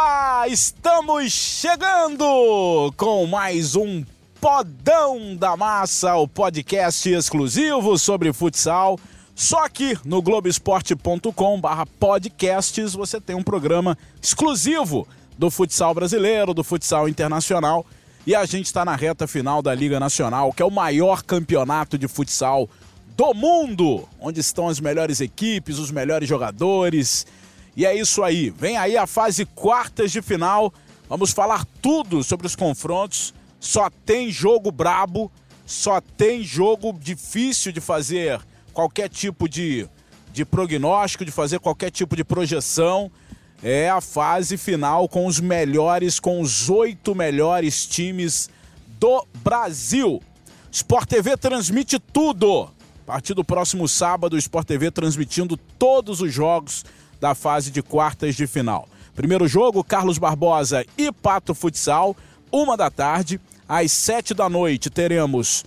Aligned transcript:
Olá, 0.00 0.46
estamos 0.46 1.32
chegando 1.32 2.94
com 2.96 3.26
mais 3.26 3.74
um 3.74 4.04
Podão 4.40 5.34
da 5.34 5.56
Massa, 5.56 6.14
o 6.14 6.28
podcast 6.28 7.10
exclusivo 7.10 7.98
sobre 7.98 8.32
futsal. 8.32 8.96
Só 9.34 9.68
que 9.68 9.98
no 10.04 10.22
globesport.com/podcasts 10.22 12.94
você 12.94 13.20
tem 13.20 13.34
um 13.34 13.42
programa 13.42 13.98
exclusivo 14.22 15.04
do 15.36 15.50
futsal 15.50 15.92
brasileiro, 15.92 16.54
do 16.54 16.62
futsal 16.62 17.08
internacional. 17.08 17.84
E 18.24 18.36
a 18.36 18.46
gente 18.46 18.66
está 18.66 18.84
na 18.84 18.94
reta 18.94 19.26
final 19.26 19.60
da 19.60 19.74
Liga 19.74 19.98
Nacional, 19.98 20.52
que 20.52 20.62
é 20.62 20.64
o 20.64 20.70
maior 20.70 21.24
campeonato 21.24 21.98
de 21.98 22.06
futsal 22.06 22.70
do 23.16 23.34
mundo, 23.34 24.08
onde 24.20 24.38
estão 24.38 24.68
as 24.68 24.78
melhores 24.78 25.20
equipes, 25.20 25.76
os 25.76 25.90
melhores 25.90 26.28
jogadores 26.28 27.26
e 27.76 27.86
é 27.86 27.94
isso 27.94 28.22
aí. 28.22 28.50
Vem 28.50 28.76
aí 28.76 28.96
a 28.96 29.06
fase 29.06 29.44
quartas 29.44 30.10
de 30.10 30.20
final. 30.20 30.72
Vamos 31.08 31.32
falar 31.32 31.64
tudo 31.80 32.22
sobre 32.22 32.46
os 32.46 32.56
confrontos. 32.56 33.32
Só 33.60 33.90
tem 34.04 34.30
jogo 34.30 34.70
brabo, 34.70 35.30
só 35.66 36.00
tem 36.00 36.42
jogo 36.42 36.92
difícil 36.92 37.72
de 37.72 37.80
fazer 37.80 38.40
qualquer 38.72 39.08
tipo 39.08 39.48
de, 39.48 39.88
de 40.32 40.44
prognóstico, 40.44 41.24
de 41.24 41.30
fazer 41.30 41.58
qualquer 41.58 41.90
tipo 41.90 42.14
de 42.14 42.24
projeção. 42.24 43.10
É 43.62 43.90
a 43.90 44.00
fase 44.00 44.56
final 44.56 45.08
com 45.08 45.26
os 45.26 45.40
melhores, 45.40 46.20
com 46.20 46.40
os 46.40 46.70
oito 46.70 47.14
melhores 47.14 47.86
times 47.86 48.48
do 49.00 49.26
Brasil. 49.42 50.22
Sport 50.70 51.08
TV 51.08 51.36
transmite 51.36 51.98
tudo. 51.98 52.70
A 53.04 53.12
partir 53.12 53.34
do 53.34 53.42
próximo 53.42 53.88
sábado, 53.88 54.34
o 54.34 54.38
Sport 54.38 54.66
TV 54.66 54.90
transmitindo 54.90 55.56
todos 55.78 56.20
os 56.20 56.32
jogos 56.32 56.84
da 57.20 57.34
fase 57.34 57.70
de 57.70 57.82
quartas 57.82 58.34
de 58.34 58.46
final. 58.46 58.88
Primeiro 59.14 59.48
jogo, 59.48 59.82
Carlos 59.82 60.18
Barbosa 60.18 60.84
e 60.96 61.10
Pato 61.10 61.54
Futsal, 61.54 62.16
uma 62.52 62.76
da 62.76 62.90
tarde. 62.90 63.40
Às 63.68 63.92
sete 63.92 64.32
da 64.32 64.48
noite 64.48 64.88
teremos 64.88 65.64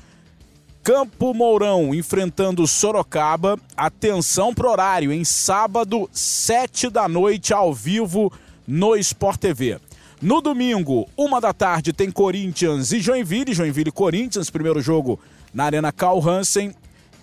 Campo 0.84 1.34
Mourão 1.34 1.94
enfrentando 1.94 2.66
Sorocaba. 2.66 3.60
Atenção 3.78 4.54
pro 4.54 4.70
horário, 4.70 5.12
em 5.12 5.24
sábado, 5.24 6.10
sete 6.12 6.90
da 6.90 7.08
noite, 7.08 7.54
ao 7.54 7.74
vivo 7.74 8.32
no 8.68 8.96
Sport 8.96 9.40
TV. 9.40 9.80
No 10.22 10.42
domingo, 10.42 11.08
uma 11.18 11.42
da 11.42 11.52
tarde, 11.52 11.94
tem 11.94 12.10
Corinthians 12.10 12.92
e 12.92 13.00
Joinville. 13.00 13.54
Joinville 13.54 13.90
e 13.90 13.92
Corinthians, 13.92 14.50
primeiro 14.50 14.82
jogo 14.82 15.20
na 15.54 15.66
Arena 15.66 15.92
Carl 15.92 16.20
Hansen. 16.20 16.74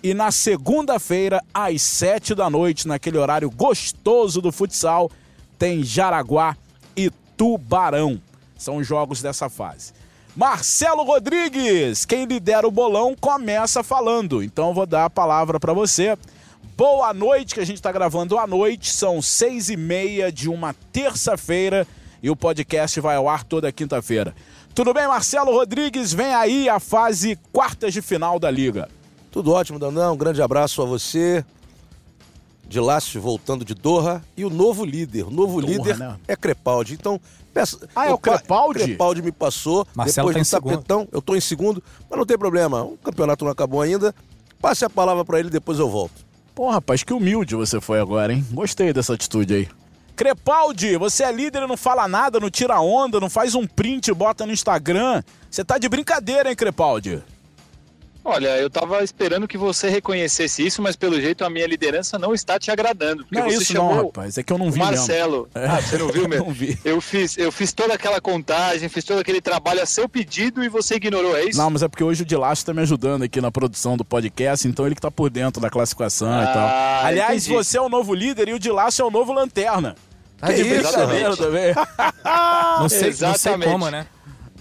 E 0.01 0.13
na 0.13 0.31
segunda-feira, 0.31 1.43
às 1.53 1.81
sete 1.81 2.33
da 2.33 2.49
noite, 2.49 2.87
naquele 2.87 3.17
horário 3.17 3.49
gostoso 3.49 4.41
do 4.41 4.51
futsal, 4.51 5.11
tem 5.57 5.83
Jaraguá 5.83 6.55
e 6.95 7.09
Tubarão. 7.35 8.21
São 8.57 8.81
jogos 8.81 9.21
dessa 9.21 9.49
fase. 9.49 9.93
Marcelo 10.35 11.03
Rodrigues, 11.03 12.05
quem 12.05 12.23
lidera 12.23 12.65
o 12.65 12.71
bolão, 12.71 13.13
começa 13.19 13.83
falando. 13.83 14.41
Então 14.41 14.69
eu 14.69 14.73
vou 14.73 14.85
dar 14.85 15.05
a 15.05 15.09
palavra 15.09 15.59
para 15.59 15.73
você. 15.73 16.17
Boa 16.77 17.13
noite, 17.13 17.53
que 17.53 17.59
a 17.59 17.65
gente 17.65 17.77
está 17.77 17.91
gravando 17.91 18.37
à 18.37 18.47
noite. 18.47 18.93
São 18.93 19.21
seis 19.21 19.69
e 19.69 19.75
meia 19.75 20.31
de 20.31 20.47
uma 20.47 20.73
terça-feira 20.93 21.85
e 22.23 22.29
o 22.29 22.37
podcast 22.37 23.01
vai 23.01 23.17
ao 23.17 23.27
ar 23.27 23.43
toda 23.43 23.69
quinta-feira. 23.69 24.33
Tudo 24.73 24.93
bem, 24.93 25.07
Marcelo 25.07 25.51
Rodrigues? 25.51 26.13
Vem 26.13 26.33
aí 26.33 26.69
a 26.69 26.79
fase 26.79 27.37
quartas 27.51 27.93
de 27.93 28.01
final 28.01 28.39
da 28.39 28.49
Liga. 28.49 28.87
Tudo 29.31 29.51
ótimo, 29.51 29.79
Danão. 29.79 30.13
Um 30.13 30.17
grande 30.17 30.41
abraço 30.41 30.81
a 30.81 30.85
você. 30.85 31.45
De 32.67 32.79
Lácio 32.79 33.19
voltando 33.19 33.65
de 33.65 33.73
Doha. 33.73 34.23
E 34.37 34.45
o 34.45 34.49
novo 34.49 34.85
líder. 34.85 35.23
O 35.25 35.31
novo 35.31 35.61
Doha, 35.61 35.73
líder 35.73 35.97
né? 35.97 36.17
é 36.27 36.35
Crepaldi. 36.35 36.93
Então, 36.93 37.19
peço. 37.53 37.79
Ah, 37.95 38.07
é 38.07 38.13
o 38.13 38.17
Crepaldi? 38.17 38.83
Crepaldi 38.83 39.21
me 39.21 39.31
passou. 39.31 39.87
Marcelo 39.95 40.29
depois 40.29 40.49
tá 40.49 40.59
do 40.59 40.69
tapetão. 40.69 41.07
Eu 41.11 41.21
tô 41.21 41.35
em 41.35 41.41
segundo, 41.41 41.83
mas 42.09 42.17
não 42.17 42.25
tem 42.25 42.37
problema. 42.37 42.83
O 42.83 42.97
campeonato 42.97 43.43
não 43.43 43.51
acabou 43.51 43.81
ainda. 43.81 44.13
Passe 44.61 44.83
a 44.85 44.89
palavra 44.89 45.23
para 45.23 45.39
ele, 45.39 45.49
depois 45.49 45.79
eu 45.79 45.89
volto. 45.89 46.27
Pô, 46.53 46.69
rapaz, 46.69 47.03
que 47.03 47.13
humilde 47.13 47.55
você 47.55 47.79
foi 47.79 47.99
agora, 47.99 48.33
hein? 48.33 48.45
Gostei 48.51 48.91
dessa 48.91 49.13
atitude 49.13 49.53
aí. 49.53 49.69
Crepaldi, 50.15 50.97
você 50.97 51.23
é 51.23 51.31
líder 51.31 51.63
e 51.63 51.67
não 51.67 51.77
fala 51.77 52.05
nada, 52.05 52.41
não 52.41 52.49
tira 52.49 52.81
onda, 52.81 53.21
não 53.21 53.29
faz 53.29 53.55
um 53.55 53.65
print 53.65 54.09
e 54.09 54.13
bota 54.13 54.45
no 54.45 54.51
Instagram. 54.51 55.23
Você 55.49 55.63
tá 55.63 55.77
de 55.77 55.87
brincadeira, 55.87 56.49
hein, 56.49 56.55
Crepaldi? 56.57 57.23
Olha, 58.29 58.57
eu 58.59 58.69
tava 58.69 59.03
esperando 59.03 59.47
que 59.47 59.57
você 59.57 59.89
reconhecesse 59.89 60.65
isso, 60.65 60.83
mas 60.83 60.95
pelo 60.95 61.19
jeito 61.19 61.43
a 61.43 61.49
minha 61.49 61.65
liderança 61.65 62.19
não 62.19 62.33
está 62.33 62.59
te 62.59 62.69
agradando. 62.69 63.23
Porque 63.23 63.39
não 63.39 63.47
é 63.47 63.49
você 63.49 63.63
isso 63.63 63.73
chamou 63.73 63.95
não, 63.95 64.05
rapaz. 64.05 64.37
É 64.37 64.43
que 64.43 64.53
eu 64.53 64.57
não 64.59 64.71
vi 64.71 64.77
Marcelo. 64.77 65.49
É. 65.55 65.65
Ah, 65.65 65.81
você 65.81 65.97
não 65.97 66.09
viu 66.09 66.27
mesmo? 66.29 66.45
não 66.45 66.53
vi. 66.53 66.77
Eu 66.85 67.01
fiz, 67.01 67.37
eu 67.39 67.51
fiz 67.51 67.73
toda 67.73 67.95
aquela 67.95 68.21
contagem, 68.21 68.87
fiz 68.87 69.03
todo 69.03 69.19
aquele 69.19 69.41
trabalho 69.41 69.81
a 69.81 69.85
seu 69.85 70.07
pedido 70.07 70.63
e 70.63 70.69
você 70.69 70.95
ignorou, 70.95 71.35
é 71.35 71.45
isso? 71.45 71.57
Não, 71.57 71.71
mas 71.71 71.81
é 71.81 71.87
porque 71.87 72.03
hoje 72.03 72.21
o 72.21 72.25
Dilacho 72.25 72.63
tá 72.63 72.71
me 72.71 72.81
ajudando 72.81 73.23
aqui 73.23 73.41
na 73.41 73.51
produção 73.51 73.97
do 73.97 74.05
podcast, 74.05 74.67
então 74.67 74.85
ele 74.85 74.93
que 74.93 75.01
tá 75.01 75.09
por 75.09 75.31
dentro 75.31 75.59
da 75.59 75.69
classificação 75.69 76.31
ah, 76.31 76.43
e 76.43 76.53
tal. 76.53 77.07
Aliás, 77.07 77.47
entendi. 77.47 77.57
você 77.57 77.79
é 77.79 77.81
o 77.81 77.89
novo 77.89 78.13
líder 78.13 78.49
e 78.49 78.53
o 78.53 78.59
Dilacho 78.59 79.01
é 79.01 79.05
o 79.05 79.09
novo 79.09 79.33
lanterna. 79.33 79.95
Tá 80.37 80.51
de 80.53 80.63
brincadeira 80.63 81.35
também. 81.35 81.73
não, 82.79 82.87
sei, 82.89 83.13
não 83.19 83.33
sei 83.33 83.57
como, 83.57 83.89
né? 83.89 84.05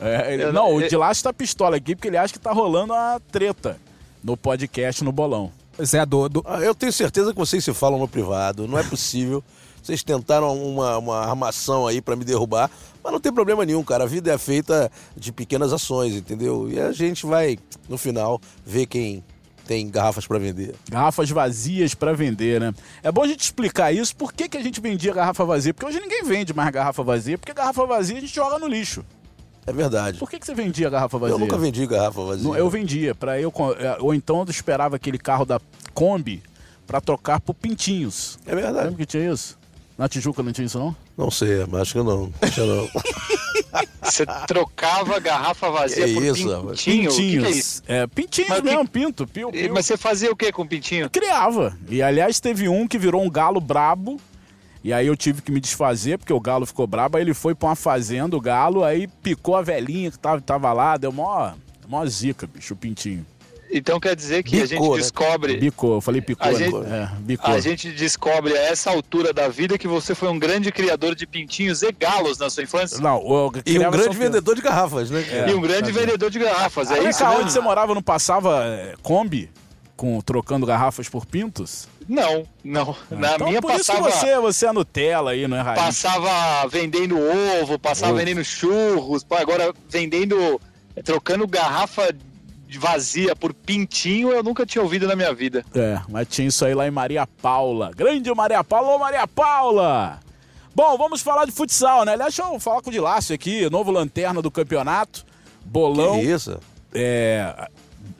É, 0.01 0.35
ele, 0.35 0.53
não, 0.53 0.75
o 0.75 0.89
Dilacho 0.89 1.23
tá 1.23 1.33
pistola 1.33 1.77
aqui 1.77 1.95
porque 1.95 2.09
ele 2.09 2.17
acha 2.17 2.33
que 2.33 2.39
tá 2.39 2.53
rolando 2.53 2.93
a 2.93 3.21
treta 3.33 3.79
no 4.23 4.37
podcast 4.37 5.03
no 5.03 5.13
Bolão. 5.13 5.53
Zé 5.83 6.05
do, 6.05 6.29
do... 6.29 6.45
Ah, 6.47 6.61
eu 6.61 6.75
tenho 6.75 6.93
certeza 6.93 7.33
que 7.33 7.39
vocês 7.39 7.65
se 7.65 7.73
falam 7.73 7.99
no 7.99 8.09
privado, 8.09 8.67
não 8.67 8.79
é 8.79 8.83
possível. 8.83 9.43
Vocês 9.81 10.03
tentaram 10.03 10.55
uma, 10.55 10.99
uma 10.99 11.17
armação 11.21 11.87
aí 11.87 12.03
para 12.03 12.15
me 12.15 12.23
derrubar, 12.23 12.71
mas 13.03 13.11
não 13.11 13.19
tem 13.19 13.33
problema 13.33 13.65
nenhum, 13.65 13.83
cara. 13.83 14.05
A 14.05 14.07
vida 14.07 14.31
é 14.31 14.37
feita 14.37 14.91
de 15.17 15.33
pequenas 15.33 15.73
ações, 15.73 16.15
entendeu? 16.15 16.69
E 16.71 16.79
a 16.79 16.93
gente 16.93 17.25
vai, 17.25 17.59
no 17.89 17.97
final, 17.97 18.39
ver 18.67 18.85
quem 18.85 19.25
tem 19.67 19.89
garrafas 19.89 20.27
para 20.27 20.39
vender. 20.39 20.75
Garrafas 20.91 21.31
vazias 21.31 21.95
para 21.95 22.13
vender, 22.13 22.61
né? 22.61 22.75
É 23.03 23.13
bom 23.13 23.23
a 23.23 23.29
gente 23.29 23.41
explicar 23.41 23.93
isso. 23.93 24.15
Por 24.15 24.33
que, 24.33 24.49
que 24.49 24.59
a 24.59 24.63
gente 24.63 24.81
vendia 24.81 25.15
garrafa 25.15 25.45
vazia? 25.45 25.73
Porque 25.73 25.87
hoje 25.87 26.01
ninguém 26.01 26.23
vende 26.23 26.53
mais 26.53 26.71
garrafa 26.71 27.03
vazia, 27.03 27.39
porque 27.39 27.55
garrafa 27.55 27.87
vazia 27.87 28.19
a 28.19 28.21
gente 28.21 28.35
joga 28.35 28.59
no 28.59 28.67
lixo. 28.67 29.05
É 29.69 29.73
verdade. 29.73 30.19
Por 30.19 30.31
que, 30.31 30.39
que 30.39 30.47
você 30.47 30.55
vendia 30.55 30.89
garrafa 30.89 31.19
vazia? 31.19 31.35
Eu 31.35 31.39
nunca 31.39 31.59
vendi 31.59 31.87
garrafa 31.87 32.23
vazia. 32.23 32.51
eu 32.55 32.71
vendia, 32.71 33.15
para 33.15 33.39
eu 33.39 33.53
é, 33.79 33.99
ou 34.01 34.15
então 34.15 34.41
eu 34.41 34.51
esperava 34.51 34.97
aquele 34.97 35.19
carro 35.19 35.45
da 35.45 35.61
Kombi 35.93 36.43
para 36.87 37.01
trocar 37.03 37.39
por 37.39 37.53
pintinhos. 37.53 38.39
É 38.47 38.55
verdade. 38.55 38.87
Lembra 38.87 38.95
que 38.95 39.07
tinha 39.07 39.31
isso? 39.31 39.59
Na 39.99 40.09
Tijuca 40.09 40.43
não 40.43 40.53
tinha 40.53 40.65
isso 40.65 40.79
não? 40.79 40.97
Não 41.17 41.31
sei, 41.31 41.67
mas 41.67 41.83
acho 41.83 41.93
que 41.93 42.03
não. 42.03 42.33
Acho 42.41 42.65
não. 42.65 42.89
Você 44.01 44.25
trocava 44.47 45.21
garrafa 45.21 45.71
vazia 45.71 46.07
que 46.07 46.15
por 46.15 46.23
isso, 46.23 46.67
pintinho? 46.69 47.11
Pintinhos. 47.11 47.17
Que 47.17 47.39
que 47.39 47.47
é, 47.47 47.51
isso? 47.51 47.83
é 47.87 48.07
pintinhos 48.07 48.49
mas 48.49 48.63
mesmo, 48.63 48.85
que... 48.85 48.91
pinto. 48.91 49.27
Pio, 49.27 49.51
pio. 49.51 49.75
Mas 49.75 49.85
você 49.85 49.97
fazia 49.99 50.31
o 50.31 50.37
que 50.37 50.51
com 50.51 50.67
pintinho? 50.67 51.05
Eu 51.05 51.11
criava. 51.11 51.77
E 51.89 52.01
aliás 52.01 52.41
teve 52.41 52.69
um 52.69 52.89
que 52.89 52.97
virou 52.97 53.23
um 53.23 53.29
galo 53.29 53.61
brabo 53.61 54.19
e 54.83 54.93
aí 54.93 55.07
eu 55.07 55.17
tive 55.17 55.43
que 55.43 55.51
me 55.51 55.61
desfazer, 55.61 56.19
porque 56.19 56.33
o 56.33 56.41
galo 56.41 56.67
ficou 56.67 56.87
brabo. 56.87 57.17
Aí 57.17 57.23
ele 57.23 57.35
foi 57.35 57.55
pra 57.55 57.69
uma 57.69 57.77
fazenda, 57.77 58.37
o 58.37 58.41
galo, 58.41 58.85
aí 58.85 59.07
picou 59.07 59.57
a 59.57 59.63
velhinha 59.63 60.11
que 60.11 60.19
tava, 60.19 60.41
tava 60.41 60.73
lá, 60.73 60.97
deu 60.97 61.13
mó, 61.13 61.53
mó 61.89 62.05
zica, 62.07 62.47
bicho, 62.47 62.75
o 62.75 62.77
pintinho. 62.77 63.27
Então 63.71 64.01
quer 64.01 64.17
dizer 64.17 64.43
que 64.43 64.53
bicou, 64.53 64.65
a 64.65 64.67
gente 64.67 64.91
né? 64.91 64.97
descobre. 64.97 65.57
Bicou, 65.59 65.95
eu 65.97 66.01
falei 66.01 66.21
picou. 66.21 66.47
A 66.47 66.53
gente, 66.53 66.75
é, 66.75 67.09
bicou. 67.21 67.55
a 67.55 67.61
gente 67.61 67.93
descobre 67.93 68.57
a 68.57 68.63
essa 68.63 68.91
altura 68.91 69.33
da 69.33 69.49
vida 69.49 69.77
que 69.77 69.87
você 69.87 70.15
foi 70.15 70.29
um 70.29 70.39
grande 70.39 70.73
criador 70.73 71.15
de 71.15 71.27
pintinhos 71.27 71.83
e 71.83 71.93
galos 71.93 72.39
na 72.39 72.49
sua 72.49 72.63
infância. 72.63 72.99
Não, 72.99 73.19
eu 73.19 73.53
e 73.67 73.79
um 73.79 73.91
grande 73.91 74.17
vendedor 74.17 74.55
de 74.55 74.63
garrafas, 74.63 75.11
né? 75.11 75.25
É, 75.31 75.51
e 75.51 75.55
um 75.55 75.61
grande 75.61 75.91
é. 75.91 75.93
vendedor 75.93 76.31
de 76.31 76.39
garrafas, 76.39 76.91
é 76.91 77.09
isso? 77.09 77.25
Onde 77.25 77.53
você 77.53 77.61
morava 77.61 77.95
não 77.95 78.03
passava 78.03 78.65
é, 78.65 78.95
Kombi? 79.03 79.51
Com, 79.97 80.21
trocando 80.21 80.65
garrafas 80.65 81.09
por 81.09 81.27
pintos? 81.27 81.89
Não, 82.09 82.45
não. 82.65 82.97
Ah, 83.11 83.15
Na 83.15 83.35
então 83.35 83.49
minha 83.49 83.61
por 83.61 83.71
passava. 83.71 84.09
Isso 84.09 84.21
que 84.21 84.27
você, 84.27 84.39
você 84.39 84.67
é 84.67 84.73
Nutella 84.73 85.33
aí, 85.33 85.47
não 85.47 85.57
é 85.57 85.61
raiz? 85.61 85.81
Passava 85.81 86.67
vendendo 86.69 87.19
ovo, 87.19 87.79
passava 87.79 88.13
ovo. 88.13 88.19
vendendo 88.19 88.43
churros, 88.43 89.27
agora 89.31 89.75
vendendo. 89.89 90.59
trocando 91.05 91.47
garrafa 91.47 92.09
vazia 92.79 93.35
por 93.37 93.55
pintinho, 93.55 94.31
eu 94.31 94.43
nunca 94.43 94.67
tinha 94.67 94.83
ouvido 94.83 95.07
na 95.07 95.15
minha 95.17 95.33
vida. 95.33 95.65
É, 95.75 96.01
mas 96.09 96.27
tinha 96.29 96.49
isso 96.49 96.65
aí 96.65 96.75
lá 96.75 96.87
em 96.87 96.91
Maria 96.91 97.27
Paula. 97.27 97.91
Grande 97.95 98.35
Maria 98.35 98.63
Paula, 98.65 98.95
ô 98.95 98.99
Maria 98.99 99.27
Paula! 99.27 100.21
Bom, 100.75 100.97
vamos 100.99 101.23
falar 101.23 101.45
de 101.45 101.53
futsal, 101.53 102.05
né? 102.05 102.13
Aliás, 102.13 102.35
deixa 102.35 102.51
eu 102.51 102.61
falar 102.61 102.83
com 102.83 102.91
o 102.91 102.93
Dilácio 102.93 103.35
aqui, 103.35 103.69
novo 103.71 103.91
lanterna 103.91 104.41
do 104.43 104.51
campeonato. 104.51 105.25
Bolão. 105.65 106.21
Que 106.21 106.27
isso? 106.27 106.59
É, 106.95 107.69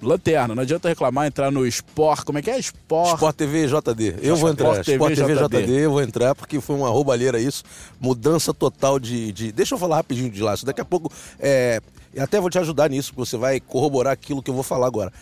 lanterna, 0.01 0.55
não 0.55 0.63
adianta 0.63 0.89
reclamar, 0.89 1.27
entrar 1.27 1.51
no 1.51 1.67
Sport, 1.67 2.25
como 2.25 2.39
é 2.39 2.43
que 2.43 2.51
é? 2.51 2.59
Sport... 2.59 3.15
Sport 3.15 3.37
TV 3.37 3.67
JD. 3.67 4.17
Eu 4.23 4.37
vou 4.37 4.51
entrar. 4.51 4.81
Sport 4.81 4.87
TV, 4.87 4.93
Sport 4.97 5.15
TV 5.15 5.35
JD. 5.35 5.67
JD. 5.67 5.85
eu 5.85 5.91
vou 5.91 6.03
entrar 6.03 6.35
porque 6.35 6.61
foi 6.61 6.77
uma 6.77 6.89
roubalheira 6.89 7.41
isso. 7.41 7.65
Mudança 8.01 8.55
total 8.55 8.99
de. 8.99 9.33
de... 9.33 9.53
Deixa 9.53 9.75
eu 9.75 9.79
falar 9.79 9.97
rapidinho 9.97 10.31
de 10.31 10.43
lá. 10.43 10.55
Daqui 10.65 10.81
a 10.81 10.85
pouco. 10.85 11.11
É... 11.39 11.81
Até 12.19 12.41
vou 12.41 12.51
te 12.51 12.59
ajudar 12.59 12.89
nisso, 12.89 13.13
porque 13.13 13.29
você 13.29 13.37
vai 13.37 13.61
corroborar 13.61 14.13
aquilo 14.13 14.43
que 14.43 14.51
eu 14.51 14.55
vou 14.55 14.63
falar 14.63 14.87
agora. 14.87 15.13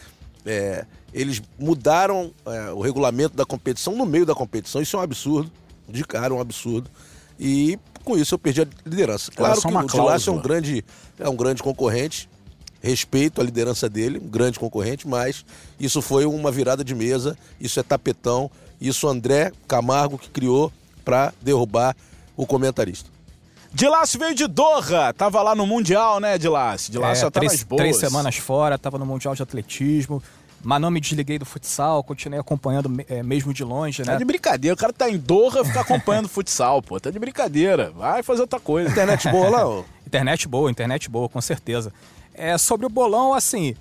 É... 0.44 0.84
Eles 1.12 1.42
mudaram 1.58 2.30
é, 2.44 2.70
o 2.72 2.80
regulamento 2.80 3.34
da 3.34 3.46
competição 3.46 3.96
no 3.96 4.04
meio 4.04 4.26
da 4.26 4.34
competição. 4.34 4.82
Isso 4.82 4.96
é 4.96 5.00
um 5.00 5.02
absurdo. 5.02 5.50
De 5.88 6.04
cara, 6.04 6.34
um 6.34 6.40
absurdo. 6.40 6.90
E 7.40 7.78
com 8.04 8.16
isso 8.16 8.34
eu 8.34 8.38
perdi 8.38 8.62
a 8.62 8.66
liderança. 8.84 9.32
Claro 9.32 9.60
que 9.60 9.66
o 9.66 9.86
Dilácio 9.86 10.30
é 10.30 10.32
um 10.36 10.40
grande, 10.40 10.84
é 11.18 11.28
um 11.28 11.36
grande 11.36 11.62
concorrente, 11.62 12.28
respeito 12.86 13.40
a 13.40 13.44
liderança 13.44 13.88
dele, 13.88 14.18
um 14.18 14.28
grande 14.28 14.58
concorrente, 14.58 15.06
mas 15.06 15.44
isso 15.78 16.00
foi 16.00 16.24
uma 16.24 16.50
virada 16.50 16.84
de 16.84 16.94
mesa, 16.94 17.36
isso 17.60 17.80
é 17.80 17.82
tapetão, 17.82 18.50
isso 18.80 19.08
André 19.08 19.52
Camargo 19.66 20.16
que 20.16 20.30
criou 20.30 20.72
para 21.04 21.32
derrubar 21.42 21.96
o 22.36 22.46
comentarista. 22.46 23.10
Dilácio 23.72 24.18
veio 24.18 24.34
de 24.34 24.46
Doha, 24.46 25.12
tava 25.12 25.42
lá 25.42 25.54
no 25.54 25.66
Mundial, 25.66 26.18
né, 26.18 26.38
Dilácio? 26.38 26.90
Dilácio 26.90 27.26
é, 27.26 27.30
tá 27.30 27.40
três, 27.40 27.64
três 27.64 27.96
semanas 27.98 28.36
fora, 28.36 28.78
tava 28.78 28.98
no 28.98 29.04
Mundial 29.04 29.34
de 29.34 29.42
Atletismo, 29.42 30.22
mas 30.62 30.80
não 30.80 30.90
me 30.90 31.00
desliguei 31.00 31.38
do 31.38 31.44
futsal, 31.44 32.02
continuei 32.02 32.40
acompanhando 32.40 32.90
é, 33.08 33.22
mesmo 33.22 33.52
de 33.52 33.62
longe, 33.62 34.02
né? 34.02 34.12
Tá 34.12 34.16
de 34.16 34.24
brincadeira, 34.24 34.74
o 34.74 34.78
cara 34.78 34.92
tá 34.92 35.10
em 35.10 35.18
Doha 35.18 35.64
fica 35.64 35.80
acompanhando 35.80 36.26
futsal, 36.30 36.80
pô. 36.80 36.98
Tá 36.98 37.10
de 37.10 37.18
brincadeira. 37.18 37.90
Vai 37.90 38.22
fazer 38.22 38.40
outra 38.40 38.58
coisa. 38.58 38.90
Internet 38.90 39.28
boa 39.28 39.48
lá, 39.48 39.68
ô? 39.68 39.84
internet 40.06 40.48
boa, 40.48 40.70
internet 40.70 41.10
boa, 41.10 41.28
com 41.28 41.40
certeza. 41.40 41.92
É, 42.36 42.58
sobre 42.58 42.86
o 42.86 42.90
bolão, 42.90 43.32
assim, 43.32 43.74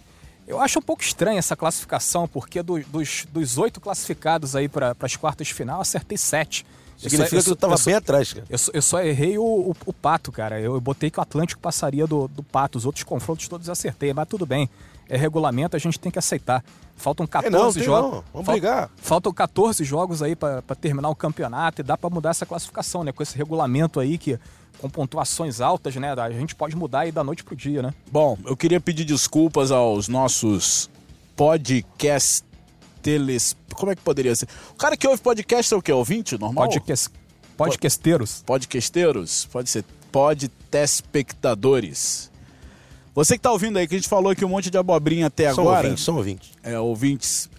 eu 0.48 0.62
acho 0.62 0.80
um 0.80 0.82
pouco 0.82 1.02
estranha 1.02 1.40
essa 1.40 1.56
classificação, 1.56 2.28
porque 2.28 2.62
do, 2.62 2.80
dos, 2.84 3.26
dos 3.32 3.58
oito 3.58 3.82
classificados 3.82 4.56
aí 4.56 4.70
para 4.70 4.96
as 5.00 5.16
quartas 5.16 5.48
de 5.48 5.54
final, 5.54 5.82
acertei 5.82 6.18
sete. 6.18 6.66
Significa 6.98 7.44
que 7.44 7.50
eu 7.50 7.56
tava 7.56 7.76
bem 7.84 7.96
atrás, 7.96 8.32
cara. 8.32 8.46
Eu, 8.50 8.58
eu 8.74 8.82
só 8.82 9.02
errei 9.02 9.38
o, 9.38 9.44
o, 9.44 9.76
o, 9.86 9.94
Pato, 9.94 10.32
cara. 10.32 10.60
Eu, 10.62 10.76
eu, 10.76 10.82
botei 10.82 11.10
que 11.10 11.20
o 11.20 11.22
Atlântico 11.22 11.60
passaria 11.60 12.08
do, 12.08 12.28
do 12.28 12.42
Pato. 12.42 12.78
Os 12.78 12.86
outros 12.86 13.04
confrontos 13.04 13.48
todos 13.48 13.70
acertei, 13.70 14.14
mas 14.14 14.28
tudo 14.28 14.46
bem. 14.46 14.70
É 15.10 15.18
regulamento, 15.18 15.76
a 15.76 15.80
gente 15.80 16.00
tem 16.00 16.12
que 16.12 16.18
aceitar. 16.18 16.64
Faltam 16.96 17.28
14 17.28 17.48
é 17.48 17.60
não, 17.60 17.86
jogos. 17.86 18.12
Não. 18.12 18.24
Vamos 18.32 18.46
Fal 18.46 18.56
brigar. 18.56 18.90
Faltam 18.96 19.34
14 19.34 19.84
jogos 19.84 20.24
aí 20.24 20.36
para 20.36 20.62
terminar 20.80 21.10
o 21.10 21.16
campeonato 21.16 21.82
e 21.82 21.84
dá 21.84 21.98
para 21.98 22.10
mudar 22.10 22.30
essa 22.30 22.46
classificação, 22.46 23.04
né? 23.04 23.12
Com 23.12 23.22
esse 23.22 23.38
regulamento 23.38 24.00
aí 24.00 24.18
que 24.18 24.40
com 24.86 24.90
pontuações 24.90 25.62
altas, 25.62 25.96
né? 25.96 26.14
A 26.14 26.30
gente 26.30 26.54
pode 26.56 26.76
mudar 26.76 27.00
aí 27.02 27.12
da 27.12 27.24
noite 27.24 27.44
pro 27.44 27.56
dia, 27.56 27.82
né? 27.82 27.92
Bom, 28.12 28.38
eu 28.46 28.56
queria 28.56 28.80
pedir 28.80 29.04
desculpas 29.04 29.72
aos 29.72 30.08
nossos 30.08 30.88
podcast 31.36 32.46
teles... 33.02 33.58
Como 33.74 33.92
é 33.92 33.96
que 33.96 34.04
poderia 34.04 34.36
ser? 34.36 34.48
O 34.72 34.76
cara 34.76 34.96
que 34.96 35.08
ouve 35.08 35.20
podcast 35.22 35.74
é 35.74 35.78
o 35.78 35.82
quê? 35.82 35.92
Ouvinte 35.92 36.38
normal? 36.38 36.66
Podcast... 36.66 37.10
Podcasteiros. 37.58 38.44
Podcasteiros? 38.46 39.48
Pode 39.52 39.70
ser 39.70 39.84
podtespectadores. 40.12 42.32
Você 43.14 43.38
que 43.38 43.42
tá 43.42 43.52
ouvindo 43.52 43.78
aí, 43.78 43.88
que 43.88 43.96
a 43.96 43.98
gente 43.98 44.10
falou 44.10 44.32
aqui 44.32 44.44
um 44.44 44.50
monte 44.50 44.70
de 44.70 44.78
abobrinha 44.78 45.28
até 45.28 45.54
são 45.54 45.64
agora. 45.64 45.88
Ouvintes, 45.88 46.04
são 46.04 46.18
ouvintes. 46.18 46.52
É, 46.62 46.78
ouvintes. 46.80 47.50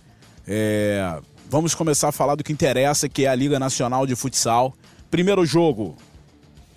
É, 0.47 1.19
vamos 1.49 1.75
começar 1.75 2.09
a 2.09 2.13
falar 2.13 2.35
do 2.35 2.45
que 2.45 2.53
interessa, 2.53 3.09
que 3.09 3.25
é 3.25 3.29
a 3.29 3.35
Liga 3.35 3.59
Nacional 3.59 4.07
de 4.07 4.15
Futsal. 4.15 4.75
Primeiro 5.11 5.47
jogo, 5.47 5.97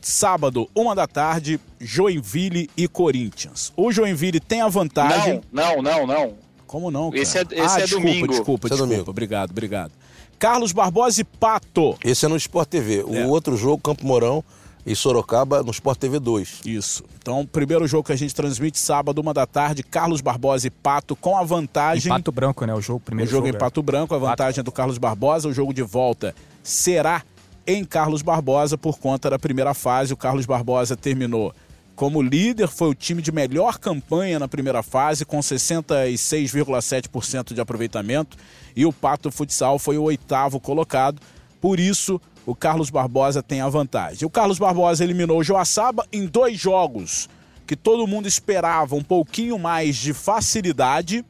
sábado, 0.02 0.70
uma 0.76 0.96
da 0.96 1.08
tarde, 1.08 1.60
Joinville 1.80 2.70
e 2.76 2.88
Corinthians. 2.88 3.74
O 3.76 3.92
Joinville 3.92 4.40
tem 4.40 4.62
a 4.62 4.68
vantagem. 4.68 5.42
Não, 5.52 5.82
não, 5.82 5.82
não, 5.82 6.08
não. 6.08 6.34
Como 6.66 6.92
não? 6.92 7.10
Cara? 7.10 7.24
Esse 7.24 7.38
é, 7.40 7.42
esse 7.42 7.60
ah, 7.60 7.80
é 7.80 7.84
desculpa, 7.84 8.08
domingo. 8.08 8.28
Desculpa, 8.28 8.68
esse 8.68 8.74
é 8.74 8.76
desculpa. 8.76 8.94
É 8.94 8.96
domingo. 8.96 9.10
Obrigado, 9.10 9.52
obrigado. 9.52 9.92
Carlos 10.38 10.72
Barbosa 10.72 11.20
e 11.20 11.24
Pato. 11.24 11.98
Esse 12.04 12.26
é 12.26 12.30
no 12.30 12.38
Sport 12.38 12.70
TV. 12.70 13.04
O 13.04 13.16
é. 13.16 13.26
outro 13.26 13.58
jogo, 13.58 13.82
Campo 13.82 14.06
Mourão 14.06 14.44
e 14.86 14.96
Sorocaba, 14.96 15.62
no 15.62 15.72
Sport 15.72 16.00
TV 16.00 16.20
2. 16.20 16.62
Isso. 16.66 17.04
Então, 17.22 17.46
primeiro 17.46 17.86
jogo 17.88 18.06
que 18.06 18.14
a 18.14 18.16
gente 18.16 18.34
transmite 18.34 18.80
sábado, 18.80 19.20
uma 19.20 19.34
da 19.34 19.46
tarde, 19.46 19.84
Carlos 19.84 20.22
Barbosa 20.22 20.68
e 20.68 20.70
Pato, 20.70 21.16
com 21.16 21.38
a 21.38 21.44
vantagem. 21.44 22.10
Em 22.12 22.16
Pato 22.16 22.32
Branco, 22.32 22.66
né? 22.66 22.74
O 22.74 22.82
jogo 22.82 23.00
primeiro. 23.02 23.28
O 23.28 23.32
jogo, 23.32 23.48
jogo 23.48 23.56
em 23.56 23.58
é. 23.58 23.60
Pato 23.60 23.84
Branco, 23.84 24.16
a 24.16 24.18
vantagem 24.18 24.56
Pato. 24.56 24.60
é 24.62 24.64
do 24.64 24.72
Carlos 24.72 24.98
Barbosa. 24.98 25.50
O 25.50 25.54
jogo 25.54 25.74
de 25.74 25.82
volta 25.82 26.34
será 26.64 27.24
em 27.66 27.84
Carlos 27.84 28.22
Barbosa 28.22 28.78
por 28.78 29.00
conta 29.00 29.28
da 29.30 29.40
primeira 29.40 29.74
fase. 29.74 30.14
O 30.14 30.18
Carlos 30.18 30.46
Barbosa 30.46 30.96
terminou 30.96 31.54
como 31.96 32.22
líder, 32.22 32.68
foi 32.70 32.90
o 32.90 32.96
time 32.96 33.22
de 33.22 33.32
melhor 33.32 33.78
campanha 33.78 34.40
na 34.40 34.48
primeira 34.48 34.82
fase, 34.82 35.26
com 35.26 35.40
66,7% 35.40 37.54
de 37.54 37.60
aproveitamento, 37.60 38.38
e 38.74 38.86
o 38.86 38.94
Pato 38.94 39.30
Futsal 39.30 39.78
foi 39.78 39.98
o 39.98 40.04
oitavo 40.04 40.62
colocado. 40.62 41.22
Por 41.60 41.78
isso, 41.78 42.22
o 42.46 42.56
Carlos 42.56 42.90
Barbosa 42.90 43.44
tem 43.44 43.60
a 43.60 43.68
vantagem. 43.68 44.26
O 44.26 44.30
Carlos 44.30 44.58
Barbosa 44.58 45.04
eliminou 45.04 45.40
o 45.40 45.44
Joaçaba 45.44 46.08
em 46.12 46.26
dois 46.26 46.58
jogos 46.58 47.30
que 47.68 47.76
todo 47.76 48.08
mundo 48.08 48.28
esperava 48.28 48.96
um 48.96 49.04
pouquinho 49.04 49.60
mais 49.60 49.96
de 49.96 50.12
facilidade 50.12 51.24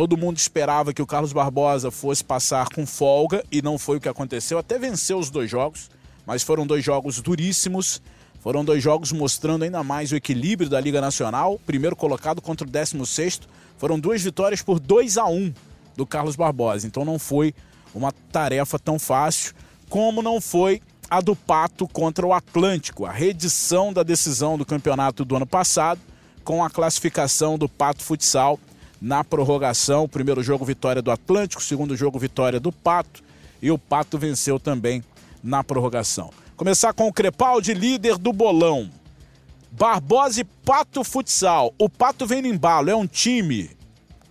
Todo 0.00 0.16
mundo 0.16 0.38
esperava 0.38 0.94
que 0.94 1.02
o 1.02 1.06
Carlos 1.06 1.30
Barbosa 1.30 1.90
fosse 1.90 2.24
passar 2.24 2.70
com 2.70 2.86
folga 2.86 3.44
e 3.52 3.60
não 3.60 3.76
foi 3.76 3.98
o 3.98 4.00
que 4.00 4.08
aconteceu. 4.08 4.56
Até 4.56 4.78
venceu 4.78 5.18
os 5.18 5.28
dois 5.28 5.50
jogos, 5.50 5.90
mas 6.24 6.42
foram 6.42 6.66
dois 6.66 6.82
jogos 6.82 7.20
duríssimos. 7.20 8.00
Foram 8.40 8.64
dois 8.64 8.82
jogos 8.82 9.12
mostrando 9.12 9.62
ainda 9.62 9.84
mais 9.84 10.10
o 10.10 10.16
equilíbrio 10.16 10.70
da 10.70 10.80
Liga 10.80 11.02
Nacional. 11.02 11.60
Primeiro 11.66 11.94
colocado 11.94 12.40
contra 12.40 12.66
o 12.66 12.70
16. 12.70 13.42
Foram 13.76 14.00
duas 14.00 14.22
vitórias 14.22 14.62
por 14.62 14.80
2 14.80 15.18
a 15.18 15.26
1 15.26 15.52
do 15.94 16.06
Carlos 16.06 16.34
Barbosa. 16.34 16.86
Então 16.86 17.04
não 17.04 17.18
foi 17.18 17.54
uma 17.94 18.10
tarefa 18.32 18.78
tão 18.78 18.98
fácil 18.98 19.52
como 19.90 20.22
não 20.22 20.40
foi 20.40 20.80
a 21.10 21.20
do 21.20 21.36
Pato 21.36 21.86
contra 21.86 22.26
o 22.26 22.32
Atlântico, 22.32 23.04
a 23.04 23.12
reedição 23.12 23.92
da 23.92 24.02
decisão 24.02 24.56
do 24.56 24.64
campeonato 24.64 25.26
do 25.26 25.36
ano 25.36 25.46
passado, 25.46 26.00
com 26.42 26.64
a 26.64 26.70
classificação 26.70 27.58
do 27.58 27.68
Pato 27.68 28.02
Futsal 28.02 28.58
na 29.00 29.24
prorrogação. 29.24 30.08
Primeiro 30.08 30.42
jogo, 30.42 30.64
vitória 30.64 31.00
do 31.00 31.10
Atlântico, 31.10 31.62
segundo 31.62 31.96
jogo, 31.96 32.18
vitória 32.18 32.60
do 32.60 32.70
Pato. 32.70 33.22
E 33.62 33.70
o 33.70 33.78
Pato 33.78 34.18
venceu 34.18 34.60
também 34.60 35.02
na 35.42 35.64
prorrogação. 35.64 36.30
Começar 36.56 36.92
com 36.92 37.08
o 37.08 37.12
Crepaldi, 37.12 37.72
líder 37.72 38.18
do 38.18 38.32
bolão. 38.32 38.90
Barbosa 39.72 40.40
e 40.40 40.44
Pato 40.44 41.02
Futsal. 41.02 41.72
O 41.78 41.88
Pato 41.88 42.26
vem 42.26 42.42
no 42.42 42.48
embalo. 42.48 42.90
É 42.90 42.94
um 42.94 43.06
time, 43.06 43.70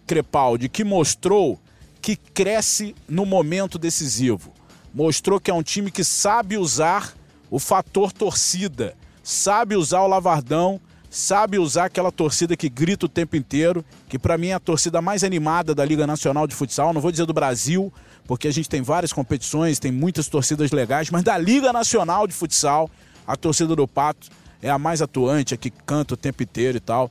Crepaldi, 0.05 0.69
que 0.69 0.83
mostrou 0.83 1.59
que 2.01 2.15
cresce 2.15 2.95
no 3.07 3.25
momento 3.25 3.79
decisivo. 3.79 4.53
Mostrou 4.93 5.39
que 5.39 5.51
é 5.51 5.53
um 5.53 5.63
time 5.63 5.91
que 5.91 6.03
sabe 6.03 6.57
usar 6.57 7.13
o 7.49 7.59
fator 7.59 8.11
torcida, 8.11 8.95
sabe 9.23 9.75
usar 9.75 10.01
o 10.01 10.07
Lavardão 10.07 10.79
sabe 11.09 11.57
usar 11.57 11.85
aquela 11.85 12.11
torcida 12.11 12.55
que 12.55 12.69
grita 12.69 13.07
o 13.07 13.09
tempo 13.09 13.35
inteiro, 13.35 13.83
que 14.07 14.19
para 14.19 14.37
mim 14.37 14.49
é 14.49 14.53
a 14.53 14.59
torcida 14.59 15.01
mais 15.01 15.23
animada 15.23 15.73
da 15.73 15.83
Liga 15.83 16.05
Nacional 16.05 16.45
de 16.45 16.53
Futsal, 16.53 16.93
não 16.93 17.01
vou 17.01 17.11
dizer 17.11 17.25
do 17.25 17.33
Brasil, 17.33 17.91
porque 18.27 18.47
a 18.47 18.51
gente 18.51 18.69
tem 18.69 18.81
várias 18.81 19.11
competições, 19.11 19.79
tem 19.79 19.91
muitas 19.91 20.27
torcidas 20.27 20.71
legais, 20.71 21.09
mas 21.09 21.23
da 21.23 21.37
Liga 21.37 21.73
Nacional 21.73 22.27
de 22.27 22.33
Futsal, 22.33 22.89
a 23.25 23.35
torcida 23.35 23.75
do 23.75 23.87
Pato 23.87 24.29
é 24.61 24.69
a 24.69 24.77
mais 24.77 25.01
atuante, 25.01 25.53
a 25.53 25.57
que 25.57 25.69
canta 25.69 26.13
o 26.13 26.17
tempo 26.17 26.43
inteiro 26.43 26.77
e 26.77 26.81
tal. 26.81 27.09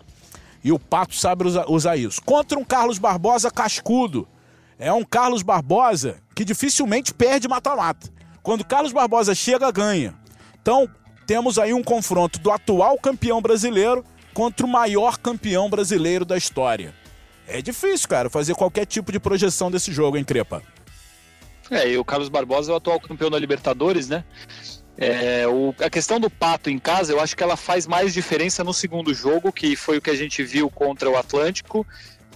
E 0.62 0.72
o 0.72 0.78
Pato 0.78 1.14
sabe 1.14 1.44
usar, 1.68 1.96
isso. 1.96 2.20
Contra 2.22 2.58
um 2.58 2.64
Carlos 2.64 2.98
Barbosa 2.98 3.50
cascudo. 3.50 4.28
É 4.78 4.92
um 4.92 5.04
Carlos 5.04 5.42
Barbosa 5.42 6.16
que 6.34 6.44
dificilmente 6.44 7.14
perde 7.14 7.48
mata-mata. 7.48 8.08
Quando 8.42 8.64
Carlos 8.64 8.92
Barbosa 8.92 9.34
chega, 9.34 9.70
ganha. 9.70 10.14
Então, 10.60 10.88
temos 11.28 11.58
aí 11.58 11.74
um 11.74 11.82
confronto 11.82 12.38
do 12.38 12.50
atual 12.50 12.96
campeão 12.96 13.42
brasileiro 13.42 14.02
contra 14.32 14.64
o 14.64 14.68
maior 14.68 15.18
campeão 15.18 15.68
brasileiro 15.68 16.24
da 16.24 16.38
história. 16.38 16.94
É 17.46 17.60
difícil, 17.60 18.08
cara, 18.08 18.30
fazer 18.30 18.54
qualquer 18.54 18.86
tipo 18.86 19.12
de 19.12 19.20
projeção 19.20 19.70
desse 19.70 19.92
jogo, 19.92 20.16
hein, 20.16 20.24
Crepa? 20.24 20.62
É, 21.70 21.86
e 21.86 21.98
o 21.98 22.04
Carlos 22.04 22.30
Barbosa 22.30 22.72
é 22.72 22.74
o 22.74 22.78
atual 22.78 22.98
campeão 22.98 23.28
da 23.28 23.38
Libertadores, 23.38 24.08
né? 24.08 24.24
É, 24.96 25.46
o, 25.46 25.74
a 25.80 25.90
questão 25.90 26.18
do 26.18 26.30
Pato 26.30 26.70
em 26.70 26.78
casa, 26.78 27.12
eu 27.12 27.20
acho 27.20 27.36
que 27.36 27.42
ela 27.42 27.58
faz 27.58 27.86
mais 27.86 28.14
diferença 28.14 28.64
no 28.64 28.72
segundo 28.72 29.12
jogo, 29.12 29.52
que 29.52 29.76
foi 29.76 29.98
o 29.98 30.00
que 30.00 30.08
a 30.08 30.16
gente 30.16 30.42
viu 30.42 30.70
contra 30.70 31.10
o 31.10 31.16
Atlântico, 31.16 31.86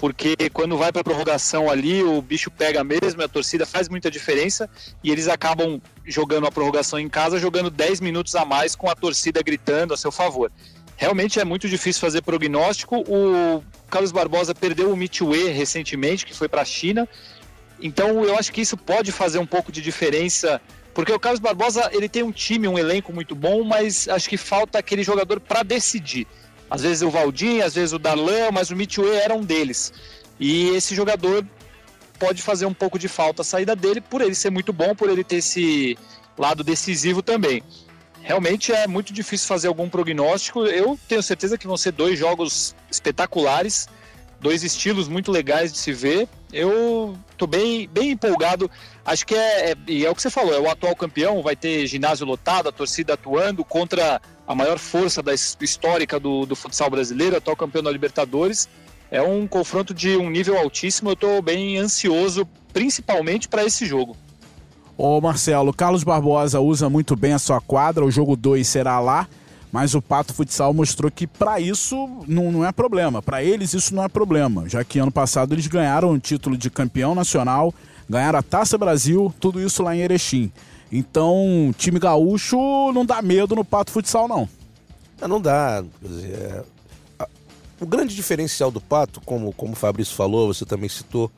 porque 0.02 0.34
quando 0.52 0.76
vai 0.76 0.90
para 0.90 1.02
a 1.02 1.04
prorrogação 1.04 1.70
ali, 1.70 2.02
o 2.02 2.20
bicho 2.20 2.50
pega 2.50 2.82
mesmo, 2.82 3.22
a 3.22 3.28
torcida 3.28 3.64
faz 3.64 3.88
muita 3.88 4.10
diferença 4.10 4.68
e 5.00 5.12
eles 5.12 5.28
acabam 5.28 5.80
jogando 6.04 6.44
a 6.44 6.50
prorrogação 6.50 6.98
em 6.98 7.08
casa, 7.08 7.38
jogando 7.38 7.70
10 7.70 8.00
minutos 8.00 8.34
a 8.34 8.44
mais 8.44 8.74
com 8.74 8.90
a 8.90 8.96
torcida 8.96 9.40
gritando 9.44 9.94
a 9.94 9.96
seu 9.96 10.10
favor. 10.10 10.50
Realmente 10.96 11.38
é 11.38 11.44
muito 11.44 11.68
difícil 11.68 12.00
fazer 12.00 12.20
prognóstico. 12.20 12.96
O 13.08 13.62
Carlos 13.88 14.10
Barbosa 14.10 14.52
perdeu 14.52 14.92
o 14.92 14.96
Mitue 14.96 15.46
recentemente, 15.52 16.26
que 16.26 16.34
foi 16.34 16.48
para 16.48 16.62
a 16.62 16.64
China. 16.64 17.08
Então 17.80 18.24
eu 18.24 18.36
acho 18.36 18.52
que 18.52 18.60
isso 18.60 18.76
pode 18.76 19.12
fazer 19.12 19.38
um 19.38 19.46
pouco 19.46 19.70
de 19.70 19.80
diferença, 19.80 20.60
porque 20.92 21.12
o 21.12 21.20
Carlos 21.20 21.38
Barbosa 21.38 21.88
ele 21.92 22.08
tem 22.08 22.24
um 22.24 22.32
time, 22.32 22.66
um 22.66 22.76
elenco 22.76 23.12
muito 23.12 23.36
bom, 23.36 23.62
mas 23.62 24.08
acho 24.08 24.28
que 24.28 24.36
falta 24.36 24.80
aquele 24.80 25.04
jogador 25.04 25.38
para 25.38 25.62
decidir. 25.62 26.26
Às 26.72 26.80
vezes 26.80 27.02
o 27.02 27.10
Valdir, 27.10 27.62
às 27.62 27.74
vezes 27.74 27.92
o 27.92 27.98
Darlan, 27.98 28.50
mas 28.50 28.70
o 28.70 28.76
Mitchell 28.76 29.12
era 29.12 29.34
um 29.34 29.44
deles. 29.44 29.92
E 30.40 30.70
esse 30.70 30.94
jogador 30.94 31.44
pode 32.18 32.40
fazer 32.40 32.64
um 32.64 32.72
pouco 32.72 32.98
de 32.98 33.08
falta 33.08 33.42
a 33.42 33.44
saída 33.44 33.76
dele, 33.76 34.00
por 34.00 34.22
ele 34.22 34.34
ser 34.34 34.48
muito 34.48 34.72
bom, 34.72 34.94
por 34.94 35.10
ele 35.10 35.22
ter 35.22 35.36
esse 35.36 35.98
lado 36.38 36.64
decisivo 36.64 37.20
também. 37.20 37.62
Realmente 38.22 38.72
é 38.72 38.86
muito 38.86 39.12
difícil 39.12 39.46
fazer 39.48 39.68
algum 39.68 39.86
prognóstico. 39.86 40.64
Eu 40.64 40.98
tenho 41.06 41.22
certeza 41.22 41.58
que 41.58 41.66
vão 41.66 41.76
ser 41.76 41.92
dois 41.92 42.18
jogos 42.18 42.74
espetaculares, 42.90 43.86
dois 44.42 44.64
estilos 44.64 45.08
muito 45.08 45.30
legais 45.30 45.72
de 45.72 45.78
se 45.78 45.92
ver. 45.92 46.28
Eu 46.52 47.16
tô 47.38 47.46
bem, 47.46 47.88
bem 47.88 48.10
empolgado. 48.10 48.70
Acho 49.04 49.24
que 49.24 49.34
é, 49.34 49.70
é, 49.70 49.76
e 49.86 50.04
é 50.04 50.10
o 50.10 50.14
que 50.14 50.20
você 50.20 50.28
falou, 50.28 50.52
é 50.52 50.60
o 50.60 50.68
atual 50.68 50.94
campeão, 50.94 51.42
vai 51.42 51.56
ter 51.56 51.86
ginásio 51.86 52.26
lotado, 52.26 52.68
a 52.68 52.72
torcida 52.72 53.14
atuando 53.14 53.64
contra 53.64 54.20
a 54.46 54.54
maior 54.54 54.78
força 54.78 55.22
da 55.22 55.32
histórica 55.32 56.20
do, 56.20 56.44
do 56.44 56.54
futsal 56.54 56.90
brasileiro, 56.90 57.36
atual 57.36 57.56
campeão 57.56 57.82
da 57.82 57.90
Libertadores. 57.90 58.68
É 59.10 59.22
um 59.22 59.46
confronto 59.46 59.94
de 59.94 60.16
um 60.16 60.28
nível 60.28 60.58
altíssimo. 60.58 61.10
Eu 61.10 61.14
estou 61.14 61.40
bem 61.40 61.78
ansioso, 61.78 62.46
principalmente 62.72 63.48
para 63.48 63.64
esse 63.64 63.86
jogo. 63.86 64.16
Ô 64.96 65.20
Marcelo, 65.20 65.72
Carlos 65.72 66.04
Barbosa 66.04 66.60
usa 66.60 66.88
muito 66.88 67.16
bem 67.16 67.32
a 67.32 67.38
sua 67.38 67.60
quadra, 67.60 68.04
o 68.04 68.10
jogo 68.10 68.36
2 68.36 68.66
será 68.66 69.00
lá. 69.00 69.28
Mas 69.72 69.94
o 69.94 70.02
Pato 70.02 70.34
Futsal 70.34 70.74
mostrou 70.74 71.10
que 71.10 71.26
para 71.26 71.58
isso 71.58 71.96
não, 72.28 72.52
não 72.52 72.64
é 72.64 72.70
problema. 72.70 73.22
Para 73.22 73.42
eles 73.42 73.72
isso 73.72 73.94
não 73.94 74.04
é 74.04 74.08
problema, 74.08 74.68
já 74.68 74.84
que 74.84 74.98
ano 74.98 75.10
passado 75.10 75.54
eles 75.54 75.66
ganharam 75.66 76.12
o 76.12 76.18
título 76.18 76.58
de 76.58 76.68
campeão 76.68 77.14
nacional, 77.14 77.72
ganharam 78.08 78.38
a 78.38 78.42
Taça 78.42 78.76
Brasil, 78.76 79.34
tudo 79.40 79.58
isso 79.58 79.82
lá 79.82 79.96
em 79.96 80.00
Erechim. 80.00 80.52
Então, 80.92 81.74
time 81.78 81.98
gaúcho 81.98 82.58
não 82.92 83.06
dá 83.06 83.22
medo 83.22 83.56
no 83.56 83.64
Pato 83.64 83.90
Futsal, 83.90 84.28
não. 84.28 84.46
Não, 85.18 85.26
não 85.26 85.40
dá. 85.40 85.82
É... 86.22 86.64
O 87.80 87.86
grande 87.86 88.14
diferencial 88.14 88.70
do 88.70 88.80
Pato, 88.80 89.22
como, 89.22 89.54
como 89.54 89.72
o 89.72 89.76
Fabrício 89.76 90.14
falou, 90.14 90.52
você 90.52 90.66
também 90.66 90.88
citou, 90.88 91.32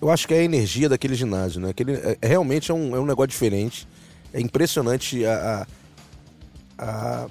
eu 0.00 0.08
acho 0.08 0.26
que 0.28 0.34
é 0.34 0.38
a 0.38 0.44
energia 0.44 0.88
daquele 0.88 1.16
ginásio. 1.16 1.60
Né? 1.60 1.70
Aquele, 1.70 1.94
é, 1.94 2.16
realmente 2.22 2.70
é 2.70 2.74
um, 2.74 2.94
é 2.94 3.00
um 3.00 3.04
negócio 3.04 3.28
diferente. 3.28 3.88
É 4.32 4.40
impressionante 4.40 5.26
a, 5.26 5.66
a, 6.78 7.24
a 7.24 7.28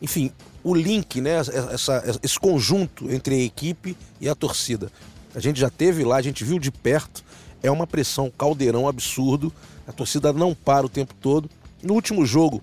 enfim, 0.00 0.30
o 0.62 0.74
link, 0.74 1.20
né, 1.20 1.36
essa, 1.36 2.18
esse 2.22 2.38
conjunto 2.38 3.10
entre 3.10 3.34
a 3.34 3.38
equipe 3.38 3.96
e 4.20 4.28
a 4.28 4.34
torcida. 4.34 4.90
A 5.34 5.40
gente 5.40 5.60
já 5.60 5.70
teve 5.70 6.04
lá, 6.04 6.16
a 6.16 6.22
gente 6.22 6.44
viu 6.44 6.58
de 6.58 6.70
perto, 6.70 7.24
é 7.62 7.70
uma 7.70 7.86
pressão, 7.86 8.30
caldeirão 8.36 8.88
absurdo, 8.88 9.52
a 9.86 9.92
torcida 9.92 10.32
não 10.32 10.54
para 10.54 10.86
o 10.86 10.88
tempo 10.88 11.14
todo. 11.20 11.48
No 11.82 11.94
último 11.94 12.24
jogo, 12.24 12.62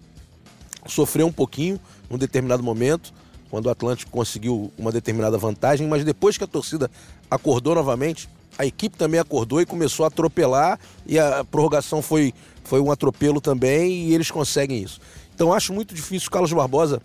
sofreu 0.85 1.27
um 1.27 1.31
pouquinho, 1.31 1.79
num 2.09 2.17
determinado 2.17 2.63
momento, 2.63 3.13
quando 3.49 3.67
o 3.67 3.69
Atlântico 3.69 4.11
conseguiu 4.11 4.71
uma 4.77 4.91
determinada 4.91 5.37
vantagem, 5.37 5.87
mas 5.87 6.03
depois 6.03 6.37
que 6.37 6.43
a 6.43 6.47
torcida 6.47 6.89
acordou 7.29 7.75
novamente, 7.75 8.29
a 8.57 8.65
equipe 8.65 8.97
também 8.97 9.19
acordou 9.19 9.61
e 9.61 9.65
começou 9.65 10.03
a 10.03 10.07
atropelar, 10.07 10.79
e 11.05 11.19
a 11.19 11.43
prorrogação 11.43 12.01
foi, 12.01 12.33
foi 12.63 12.79
um 12.79 12.91
atropelo 12.91 13.41
também, 13.41 14.07
e 14.07 14.13
eles 14.13 14.31
conseguem 14.31 14.81
isso. 14.81 14.99
Então 15.33 15.53
acho 15.53 15.73
muito 15.73 15.93
difícil 15.93 16.27
o 16.27 16.31
Carlos 16.31 16.53
Barbosa 16.53 17.01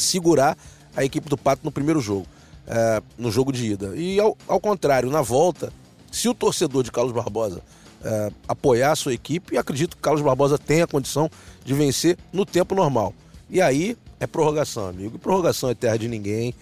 segurar 0.00 0.56
a 0.96 1.04
equipe 1.04 1.28
do 1.28 1.36
Pato 1.36 1.62
no 1.64 1.70
primeiro 1.70 2.00
jogo, 2.00 2.26
é, 2.66 3.02
no 3.16 3.30
jogo 3.30 3.52
de 3.52 3.72
ida. 3.72 3.94
E 3.96 4.18
ao, 4.18 4.36
ao, 4.46 4.60
contrário, 4.60 5.10
na 5.10 5.22
volta, 5.22 5.72
se 6.10 6.28
o 6.28 6.34
torcedor 6.34 6.82
de 6.82 6.90
Carlos 6.90 7.12
Barbosa 7.12 7.60
é, 8.02 8.32
apoiar 8.46 8.92
a 8.92 8.96
sua 8.96 9.14
equipe, 9.14 9.56
acredito 9.56 9.96
que 9.96 10.02
Carlos 10.02 10.22
Barbosa 10.22 10.58
tem 10.58 10.82
a 10.82 10.86
condição 10.86 11.30
de 11.64 11.74
vencer 11.74 12.16
no 12.32 12.44
tempo 12.44 12.74
normal. 12.74 13.14
E 13.50 13.60
aí 13.60 13.96
é 14.20 14.26
prorrogação, 14.26 14.88
amigo. 14.88 15.16
E 15.16 15.18
prorrogação 15.18 15.70
é 15.70 15.74
terra 15.74 15.96
de 15.96 16.08
ninguém 16.08 16.54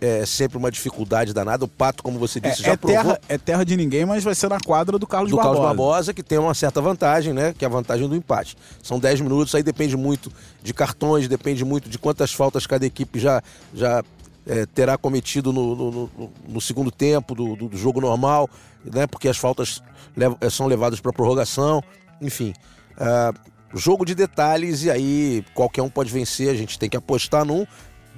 é 0.00 0.26
sempre 0.26 0.58
uma 0.58 0.70
dificuldade 0.70 1.32
danada. 1.32 1.64
O 1.64 1.68
Pato, 1.68 2.02
como 2.02 2.18
você 2.18 2.40
disse, 2.40 2.62
é, 2.62 2.64
já 2.66 2.72
é 2.72 2.76
provou... 2.76 2.96
terra, 2.96 3.20
é 3.28 3.38
terra 3.38 3.64
de 3.64 3.76
ninguém, 3.76 4.04
mas 4.04 4.22
vai 4.22 4.34
ser 4.34 4.48
na 4.48 4.60
quadra 4.60 4.98
do 4.98 5.06
Carlos 5.06 5.30
do 5.30 5.36
Barbosa. 5.36 5.54
Do 5.54 5.62
Carlos 5.62 5.76
Barbosa, 5.76 6.14
que 6.14 6.22
tem 6.22 6.38
uma 6.38 6.54
certa 6.54 6.80
vantagem, 6.80 7.32
né? 7.32 7.54
Que 7.56 7.64
é 7.64 7.68
a 7.68 7.70
vantagem 7.70 8.08
do 8.08 8.14
empate. 8.14 8.56
São 8.82 8.98
10 8.98 9.20
minutos, 9.20 9.54
aí 9.54 9.62
depende 9.62 9.96
muito 9.96 10.32
de 10.62 10.74
cartões, 10.74 11.28
depende 11.28 11.64
muito 11.64 11.88
de 11.88 11.98
quantas 11.98 12.32
faltas 12.32 12.66
cada 12.66 12.84
equipe 12.84 13.18
já, 13.18 13.42
já 13.74 14.02
é, 14.46 14.66
terá 14.66 14.96
cometido 14.96 15.52
no, 15.52 15.74
no, 15.74 15.90
no, 15.90 16.32
no 16.48 16.60
segundo 16.60 16.90
tempo 16.90 17.34
do, 17.34 17.56
do, 17.56 17.76
jogo 17.76 18.00
normal, 18.00 18.48
né? 18.84 19.06
Porque 19.06 19.28
as 19.28 19.36
faltas 19.36 19.82
levam, 20.16 20.38
é, 20.40 20.48
são 20.48 20.66
levadas 20.66 21.00
para 21.00 21.12
prorrogação, 21.12 21.82
enfim. 22.20 22.54
É, 22.98 23.32
jogo 23.74 24.04
de 24.04 24.14
detalhes 24.14 24.84
e 24.84 24.90
aí 24.90 25.44
qualquer 25.54 25.82
um 25.82 25.90
pode 25.90 26.12
vencer, 26.12 26.48
a 26.48 26.54
gente 26.54 26.78
tem 26.78 26.88
que 26.88 26.96
apostar 26.96 27.44
num 27.44 27.66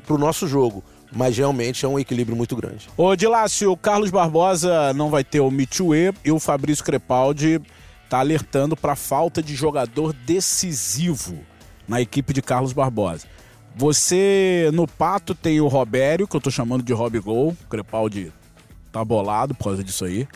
para 0.07 0.15
o 0.15 0.19
nosso 0.19 0.47
jogo 0.47 0.85
mas 1.12 1.37
realmente 1.37 1.85
é 1.85 1.88
um 1.88 1.99
equilíbrio 1.99 2.37
muito 2.37 2.55
grande. 2.57 2.88
Ô, 2.97 3.15
Dilácio, 3.17 3.73
o 3.73 3.77
Carlos 3.77 4.11
Barbosa 4.11 4.93
não 4.93 5.11
vai 5.11 5.25
ter 5.25 5.41
o 5.41 5.50
Mitue 5.50 6.12
e 6.25 6.31
o 6.31 6.38
Fabrício 6.38 6.85
Crepaldi 6.85 7.61
está 8.05 8.19
alertando 8.21 8.77
para 8.77 8.93
a 8.93 8.97
falta 8.97 9.43
de 9.43 9.55
jogador 9.55 10.12
decisivo 10.12 11.38
na 11.87 12.00
equipe 12.00 12.33
de 12.33 12.43
Carlos 12.43 12.73
Barbosa. 12.73 13.27
Você, 13.77 14.71
no 14.73 14.88
Pato, 14.88 15.35
tem 15.35 15.61
o 15.61 15.69
Robério, 15.69 16.27
que 16.27 16.35
eu 16.35 16.41
tô 16.41 16.50
chamando 16.50 16.83
de 16.83 16.93
Rob 16.93 17.19
Gol. 17.21 17.50
O 17.50 17.69
Crepaldi 17.69 18.33
tá 18.91 19.05
bolado 19.05 19.55
por 19.55 19.65
causa 19.65 19.85
disso 19.85 20.05
aí. 20.05 20.27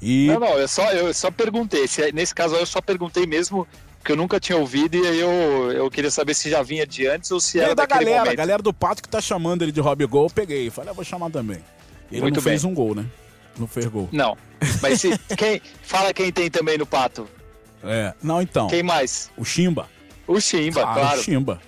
E... 0.00 0.26
Não, 0.26 0.40
não, 0.40 0.58
eu 0.58 0.66
só, 0.66 0.90
eu 0.90 1.14
só 1.14 1.30
perguntei. 1.30 1.86
Se, 1.86 2.10
nesse 2.12 2.34
caso 2.34 2.56
eu 2.56 2.66
só 2.66 2.80
perguntei 2.80 3.24
mesmo 3.24 3.68
que 4.04 4.12
eu 4.12 4.16
nunca 4.16 4.40
tinha 4.40 4.58
ouvido 4.58 4.96
e 4.96 5.06
aí 5.06 5.20
eu, 5.20 5.72
eu 5.72 5.90
queria 5.90 6.10
saber 6.10 6.34
se 6.34 6.50
já 6.50 6.62
vinha 6.62 6.86
de 6.86 7.06
antes 7.06 7.30
ou 7.30 7.40
se 7.40 7.60
era 7.60 7.74
da 7.74 7.86
galera, 7.86 8.18
momento. 8.18 8.32
a 8.32 8.34
galera 8.34 8.62
do 8.62 8.72
Pato 8.72 9.02
que 9.02 9.08
tá 9.08 9.20
chamando 9.20 9.62
ele 9.62 9.72
de 9.72 9.80
Rob 9.80 10.04
Gol, 10.06 10.24
eu 10.26 10.30
peguei. 10.30 10.70
Falei, 10.70 10.90
ah, 10.90 10.92
vou 10.92 11.04
chamar 11.04 11.30
também. 11.30 11.58
Ele 12.10 12.22
Muito 12.22 12.36
não 12.36 12.42
bem. 12.42 12.52
fez 12.52 12.64
um 12.64 12.74
gol, 12.74 12.94
né? 12.94 13.06
Não 13.58 13.66
fez 13.66 13.86
gol. 13.86 14.08
Não. 14.12 14.36
Mas 14.80 15.00
se, 15.00 15.16
quem, 15.36 15.62
fala 15.82 16.12
quem 16.12 16.32
tem 16.32 16.50
também 16.50 16.76
no 16.76 16.86
Pato. 16.86 17.28
É, 17.84 18.14
não 18.22 18.42
então. 18.42 18.68
Quem 18.68 18.82
mais? 18.82 19.30
O 19.36 19.44
Chimba. 19.44 19.88
O 20.26 20.40
Chimba, 20.40 20.82
ah, 20.82 20.94
claro. 20.94 21.20
O 21.20 21.22
Chimba. 21.22 21.60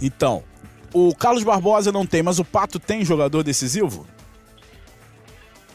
Então, 0.00 0.44
o 0.92 1.14
Carlos 1.14 1.42
Barbosa 1.42 1.90
não 1.90 2.06
tem, 2.06 2.22
mas 2.22 2.38
o 2.38 2.44
Pato 2.44 2.78
tem 2.78 3.04
jogador 3.04 3.42
decisivo? 3.42 4.06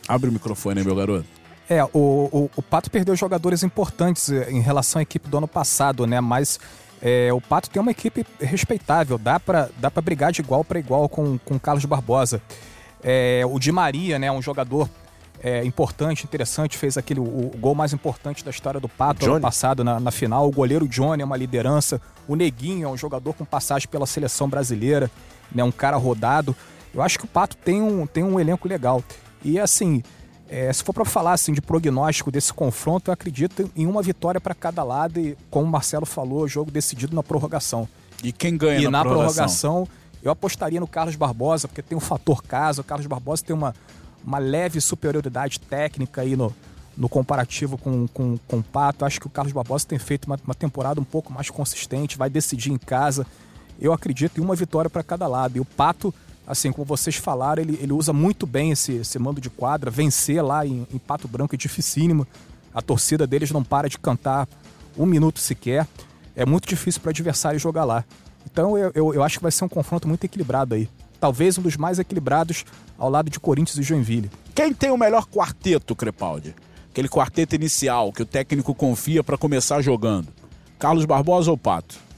Abre 0.07 0.29
o 0.29 0.33
microfone 0.33 0.79
aí, 0.79 0.85
meu 0.85 0.95
garoto. 0.95 1.40
É, 1.71 1.85
o, 1.85 1.87
o, 1.93 2.51
o, 2.57 2.61
Pato 2.61 2.91
perdeu 2.91 3.15
jogadores 3.15 3.63
importantes 3.63 4.29
eh, 4.29 4.51
em 4.51 4.59
relação 4.59 4.99
à 4.99 5.03
equipe 5.03 5.29
do 5.29 5.37
ano 5.37 5.47
passado, 5.47 6.05
né? 6.05 6.19
Mas 6.19 6.59
é, 7.01 7.31
o 7.31 7.39
Pato 7.39 7.69
tem 7.69 7.81
uma 7.81 7.91
equipe 7.91 8.25
respeitável, 8.41 9.17
dá 9.17 9.39
para 9.39 9.69
dá 9.77 9.89
pra 9.89 10.01
brigar 10.01 10.33
de 10.33 10.41
igual 10.41 10.65
para 10.65 10.79
igual 10.79 11.07
com 11.07 11.39
o 11.49 11.59
Carlos 11.61 11.85
Barbosa. 11.85 12.41
É, 13.01 13.43
o 13.49 13.57
Di 13.57 13.71
Maria, 13.71 14.19
né? 14.19 14.29
Um 14.29 14.41
jogador 14.41 14.89
é, 15.41 15.63
importante, 15.63 16.25
interessante, 16.25 16.77
fez 16.77 16.97
aquele 16.97 17.21
o, 17.21 17.23
o, 17.23 17.57
gol 17.57 17.73
mais 17.73 17.93
importante 17.93 18.43
da 18.43 18.51
história 18.51 18.77
do 18.77 18.89
Pato 18.89 19.21
Johnny. 19.21 19.35
ano 19.35 19.41
passado 19.41 19.81
na, 19.81 19.97
na, 19.97 20.11
final. 20.11 20.45
O 20.49 20.51
goleiro 20.51 20.85
Johnny 20.89 21.21
é 21.21 21.25
uma 21.25 21.37
liderança. 21.37 22.01
O 22.27 22.35
Neguinho 22.35 22.89
é 22.89 22.91
um 22.91 22.97
jogador 22.97 23.33
com 23.33 23.45
passagem 23.45 23.87
pela 23.87 24.05
seleção 24.05 24.49
brasileira, 24.49 25.09
né? 25.49 25.63
Um 25.63 25.71
cara 25.71 25.95
rodado. 25.95 26.53
Eu 26.93 27.01
acho 27.01 27.17
que 27.17 27.23
o 27.23 27.29
Pato 27.29 27.55
tem 27.55 27.81
um, 27.81 28.05
tem 28.05 28.25
um 28.25 28.37
elenco 28.37 28.67
legal. 28.67 29.01
E 29.41 29.57
assim, 29.57 30.03
é, 30.51 30.71
se 30.71 30.83
for 30.83 30.93
para 30.93 31.05
falar 31.05 31.31
assim, 31.31 31.53
de 31.53 31.61
prognóstico 31.61 32.29
desse 32.29 32.53
confronto, 32.53 33.09
eu 33.09 33.13
acredito 33.13 33.71
em 33.73 33.87
uma 33.87 34.01
vitória 34.01 34.41
para 34.41 34.53
cada 34.53 34.83
lado 34.83 35.17
e, 35.17 35.37
como 35.49 35.65
o 35.65 35.69
Marcelo 35.69 36.05
falou, 36.05 36.45
jogo 36.45 36.69
decidido 36.69 37.15
na 37.15 37.23
prorrogação. 37.23 37.87
E 38.21 38.33
quem 38.33 38.57
ganha 38.57 38.81
e 38.81 38.83
na, 38.83 38.91
na 38.91 39.01
prorrogação? 39.01 39.85
prorrogação? 39.85 40.01
eu 40.21 40.29
apostaria 40.29 40.79
no 40.79 40.87
Carlos 40.87 41.15
Barbosa, 41.15 41.67
porque 41.67 41.81
tem 41.81 41.97
o 41.97 42.01
fator 42.01 42.43
casa. 42.43 42.81
O 42.81 42.83
Carlos 42.83 43.07
Barbosa 43.07 43.43
tem 43.43 43.55
uma, 43.55 43.73
uma 44.23 44.37
leve 44.37 44.79
superioridade 44.79 45.59
técnica 45.59 46.21
aí 46.21 46.35
no, 46.35 46.53
no 46.95 47.09
comparativo 47.09 47.77
com, 47.77 48.07
com, 48.07 48.37
com 48.47 48.57
o 48.57 48.63
Pato. 48.63 49.05
Acho 49.05 49.19
que 49.19 49.27
o 49.27 49.29
Carlos 49.29 49.53
Barbosa 49.53 49.87
tem 49.87 49.97
feito 49.97 50.25
uma, 50.25 50.39
uma 50.45 50.53
temporada 50.53 50.99
um 50.99 51.05
pouco 51.05 51.33
mais 51.33 51.49
consistente, 51.49 52.17
vai 52.17 52.29
decidir 52.29 52.71
em 52.71 52.77
casa. 52.77 53.25
Eu 53.79 53.93
acredito 53.93 54.39
em 54.39 54.43
uma 54.43 54.55
vitória 54.55 54.89
para 54.89 55.01
cada 55.01 55.27
lado. 55.27 55.57
E 55.57 55.59
o 55.59 55.65
Pato 55.65 56.13
assim, 56.45 56.71
como 56.71 56.85
vocês 56.85 57.15
falaram, 57.15 57.61
ele, 57.61 57.77
ele 57.81 57.93
usa 57.93 58.11
muito 58.11 58.45
bem 58.45 58.71
esse, 58.71 58.93
esse 58.93 59.17
mando 59.19 59.39
de 59.39 59.49
quadra. 59.49 59.91
Vencer 59.91 60.43
lá 60.43 60.65
em, 60.65 60.87
em 60.93 60.97
Pato 60.97 61.27
Branco 61.27 61.55
é 61.55 61.57
dificílimo. 61.57 62.27
A 62.73 62.81
torcida 62.81 63.27
deles 63.27 63.51
não 63.51 63.63
para 63.63 63.89
de 63.89 63.97
cantar 63.97 64.47
um 64.97 65.05
minuto 65.05 65.39
sequer. 65.39 65.87
É 66.35 66.45
muito 66.45 66.67
difícil 66.67 67.01
para 67.01 67.09
o 67.09 67.11
adversário 67.11 67.59
jogar 67.59 67.83
lá. 67.83 68.03
Então 68.49 68.77
eu, 68.77 68.91
eu, 68.95 69.13
eu, 69.13 69.23
acho 69.23 69.37
que 69.37 69.43
vai 69.43 69.51
ser 69.51 69.63
um 69.63 69.69
confronto 69.69 70.07
muito 70.07 70.23
equilibrado 70.23 70.75
aí. 70.75 70.89
Talvez 71.19 71.57
um 71.57 71.61
dos 71.61 71.77
mais 71.77 71.99
equilibrados 71.99 72.65
ao 72.97 73.09
lado 73.09 73.29
de 73.29 73.39
Corinthians 73.39 73.77
e 73.77 73.83
Joinville. 73.83 74.31
Quem 74.55 74.73
tem 74.73 74.91
o 74.91 74.97
melhor 74.97 75.27
quarteto, 75.27 75.95
Crepaldi? 75.95 76.55
Aquele 76.89 77.07
quarteto 77.07 77.55
inicial 77.55 78.11
que 78.11 78.23
o 78.23 78.25
técnico 78.25 78.73
confia 78.73 79.23
para 79.23 79.37
começar 79.37 79.81
jogando. 79.81 80.27
Carlos 80.79 81.05
Barbosa 81.05 81.51
ou 81.51 81.57
Pato? 81.57 82.10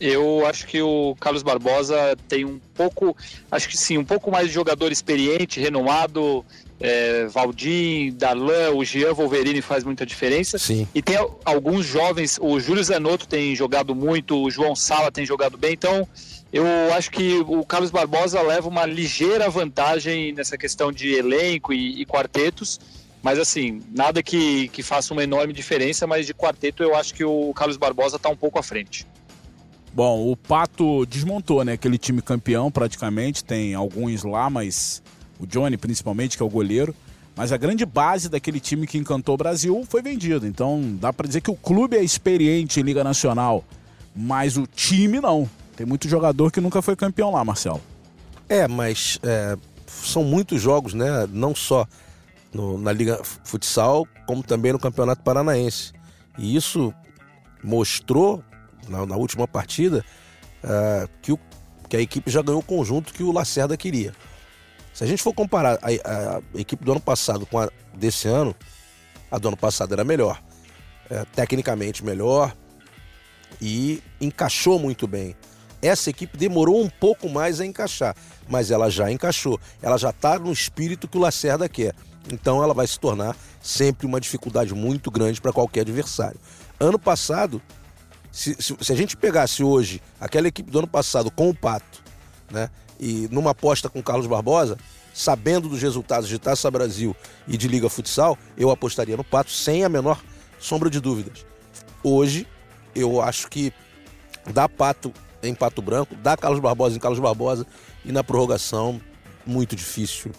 Eu 0.00 0.44
acho 0.46 0.66
que 0.66 0.80
o 0.82 1.16
Carlos 1.18 1.42
Barbosa 1.42 2.16
tem 2.28 2.44
um 2.44 2.60
pouco, 2.74 3.16
acho 3.50 3.68
que 3.68 3.76
sim, 3.76 3.96
um 3.96 4.04
pouco 4.04 4.30
mais 4.30 4.48
de 4.48 4.52
jogador 4.52 4.92
experiente, 4.92 5.60
renomado. 5.60 6.44
É, 6.78 7.26
Valdir, 7.28 8.12
Darlan, 8.12 8.72
o 8.74 8.84
Jean 8.84 9.14
Wolverine 9.14 9.62
faz 9.62 9.82
muita 9.82 10.04
diferença. 10.04 10.58
Sim. 10.58 10.86
E 10.94 11.00
tem 11.00 11.16
alguns 11.42 11.86
jovens, 11.86 12.38
o 12.38 12.60
Júlio 12.60 12.84
Zanotto 12.84 13.26
tem 13.26 13.56
jogado 13.56 13.94
muito, 13.94 14.42
o 14.42 14.50
João 14.50 14.76
Sala 14.76 15.10
tem 15.10 15.24
jogado 15.24 15.56
bem, 15.56 15.72
então 15.72 16.06
eu 16.52 16.66
acho 16.94 17.10
que 17.10 17.38
o 17.46 17.64
Carlos 17.64 17.90
Barbosa 17.90 18.40
leva 18.42 18.68
uma 18.68 18.86
ligeira 18.86 19.48
vantagem 19.48 20.32
nessa 20.32 20.56
questão 20.56 20.92
de 20.92 21.14
elenco 21.14 21.72
e, 21.72 22.00
e 22.00 22.04
quartetos. 22.04 22.78
Mas 23.22 23.38
assim, 23.38 23.82
nada 23.90 24.22
que, 24.22 24.68
que 24.68 24.82
faça 24.82 25.12
uma 25.12 25.24
enorme 25.24 25.52
diferença, 25.52 26.06
mas 26.06 26.26
de 26.26 26.32
quarteto 26.32 26.82
eu 26.82 26.94
acho 26.94 27.12
que 27.12 27.24
o 27.24 27.52
Carlos 27.54 27.76
Barbosa 27.76 28.16
está 28.16 28.28
um 28.28 28.36
pouco 28.36 28.58
à 28.58 28.62
frente. 28.62 29.06
Bom, 29.96 30.30
o 30.30 30.36
Pato 30.36 31.06
desmontou, 31.06 31.64
né? 31.64 31.72
Aquele 31.72 31.96
time 31.96 32.20
campeão 32.20 32.70
praticamente, 32.70 33.42
tem 33.42 33.74
alguns 33.74 34.24
lá, 34.24 34.50
mas 34.50 35.02
o 35.40 35.46
Johnny 35.46 35.78
principalmente, 35.78 36.36
que 36.36 36.42
é 36.42 36.44
o 36.44 36.50
goleiro. 36.50 36.94
Mas 37.34 37.50
a 37.50 37.56
grande 37.56 37.86
base 37.86 38.28
daquele 38.28 38.60
time 38.60 38.86
que 38.86 38.98
encantou 38.98 39.36
o 39.36 39.38
Brasil 39.38 39.86
foi 39.88 40.02
vendido. 40.02 40.46
Então 40.46 40.98
dá 41.00 41.14
para 41.14 41.26
dizer 41.26 41.40
que 41.40 41.50
o 41.50 41.56
clube 41.56 41.96
é 41.96 42.04
experiente 42.04 42.78
em 42.78 42.82
Liga 42.82 43.02
Nacional, 43.02 43.64
mas 44.14 44.58
o 44.58 44.66
time 44.66 45.18
não. 45.18 45.48
Tem 45.74 45.86
muito 45.86 46.06
jogador 46.10 46.52
que 46.52 46.60
nunca 46.60 46.82
foi 46.82 46.94
campeão 46.94 47.32
lá, 47.32 47.42
Marcelo. 47.42 47.80
É, 48.50 48.68
mas 48.68 49.18
é, 49.22 49.56
são 49.86 50.22
muitos 50.22 50.60
jogos, 50.60 50.92
né? 50.92 51.26
Não 51.32 51.54
só 51.54 51.88
no, 52.52 52.76
na 52.76 52.92
Liga 52.92 53.18
Futsal, 53.44 54.06
como 54.26 54.42
também 54.42 54.74
no 54.74 54.78
Campeonato 54.78 55.22
Paranaense. 55.22 55.94
E 56.36 56.54
isso 56.54 56.92
mostrou, 57.64 58.44
na, 58.88 59.06
na 59.06 59.16
última 59.16 59.46
partida, 59.46 60.04
uh, 60.62 61.08
que, 61.22 61.32
o, 61.32 61.38
que 61.88 61.96
a 61.96 62.00
equipe 62.00 62.30
já 62.30 62.42
ganhou 62.42 62.60
o 62.60 62.64
conjunto 62.64 63.12
que 63.12 63.22
o 63.22 63.32
Lacerda 63.32 63.76
queria. 63.76 64.12
Se 64.92 65.04
a 65.04 65.06
gente 65.06 65.22
for 65.22 65.34
comparar 65.34 65.78
a, 65.82 65.88
a, 65.88 66.42
equipe 66.58 66.82
do 66.84 66.92
ano 66.92 67.00
passado 67.00 67.44
com 67.44 67.58
a 67.58 67.70
desse 67.92 68.28
ano, 68.28 68.54
a 69.30 69.38
do 69.38 69.48
ano 69.48 69.56
passado 69.56 69.92
era 69.92 70.04
melhor. 70.04 70.42
É, 71.10 71.24
tecnicamente 71.34 72.04
melhor 72.04 72.56
e 73.60 74.02
encaixou 74.20 74.78
muito 74.78 75.06
bem. 75.06 75.36
Essa 75.80 76.10
equipe 76.10 76.36
demorou 76.36 76.82
um 76.82 76.88
pouco 76.88 77.28
mais 77.28 77.60
a 77.60 77.66
encaixar, 77.66 78.16
mas 78.48 78.70
ela 78.70 78.90
já 78.90 79.10
encaixou. 79.10 79.60
Ela 79.82 79.98
já 79.98 80.10
está 80.10 80.38
no 80.38 80.50
espírito 80.50 81.06
que 81.06 81.16
o 81.16 81.20
Lacerda 81.20 81.68
quer. 81.68 81.94
Então 82.32 82.62
ela 82.62 82.74
vai 82.74 82.86
se 82.86 82.98
tornar 82.98 83.36
sempre 83.60 84.06
uma 84.06 84.20
dificuldade 84.20 84.74
muito 84.74 85.10
grande 85.10 85.40
para 85.40 85.52
qualquer 85.52 85.82
adversário. 85.82 86.40
Ano 86.80 86.98
passado, 86.98 87.62
se, 88.36 88.54
se, 88.58 88.76
se, 88.78 88.92
a 88.92 88.94
gente 88.94 89.16
pegasse 89.16 89.64
hoje 89.64 90.02
aquela 90.20 90.46
equipe 90.46 90.70
do 90.70 90.78
ano 90.78 90.86
passado 90.86 91.30
com 91.30 91.48
o 91.48 91.54
Pato, 91.54 92.02
né? 92.50 92.68
E 93.00 93.26
numa 93.32 93.52
aposta 93.52 93.88
com 93.88 94.00
o 94.00 94.02
Carlos 94.02 94.26
Barbosa, 94.26 94.76
sabendo 95.14 95.70
dos 95.70 95.80
resultados 95.80 96.28
de 96.28 96.38
Taça 96.38 96.70
Brasil 96.70 97.16
e 97.48 97.56
de 97.56 97.66
Liga 97.66 97.88
Futsal, 97.88 98.36
eu 98.54 98.70
apostaria 98.70 99.16
no 99.16 99.24
Pato 99.24 99.50
sem 99.50 99.84
a 99.84 99.88
menor 99.88 100.22
sombra 100.58 100.90
de 100.90 101.00
dúvidas. 101.00 101.46
Hoje, 102.04 102.46
eu 102.94 103.22
acho 103.22 103.48
que 103.48 103.72
dá 104.52 104.68
Pato 104.68 105.14
em 105.42 105.54
Pato 105.54 105.80
Branco, 105.80 106.14
dá 106.16 106.36
Carlos 106.36 106.60
Barbosa 106.60 106.94
em 106.94 107.00
Carlos 107.00 107.18
Barbosa 107.18 107.66
e 108.04 108.12
na 108.12 108.22
prorrogação, 108.22 109.00
muito 109.46 109.74
difícil 109.74 110.30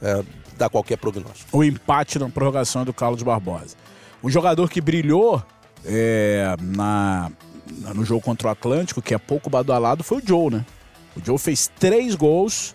é, 0.00 0.24
dar 0.56 0.70
qualquer 0.70 0.96
prognóstico. 0.96 1.54
O 1.54 1.62
empate 1.62 2.18
na 2.18 2.30
prorrogação 2.30 2.80
é 2.80 2.84
do 2.86 2.94
Carlos 2.94 3.22
Barbosa. 3.22 3.76
Um 4.24 4.30
jogador 4.30 4.70
que 4.70 4.80
brilhou 4.80 5.44
é, 5.84 6.56
na, 6.60 7.30
no 7.94 8.04
jogo 8.04 8.20
contra 8.20 8.48
o 8.48 8.50
Atlântico, 8.50 9.02
que 9.02 9.14
é 9.14 9.18
pouco 9.18 9.50
badalado, 9.50 10.02
foi 10.02 10.18
o 10.18 10.22
Joe, 10.24 10.50
né? 10.50 10.64
O 11.16 11.24
Joe 11.24 11.38
fez 11.38 11.70
três 11.78 12.14
gols 12.14 12.74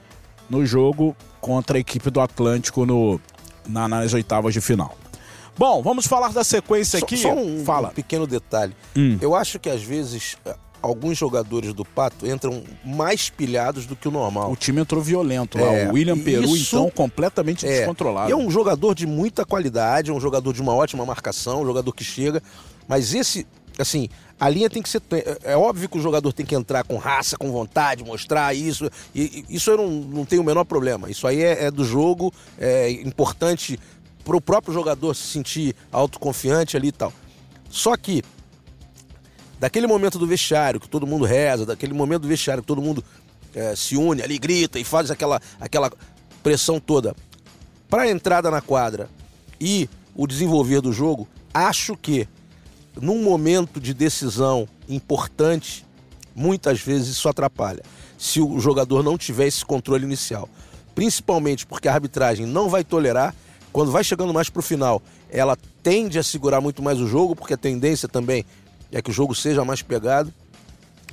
no 0.50 0.66
jogo 0.66 1.16
contra 1.42 1.78
a 1.78 1.80
equipe 1.80 2.10
do 2.10 2.22
Atlântico 2.22 2.86
no, 2.86 3.20
na, 3.68 3.88
nas 3.88 4.14
oitavas 4.14 4.54
de 4.54 4.62
final. 4.62 4.98
Bom, 5.58 5.82
vamos 5.82 6.06
falar 6.06 6.32
da 6.32 6.44
sequência 6.44 7.00
aqui. 7.00 7.18
Só, 7.18 7.30
só 7.30 7.36
um, 7.36 7.66
Fala. 7.66 7.90
um 7.90 7.92
pequeno 7.92 8.28
detalhe. 8.28 8.76
Hum. 8.96 9.18
Eu 9.20 9.34
acho 9.34 9.60
que 9.60 9.70
às 9.70 9.82
vezes 9.82 10.38
alguns 10.82 11.18
jogadores 11.18 11.74
do 11.74 11.84
Pato 11.84 12.28
entram 12.28 12.64
mais 12.86 13.30
pilhados 13.30 13.86
do 13.86 13.96
que 13.96 14.08
o 14.08 14.12
normal. 14.12 14.52
O 14.52 14.56
time 14.56 14.82
entrou 14.82 15.02
violento 15.02 15.58
lá. 15.58 15.74
É, 15.74 15.90
o 15.90 15.94
William 15.94 16.18
Peru, 16.18 16.56
isso, 16.56 16.76
então, 16.76 16.92
completamente 16.92 17.66
é, 17.66 17.80
descontrolado. 17.80 18.32
é 18.32 18.36
um 18.36 18.50
jogador 18.50 18.94
de 18.94 19.08
muita 19.08 19.46
qualidade, 19.46 20.12
é 20.12 20.14
um 20.14 20.20
jogador 20.20 20.54
de 20.54 20.62
uma 20.62 20.74
ótima 20.74 21.06
marcação, 21.06 21.62
um 21.62 21.66
jogador 21.66 21.92
que 21.92 22.04
chega. 22.04 22.42
Mas 22.88 23.14
esse, 23.14 23.46
assim, 23.78 24.10
a 24.40 24.50
linha 24.50 24.70
tem 24.70 24.82
que 24.82 24.90
ser. 24.90 25.02
É, 25.12 25.54
é 25.54 25.58
óbvio 25.58 25.90
que 25.90 25.98
o 25.98 26.02
jogador 26.02 26.32
tem 26.32 26.46
que 26.46 26.56
entrar 26.56 26.84
com 26.84 26.98
raça, 26.98 27.38
com 27.38 27.52
vontade, 27.52 28.04
mostrar 28.04 28.56
isso. 28.56 28.90
E, 29.14 29.46
isso 29.50 29.72
eu 29.72 29.78
não, 29.78 29.90
não 29.90 30.26
tenho 30.26 30.42
o 30.42 30.46
menor 30.46 30.64
problema. 30.64 31.10
Isso 31.10 31.26
aí 31.28 31.42
é, 31.42 31.66
é 31.66 31.72
do 31.72 31.84
jogo, 31.84 32.34
é 32.58 32.90
importante 32.92 33.80
para 34.24 34.36
o 34.36 34.42
próprio 34.42 34.74
jogador 34.74 35.16
se 35.16 35.24
sentir 35.24 35.76
autoconfiante 35.92 36.78
ali 36.78 36.90
e 36.90 36.92
tal. 36.92 37.14
Só 37.70 37.96
que 37.98 38.24
daquele 39.60 39.88
momento 39.88 40.20
do 40.20 40.28
vestiário 40.28 40.80
que 40.80 40.90
todo 40.90 41.08
mundo 41.08 41.26
reza, 41.26 41.66
daquele 41.66 41.94
momento 41.94 42.24
do 42.24 42.28
vestiário 42.28 42.62
que 42.62 42.68
todo 42.68 42.82
mundo 42.82 43.04
é, 43.56 43.76
se 43.76 43.98
une 43.98 44.22
ali, 44.22 44.38
grita 44.38 44.80
e 44.80 44.84
faz 44.84 45.10
aquela, 45.10 45.42
aquela 45.60 45.92
pressão 46.44 46.80
toda. 46.80 47.16
Para 47.90 48.04
a 48.04 48.12
entrada 48.12 48.52
na 48.52 48.62
quadra 48.62 49.10
e 49.60 49.90
o 50.14 50.28
desenvolver 50.28 50.82
do 50.82 50.92
jogo, 50.92 51.28
acho 51.54 51.96
que 51.96 52.28
num 53.02 53.22
momento 53.22 53.80
de 53.80 53.94
decisão 53.94 54.68
importante, 54.88 55.86
muitas 56.36 56.80
vezes 56.80 57.10
isso 57.10 57.28
atrapalha. 57.28 57.84
Se 58.18 58.40
o 58.42 58.60
jogador 58.60 59.04
não 59.04 59.18
tiver 59.18 59.48
esse 59.48 59.66
controle 59.66 60.04
inicial, 60.04 60.50
principalmente 60.96 61.66
porque 61.66 61.88
a 61.88 61.94
arbitragem 61.94 62.46
não 62.46 62.70
vai 62.70 62.84
tolerar, 62.84 63.36
quando 63.72 63.92
vai 63.92 64.04
chegando 64.04 64.34
mais 64.34 64.50
para 64.50 64.60
o 64.60 64.64
final, 64.64 65.02
ela 65.30 65.58
tende 65.84 66.18
a 66.18 66.24
segurar 66.24 66.62
muito 66.62 66.82
mais 66.82 67.00
o 67.00 67.08
jogo, 67.08 67.36
porque 67.36 67.54
a 67.54 67.58
tendência 67.58 68.08
também 68.08 68.44
é 68.92 69.02
que 69.02 69.10
o 69.10 69.14
jogo 69.14 69.36
seja 69.36 69.64
mais 69.64 69.82
pegado. 69.82 70.34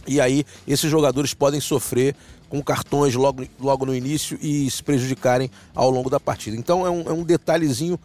E 0.06 0.20
aí 0.20 0.44
esses 0.66 0.90
jogadores 0.90 1.34
podem 1.34 1.60
sofrer 1.60 2.14
com 2.48 2.62
cartões 2.62 3.14
logo, 3.14 3.44
logo 3.58 3.84
no 3.84 3.94
início 3.94 4.38
e 4.40 4.70
se 4.70 4.82
prejudicarem 4.82 5.50
ao 5.74 5.90
longo 5.90 6.08
da 6.08 6.20
partida. 6.20 6.56
Então 6.56 6.86
é 6.86 6.90
um, 6.90 7.00
é 7.02 7.12
um 7.12 7.24
detalhezinho 7.24 7.98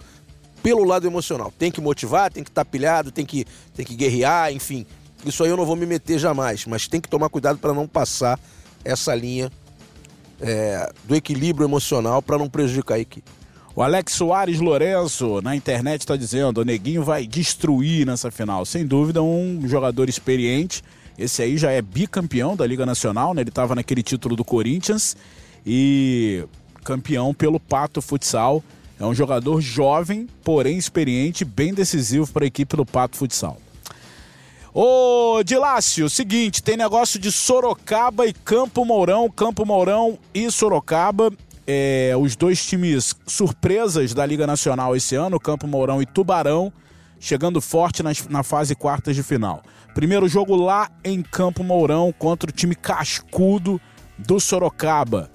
pelo 0.61 0.83
lado 0.83 1.07
emocional. 1.07 1.51
Tem 1.57 1.71
que 1.71 1.81
motivar, 1.81 2.31
tem 2.31 2.43
que 2.43 2.49
estar 2.49 2.65
tá 2.65 2.69
pilhado, 2.69 3.11
tem 3.11 3.25
que, 3.25 3.45
tem 3.75 3.85
que 3.85 3.95
guerrear, 3.95 4.51
enfim. 4.51 4.85
Isso 5.25 5.43
aí 5.43 5.49
eu 5.49 5.57
não 5.57 5.65
vou 5.65 5.75
me 5.75 5.85
meter 5.85 6.17
jamais, 6.17 6.65
mas 6.65 6.87
tem 6.87 7.01
que 7.01 7.09
tomar 7.09 7.29
cuidado 7.29 7.57
para 7.57 7.73
não 7.73 7.87
passar 7.87 8.39
essa 8.83 9.13
linha 9.13 9.51
é, 10.39 10.91
do 11.03 11.15
equilíbrio 11.15 11.67
emocional 11.67 12.21
para 12.21 12.37
não 12.37 12.49
prejudicar 12.49 12.95
a 12.95 12.99
equipe. 12.99 13.29
O 13.75 13.81
Alex 13.81 14.13
Soares 14.13 14.59
Lourenço 14.59 15.41
na 15.41 15.55
internet 15.55 16.01
está 16.01 16.15
dizendo: 16.15 16.61
o 16.61 16.65
Neguinho 16.65 17.03
vai 17.03 17.25
destruir 17.25 18.05
nessa 18.05 18.31
final. 18.31 18.65
Sem 18.65 18.85
dúvida, 18.85 19.21
um 19.21 19.61
jogador 19.67 20.09
experiente. 20.09 20.83
Esse 21.17 21.41
aí 21.41 21.57
já 21.57 21.71
é 21.71 21.81
bicampeão 21.81 22.55
da 22.55 22.65
Liga 22.65 22.85
Nacional, 22.85 23.33
né? 23.33 23.41
Ele 23.41 23.49
estava 23.49 23.75
naquele 23.75 24.01
título 24.01 24.35
do 24.35 24.43
Corinthians 24.43 25.17
e 25.65 26.45
campeão 26.83 27.33
pelo 27.33 27.59
Pato 27.59 28.01
Futsal. 28.01 28.63
É 28.99 29.05
um 29.05 29.13
jogador 29.13 29.61
jovem, 29.61 30.27
porém 30.43 30.77
experiente, 30.77 31.45
bem 31.45 31.73
decisivo 31.73 32.27
para 32.31 32.43
a 32.43 32.47
equipe 32.47 32.75
do 32.75 32.85
Pato 32.85 33.15
Futsal. 33.17 33.57
Ô, 34.73 35.41
Dilácio, 35.43 36.09
seguinte, 36.09 36.61
tem 36.61 36.77
negócio 36.77 37.19
de 37.19 37.31
Sorocaba 37.31 38.27
e 38.27 38.33
Campo 38.33 38.83
Mourão, 38.85 39.29
Campo 39.29 39.65
Mourão 39.65 40.19
e 40.33 40.51
Sorocaba 40.51 41.31
é, 41.71 42.13
os 42.17 42.35
dois 42.35 42.65
times 42.65 43.15
surpresas 43.27 44.11
da 44.13 44.25
Liga 44.25 44.47
Nacional 44.47 44.95
esse 44.95 45.15
ano, 45.15 45.39
Campo 45.39 45.67
Mourão 45.67 46.01
e 46.01 46.05
Tubarão, 46.05 46.73
chegando 47.19 47.61
forte 47.61 48.01
nas, 48.01 48.27
na 48.27 48.41
fase 48.41 48.75
quartas 48.75 49.15
de 49.15 49.21
final. 49.21 49.61
Primeiro 49.93 50.27
jogo 50.27 50.55
lá 50.55 50.89
em 51.03 51.21
Campo 51.21 51.63
Mourão 51.63 52.11
contra 52.17 52.49
o 52.49 52.53
time 52.53 52.73
cascudo 52.73 53.79
do 54.17 54.39
Sorocaba. 54.39 55.29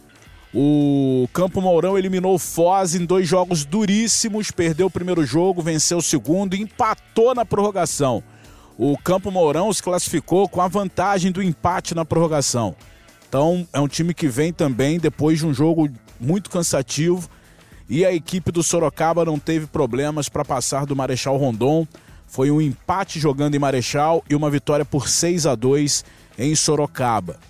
O 0.56 1.28
Campo 1.32 1.60
Mourão 1.60 1.98
eliminou 1.98 2.36
o 2.36 2.38
Foz 2.38 2.94
em 2.94 3.04
dois 3.04 3.26
jogos 3.26 3.64
duríssimos, 3.64 4.52
perdeu 4.52 4.86
o 4.86 4.90
primeiro 4.90 5.26
jogo, 5.26 5.60
venceu 5.60 5.98
o 5.98 6.02
segundo 6.02 6.54
e 6.54 6.62
empatou 6.62 7.34
na 7.34 7.44
prorrogação. 7.44 8.22
O 8.78 8.96
Campo 8.96 9.32
Mourão 9.32 9.72
se 9.72 9.82
classificou 9.82 10.48
com 10.48 10.60
a 10.60 10.68
vantagem 10.68 11.32
do 11.32 11.42
empate 11.42 11.92
na 11.92 12.04
prorrogação. 12.04 12.76
Então 13.28 13.66
é 13.72 13.80
um 13.80 13.88
time 13.88 14.14
que 14.14 14.28
vem 14.28 14.52
também 14.52 15.00
depois 15.00 15.40
de 15.40 15.46
um 15.46 15.52
jogo 15.52 15.90
muito 16.20 16.48
cansativo 16.48 17.28
e 17.88 18.04
a 18.04 18.14
equipe 18.14 18.52
do 18.52 18.62
Sorocaba 18.62 19.24
não 19.24 19.40
teve 19.40 19.66
problemas 19.66 20.28
para 20.28 20.44
passar 20.44 20.86
do 20.86 20.94
Marechal 20.94 21.36
Rondon. 21.36 21.84
Foi 22.28 22.52
um 22.52 22.60
empate 22.60 23.18
jogando 23.18 23.56
em 23.56 23.58
Marechal 23.58 24.22
e 24.30 24.36
uma 24.36 24.50
vitória 24.50 24.84
por 24.84 25.08
6 25.08 25.46
a 25.46 25.56
2 25.56 26.04
em 26.38 26.54
Sorocaba. 26.54 27.40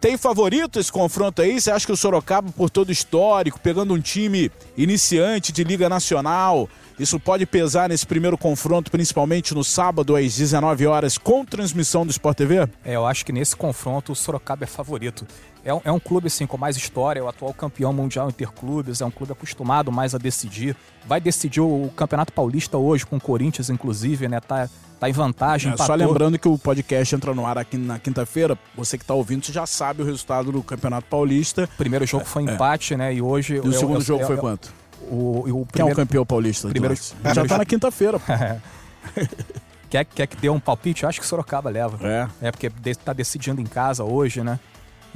Tem 0.00 0.16
favorito 0.16 0.78
esse 0.78 0.92
confronto 0.92 1.42
aí? 1.42 1.60
Você 1.60 1.72
acha 1.72 1.84
que 1.84 1.90
o 1.90 1.96
Sorocaba, 1.96 2.52
por 2.52 2.70
todo 2.70 2.92
histórico, 2.92 3.58
pegando 3.58 3.92
um 3.92 4.00
time 4.00 4.48
iniciante 4.76 5.50
de 5.50 5.64
Liga 5.64 5.88
Nacional, 5.88 6.68
isso 7.00 7.18
pode 7.18 7.44
pesar 7.44 7.88
nesse 7.88 8.06
primeiro 8.06 8.38
confronto, 8.38 8.92
principalmente 8.92 9.52
no 9.54 9.64
sábado 9.64 10.14
às 10.14 10.36
19 10.36 10.86
horas, 10.86 11.18
com 11.18 11.44
transmissão 11.44 12.06
do 12.06 12.12
Sport 12.12 12.36
TV? 12.36 12.68
É, 12.84 12.94
eu 12.94 13.04
acho 13.06 13.26
que 13.26 13.32
nesse 13.32 13.56
confronto 13.56 14.12
o 14.12 14.14
Sorocaba 14.14 14.62
é 14.62 14.66
favorito. 14.68 15.26
É 15.64 15.74
um, 15.74 15.80
é 15.84 15.92
um 15.92 15.98
clube 15.98 16.28
assim 16.28 16.46
com 16.46 16.56
mais 16.56 16.76
história, 16.76 17.20
é 17.20 17.22
o 17.22 17.28
atual 17.28 17.52
campeão 17.52 17.92
mundial 17.92 18.28
interclubes, 18.28 19.00
é 19.00 19.04
um 19.04 19.10
clube 19.10 19.32
acostumado 19.32 19.90
mais 19.90 20.14
a 20.14 20.18
decidir. 20.18 20.76
Vai 21.06 21.20
decidir 21.20 21.60
o 21.60 21.90
Campeonato 21.96 22.32
Paulista 22.32 22.78
hoje 22.78 23.04
com 23.04 23.16
o 23.16 23.20
Corinthians, 23.20 23.68
inclusive, 23.68 24.28
né? 24.28 24.40
Tá, 24.40 24.68
tá 24.98 25.08
em 25.08 25.12
vantagem. 25.12 25.72
É, 25.72 25.76
só 25.76 25.94
lembrando 25.94 26.38
que 26.38 26.48
o 26.48 26.56
podcast 26.56 27.14
entra 27.14 27.34
no 27.34 27.46
ar 27.46 27.58
aqui 27.58 27.76
na 27.76 27.98
quinta-feira. 27.98 28.58
Você 28.76 28.96
que 28.96 29.04
está 29.04 29.14
ouvindo, 29.14 29.44
você 29.44 29.52
já 29.52 29.66
sabe 29.66 30.02
o 30.02 30.04
resultado 30.04 30.52
do 30.52 30.62
Campeonato 30.62 31.06
Paulista. 31.08 31.64
O 31.64 31.76
primeiro 31.76 32.06
jogo 32.06 32.24
foi 32.24 32.46
é. 32.46 32.52
empate, 32.52 32.96
né? 32.96 33.14
E 33.14 33.20
hoje. 33.20 33.56
E 33.56 33.60
o 33.60 33.72
segundo 33.72 34.00
jogo 34.00 34.24
foi 34.24 34.36
quanto? 34.36 34.72
O, 35.02 35.40
o 35.40 35.42
primeiro... 35.42 35.66
Quem 35.72 35.88
é 35.88 35.92
o 35.92 35.96
campeão 35.96 36.26
paulista? 36.26 36.68
Primeiro... 36.68 36.94
Já 37.34 37.44
tá 37.46 37.58
na 37.58 37.64
quinta-feira. 37.64 38.20
quer, 39.88 40.04
quer 40.04 40.26
que 40.26 40.36
dê 40.36 40.50
um 40.50 40.60
palpite? 40.60 41.02
Eu 41.02 41.08
acho 41.08 41.20
que 41.20 41.26
Sorocaba 41.26 41.70
leva. 41.70 41.98
É. 42.06 42.28
É 42.48 42.50
porque 42.50 42.70
tá 43.04 43.12
decidindo 43.12 43.60
em 43.60 43.66
casa 43.66 44.04
hoje, 44.04 44.42
né? 44.42 44.58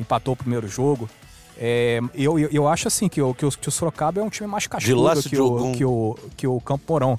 Empatou 0.02 0.34
o 0.34 0.36
primeiro 0.36 0.68
jogo. 0.68 1.08
É, 1.56 2.00
eu, 2.14 2.38
eu, 2.38 2.48
eu 2.50 2.68
acho 2.68 2.88
assim 2.88 3.08
que 3.08 3.20
o, 3.20 3.32
que, 3.34 3.44
o, 3.44 3.50
que 3.50 3.68
o 3.68 3.72
Sorocaba 3.72 4.20
é 4.20 4.22
um 4.22 4.30
time 4.30 4.48
mais 4.48 4.66
cascudo 4.66 4.90
que 5.28 5.40
o, 5.40 5.72
que, 5.72 5.84
o, 5.84 6.16
que 6.36 6.46
o 6.46 6.60
Campo 6.60 6.84
Mourão. 6.88 7.18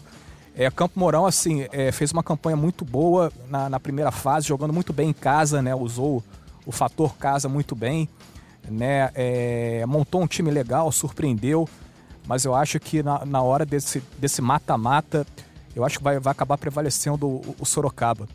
É, 0.56 0.70
Campo 0.70 1.00
Mourão, 1.00 1.26
assim, 1.26 1.66
é, 1.72 1.92
fez 1.92 2.12
uma 2.12 2.24
campanha 2.24 2.56
muito 2.56 2.86
boa 2.86 3.32
na, 3.50 3.70
na, 3.70 3.80
primeira 3.80 4.12
fase, 4.12 4.48
jogando 4.48 4.74
muito 4.74 4.94
bem 4.94 5.10
em 5.10 5.14
casa, 5.14 5.62
né? 5.62 5.74
Usou 5.74 6.24
o 6.66 6.72
fator 6.72 7.16
casa 7.16 7.50
muito 7.50 7.76
bem, 7.76 8.08
né? 8.70 9.10
É, 9.16 9.86
montou 9.88 10.22
um 10.22 10.28
time 10.28 10.52
legal, 10.52 10.92
surpreendeu, 10.92 11.68
mas 12.28 12.46
eu 12.46 12.54
acho 12.54 12.80
que 12.80 13.02
na, 13.02 13.26
na 13.26 13.42
hora 13.42 13.66
desse 13.66 14.42
mata-mata, 14.42 15.26
eu 15.76 15.84
acho 15.84 15.98
que 15.98 16.04
vai, 16.04 16.20
vai 16.20 16.32
acabar 16.32 16.58
prevalecendo 16.58 17.28
o, 17.28 17.56
o 17.60 17.66
Sorocaba. 17.66 18.28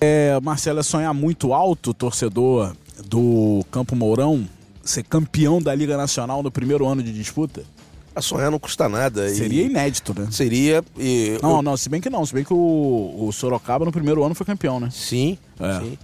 É, 0.00 0.40
Marcelo, 0.40 0.80
é 0.80 0.82
sonhar 0.82 1.12
muito 1.12 1.52
alto, 1.52 1.92
torcedor 1.92 2.74
do 3.06 3.64
Campo 3.70 3.94
Mourão, 3.94 4.48
ser 4.82 5.02
campeão 5.02 5.60
da 5.60 5.74
Liga 5.74 5.96
Nacional 5.96 6.42
no 6.42 6.50
primeiro 6.50 6.86
ano 6.86 7.02
de 7.02 7.12
disputa? 7.12 7.62
A 8.14 8.22
sonhar 8.22 8.50
não 8.50 8.58
custa 8.58 8.88
nada. 8.88 9.28
Seria 9.28 9.62
e... 9.62 9.66
inédito, 9.66 10.18
né? 10.18 10.28
Seria. 10.30 10.82
E... 10.98 11.38
Não, 11.42 11.56
eu... 11.56 11.62
não, 11.62 11.76
se 11.76 11.88
bem 11.88 12.00
que 12.00 12.10
não. 12.10 12.24
Se 12.24 12.34
bem 12.34 12.44
que 12.44 12.52
o, 12.52 13.14
o 13.18 13.30
Sorocaba 13.30 13.84
no 13.84 13.92
primeiro 13.92 14.24
ano 14.24 14.34
foi 14.34 14.44
campeão, 14.44 14.80
né? 14.80 14.88
Sim. 14.90 15.38
É. 15.60 15.80
sim. 15.80 15.98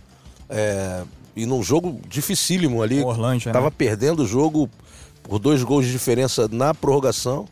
É... 0.48 1.02
E 1.34 1.46
num 1.46 1.62
jogo 1.62 2.00
dificílimo 2.08 2.82
ali. 2.82 3.02
Orlândia, 3.02 3.52
Tava 3.52 3.66
né? 3.66 3.72
perdendo 3.76 4.22
o 4.22 4.26
jogo 4.26 4.70
por 5.22 5.38
dois 5.38 5.62
gols 5.62 5.84
de 5.84 5.92
diferença 5.92 6.48
na 6.50 6.72
prorrogação. 6.72 7.46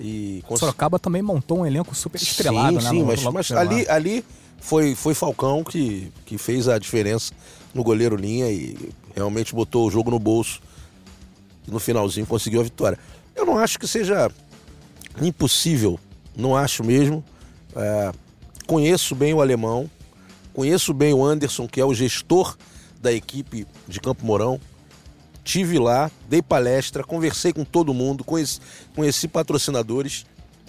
E... 0.00 0.42
O 0.48 0.56
Sorocaba 0.56 0.98
também 0.98 1.22
montou 1.22 1.60
um 1.60 1.66
elenco 1.66 1.94
super 1.94 2.20
estrelado, 2.20 2.80
sim, 2.80 2.84
né? 2.84 2.90
Sim, 2.90 3.02
mas, 3.04 3.22
mas 3.22 3.52
ali, 3.52 3.86
ali 3.88 4.24
foi, 4.60 4.94
foi 4.94 5.14
Falcão 5.14 5.64
que, 5.64 6.12
que 6.26 6.36
fez 6.36 6.68
a 6.68 6.78
diferença 6.78 7.32
no 7.74 7.82
goleiro 7.82 8.14
linha 8.14 8.50
e 8.50 8.76
realmente 9.14 9.54
botou 9.54 9.86
o 9.86 9.90
jogo 9.90 10.10
no 10.10 10.18
bolso. 10.18 10.60
E 11.66 11.70
no 11.70 11.80
finalzinho 11.80 12.26
conseguiu 12.26 12.60
a 12.60 12.64
vitória. 12.64 12.98
Eu 13.34 13.46
não 13.46 13.58
acho 13.58 13.78
que 13.78 13.88
seja 13.88 14.30
impossível, 15.20 15.98
não 16.36 16.56
acho 16.56 16.84
mesmo. 16.84 17.24
É, 17.74 18.12
conheço 18.66 19.14
bem 19.14 19.32
o 19.32 19.40
alemão, 19.40 19.90
conheço 20.52 20.92
bem 20.92 21.14
o 21.14 21.24
Anderson, 21.24 21.66
que 21.66 21.80
é 21.80 21.84
o 21.84 21.94
gestor 21.94 22.56
da 23.00 23.12
equipe 23.12 23.66
de 23.88 24.00
Campo 24.00 24.24
Mourão. 24.24 24.60
Tive 25.42 25.78
lá, 25.78 26.10
dei 26.28 26.42
palestra, 26.42 27.02
conversei 27.02 27.52
com 27.52 27.64
todo 27.64 27.94
mundo, 27.94 28.22
conheci, 28.22 28.60
conheci 28.94 29.26
patrocinadores, 29.26 30.26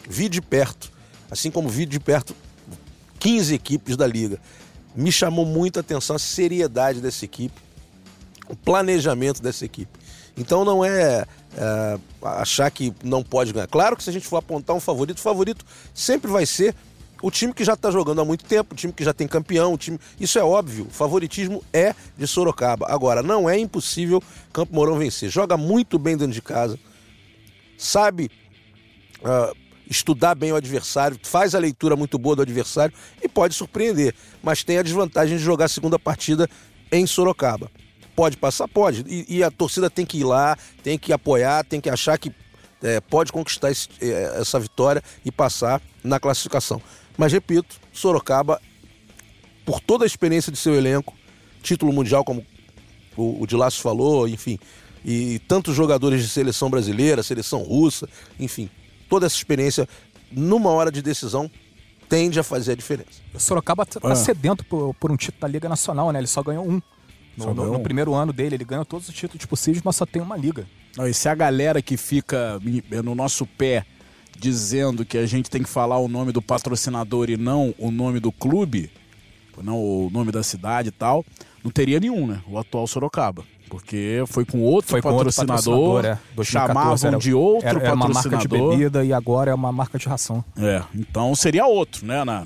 vi 0.10 0.30
de 0.30 0.42
perto, 0.42 0.92
assim 1.30 1.52
como 1.52 1.68
vi 1.68 1.86
de 1.86 2.00
perto 2.00 2.34
15 3.22 3.54
equipes 3.54 3.96
da 3.96 4.06
liga. 4.06 4.40
Me 4.94 5.12
chamou 5.12 5.46
muito 5.46 5.78
a 5.78 5.80
atenção 5.80 6.16
a 6.16 6.20
seriedade 6.20 7.00
dessa 7.00 7.24
equipe, 7.24 7.62
o 8.50 8.56
planejamento 8.56 9.42
dessa 9.42 9.64
equipe. 9.64 9.98
Então 10.36 10.66
não 10.66 10.84
é, 10.84 11.26
é, 11.56 12.00
achar 12.22 12.70
que 12.72 12.92
não 13.04 13.24
pode 13.24 13.54
ganhar. 13.54 13.68
Claro 13.68 13.96
que 13.96 14.04
se 14.04 14.10
a 14.10 14.14
gente 14.14 14.28
for 14.28 14.38
apontar 14.38 14.76
um 14.76 14.80
favorito, 14.80 15.20
o 15.20 15.22
favorito 15.22 15.64
sempre 15.94 16.30
vai 16.30 16.46
ser 16.46 16.76
o 17.22 17.30
time 17.30 17.54
que 17.54 17.64
já 17.64 17.74
está 17.74 17.92
jogando 17.92 18.22
há 18.22 18.26
muito 18.26 18.44
tempo, 18.44 18.74
o 18.74 18.76
time 18.76 18.92
que 18.92 19.04
já 19.04 19.14
tem 19.14 19.28
campeão, 19.28 19.74
o 19.74 19.78
time. 19.78 20.00
Isso 20.20 20.40
é 20.40 20.44
óbvio. 20.44 20.88
O 20.88 20.90
favoritismo 20.90 21.64
é 21.72 21.94
de 22.18 22.26
Sorocaba. 22.26 22.88
Agora, 22.90 23.22
não 23.22 23.48
é 23.48 23.58
impossível 23.58 24.22
Campo 24.52 24.74
Mourão 24.74 24.98
vencer. 24.98 25.30
Joga 25.30 25.56
muito 25.56 26.00
bem 26.00 26.18
dentro 26.18 26.34
de 26.34 26.42
casa, 26.42 26.80
sabe 27.78 28.32
uh, 29.20 29.56
estudar 29.92 30.36
bem 30.36 30.54
o 30.54 30.56
adversário, 30.56 31.20
faz 31.22 31.54
a 31.54 31.60
leitura 31.60 31.98
muito 31.98 32.18
boa 32.18 32.38
do 32.38 32.42
adversário 32.42 32.96
e 33.22 33.28
pode 33.28 33.54
surpreender. 33.54 34.16
Mas 34.42 34.64
tem 34.64 34.78
a 34.78 34.82
desvantagem 34.82 35.38
de 35.38 35.44
jogar 35.44 35.66
a 35.66 35.70
segunda 35.70 36.00
partida 36.00 36.50
em 36.92 37.06
Sorocaba. 37.06 37.70
Pode 38.16 38.38
passar? 38.38 38.68
Pode. 38.68 39.04
E, 39.08 39.38
e, 39.38 39.44
a 39.44 39.52
torcida 39.52 39.90
tem 39.90 40.06
que 40.06 40.20
ir 40.20 40.24
lá, 40.24 40.58
tem 40.82 40.98
que 40.98 41.12
apoiar, 41.12 41.66
tem 41.66 41.82
que 41.82 41.90
achar 41.90 42.18
que 42.18 42.32
é, 42.82 43.02
pode 43.02 43.32
conquistar 43.32 43.70
esse, 43.70 43.90
é, 44.02 44.40
essa 44.40 44.60
vitória 44.60 45.04
e 45.26 45.32
passar 45.32 45.82
na 46.04 46.20
classificação. 46.20 46.82
Mas 47.18 47.34
repito, 47.34 47.76
Sorocaba, 47.92 48.62
por 49.66 49.80
toda 49.82 50.06
a 50.06 50.08
experiência 50.08 50.52
de 50.52 50.58
seu 50.58 50.74
elenco, 50.74 51.14
título 51.62 51.92
mundial, 51.92 52.24
como 52.24 52.46
o, 53.16 53.44
o 53.44 53.48
de 53.48 53.56
Laço 53.56 53.82
falou, 53.82 54.28
enfim, 54.28 54.58
e 55.04 55.40
tantos 55.48 55.76
jogadores 55.76 56.22
de 56.22 56.30
seleção 56.30 56.70
brasileira, 56.70 57.24
seleção 57.24 57.62
russa, 57.62 58.08
enfim, 58.40 58.70
toda 59.12 59.26
essa 59.26 59.36
experiência, 59.36 59.90
numa 60.32 60.70
hora 60.70 60.90
de 60.90 61.02
decisão, 61.02 61.52
tende 62.08 62.40
a 62.40 62.44
fazer 62.44 62.72
a 62.72 62.76
diferença. 62.76 63.20
O 63.34 63.40
Sorocaba 63.42 63.84
está 63.84 64.00
ah. 64.04 64.16
sedento 64.16 64.64
por, 64.64 64.94
por 64.94 65.12
um 65.12 65.18
título 65.18 65.42
da 65.42 65.50
Liga 65.50 65.68
Nacional, 65.68 66.14
né? 66.14 66.20
Ele 66.20 66.28
só 66.28 66.42
ganhou 66.42 66.66
um. 66.66 66.82
No, 67.36 67.54
no, 67.54 67.74
no, 67.74 67.80
primeiro 67.82 68.14
ano 68.14 68.32
dele, 68.32 68.56
ele 68.56 68.64
ganhou 68.64 68.86
todos 68.86 69.10
os 69.10 69.14
títulos 69.14 69.46
possíveis, 69.46 69.84
mas 69.84 69.98
só 69.98 70.06
tem 70.06 70.22
uma 70.22 70.38
liga. 70.38 70.66
Não, 70.98 71.06
e 71.06 71.14
se 71.14 71.28
a 71.28 71.36
galera 71.36 71.82
que 71.82 71.98
fica 71.98 72.58
no 73.04 73.14
nosso 73.16 73.46
pé 73.46 73.86
dizendo 74.38 75.06
que 75.06 75.18
a 75.18 75.26
gente 75.26 75.50
tem 75.50 75.62
que 75.62 75.70
falar 75.70 75.98
o 76.00 76.08
nome 76.08 76.32
do 76.32 76.42
patrocinador 76.42 77.30
e 77.30 77.36
não 77.36 77.76
o 77.78 77.92
nome 77.92 78.20
do 78.20 78.32
clube, 78.32 78.90
não 79.62 79.78
o 79.78 80.10
nome 80.10 80.32
da 80.32 80.42
cidade 80.42 80.90
e 80.90 80.92
tal, 80.92 81.26
não 81.64 81.72
teria 81.72 82.00
nenhum, 82.00 82.28
né? 82.28 82.42
O 82.48 82.58
atual 82.58 82.88
Sorocaba. 82.88 83.44
Porque 83.72 84.22
foi 84.28 84.44
com 84.44 84.60
outro 84.62 84.92
foi 84.92 85.02
patrocinador, 85.02 85.74
outro 85.74 86.10
patrocinador 86.10 86.42
é. 86.42 86.44
chamavam 86.44 87.08
era, 87.08 87.18
de 87.18 87.34
outro 87.34 87.70
era, 87.70 87.80
era 87.80 87.96
patrocinador. 87.96 88.12
uma 88.12 88.14
marca 88.14 88.38
de 88.38 88.48
bebida 88.50 89.06
e 89.06 89.14
agora 89.14 89.52
é 89.52 89.54
uma 89.54 89.72
marca 89.72 89.98
de 89.98 90.10
ração. 90.10 90.44
É, 90.58 90.84
então 90.94 91.34
seria 91.36 91.66
outro, 91.66 92.06
né, 92.06 92.22
na, 92.26 92.46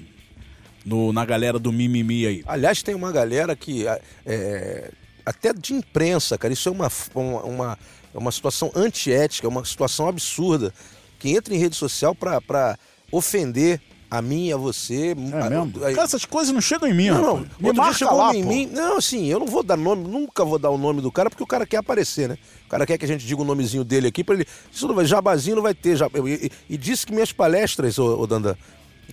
no, 0.85 1.11
na 1.11 1.25
galera 1.25 1.57
do 1.57 1.71
mimimi 1.71 2.27
aí. 2.27 2.43
Aliás, 2.45 2.83
tem 2.83 2.93
uma 2.93 3.11
galera 3.11 3.55
que 3.55 3.87
é, 4.23 4.91
até 5.25 5.51
de 5.51 5.73
imprensa, 5.73 6.37
cara, 6.37 6.53
isso 6.53 6.69
é 6.69 6.71
uma, 6.71 6.91
uma, 7.15 7.41
uma, 7.41 7.79
é 8.13 8.17
uma 8.19 8.31
situação 8.31 8.71
antiética, 8.75 9.47
é 9.47 9.49
uma 9.49 9.65
situação 9.65 10.07
absurda, 10.07 10.71
que 11.17 11.31
entra 11.31 11.55
em 11.55 11.57
rede 11.57 11.75
social 11.75 12.13
para 12.13 12.77
ofender 13.11 13.81
a 14.17 14.21
mim 14.21 14.51
a 14.51 14.57
você. 14.57 15.09
É 15.09 15.41
a, 15.41 15.49
mesmo? 15.49 15.85
A, 15.85 15.91
Cara, 15.91 16.03
essas 16.03 16.25
coisas 16.25 16.53
não 16.53 16.61
chegam 16.61 16.87
em 16.89 16.93
mim, 16.93 17.09
não. 17.09 17.21
não 17.21 17.47
Me 17.59 17.73
marca 17.73 18.11
lá, 18.11 18.35
em 18.35 18.43
pô. 18.43 18.49
mim. 18.49 18.65
Não, 18.67 18.97
assim, 18.97 19.25
eu 19.27 19.39
não 19.39 19.47
vou 19.47 19.63
dar 19.63 19.77
nome, 19.77 20.07
nunca 20.07 20.43
vou 20.43 20.59
dar 20.59 20.69
o 20.69 20.77
nome 20.77 21.01
do 21.01 21.11
cara, 21.11 21.29
porque 21.29 21.43
o 21.43 21.47
cara 21.47 21.65
quer 21.65 21.77
aparecer, 21.77 22.29
né? 22.29 22.37
O 22.65 22.69
cara 22.69 22.85
quer 22.85 22.97
que 22.97 23.05
a 23.05 23.07
gente 23.07 23.25
diga 23.25 23.41
o 23.41 23.45
nomezinho 23.45 23.83
dele 23.83 24.07
aqui 24.07 24.23
para 24.23 24.35
ele. 24.35 24.47
Isso 24.71 24.87
não 24.87 24.95
vai, 24.95 25.05
jabazinho 25.05 25.55
não 25.55 25.63
vai 25.63 25.73
ter. 25.73 25.95
Jab, 25.95 26.11
e, 26.17 26.47
e, 26.47 26.51
e, 26.69 26.77
disse 26.77 27.05
que 27.05 27.13
minhas 27.13 27.31
palestras, 27.31 27.97
ô, 27.99 28.19
ô 28.19 28.27
Dandan, 28.27 28.55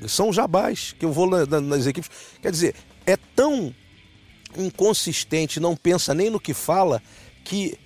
são 0.07 0.33
jabás, 0.33 0.95
que 0.99 1.05
eu 1.05 1.13
vou 1.13 1.29
na, 1.29 1.47
na, 1.47 1.61
nas 1.61 1.87
equipes. 1.87 2.11
Quer 2.41 2.51
dizer, 2.51 2.75
é 3.07 3.17
tão 3.17 3.75
inconsistente, 4.57 5.61
não 5.61 5.77
pensa 5.77 6.15
nem 6.15 6.31
no 6.31 6.41
que 6.41 6.55
fala, 6.55 7.03
que 7.45 7.79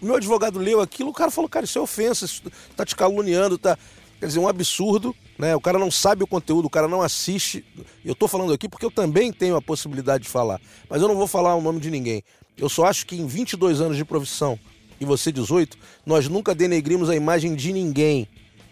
meu 0.00 0.16
advogado 0.16 0.58
leu 0.58 0.80
aquilo, 0.80 1.10
o 1.10 1.14
cara 1.14 1.30
falou, 1.30 1.48
cara, 1.48 1.64
isso 1.64 1.78
é 1.78 1.80
ofensa, 1.80 2.24
isso 2.24 2.42
tá 2.76 2.84
te 2.84 2.94
caluniando, 2.94 3.56
tá. 3.56 3.78
Quer 4.24 4.28
dizer, 4.28 4.40
um 4.40 4.48
absurdo, 4.48 5.14
né? 5.38 5.54
O 5.54 5.60
cara 5.60 5.78
não 5.78 5.90
sabe 5.90 6.24
o 6.24 6.26
conteúdo, 6.26 6.64
o 6.64 6.70
cara 6.70 6.88
não 6.88 7.02
assiste. 7.02 7.62
Eu 8.02 8.14
tô 8.14 8.26
falando 8.26 8.54
aqui 8.54 8.70
porque 8.70 8.86
eu 8.86 8.90
também 8.90 9.30
tenho 9.30 9.54
a 9.54 9.60
possibilidade 9.60 10.24
de 10.24 10.30
falar, 10.30 10.58
mas 10.88 11.02
eu 11.02 11.08
não 11.08 11.14
vou 11.14 11.26
falar 11.26 11.54
o 11.54 11.60
nome 11.60 11.78
de 11.78 11.90
ninguém. 11.90 12.22
Eu 12.56 12.70
só 12.70 12.86
acho 12.86 13.04
que 13.04 13.16
em 13.16 13.26
22 13.26 13.82
anos 13.82 13.98
de 13.98 14.04
profissão, 14.04 14.58
e 14.98 15.04
você 15.04 15.30
18, 15.30 15.76
nós 16.06 16.26
nunca 16.26 16.54
denegrimos 16.54 17.10
a 17.10 17.14
imagem 17.14 17.54
de 17.54 17.70
ninguém. 17.70 18.26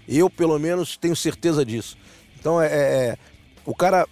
Eu, 0.09 0.31
pelo 0.31 0.59
menos, 0.59 0.97
tenho 0.97 1.15
certeza 1.15 1.67
disso. 1.67 1.99
Então, 2.41 2.59
é, 2.59 2.69
é, 2.69 2.79
é 2.79 3.19
o 3.67 3.75
cara 3.75 4.09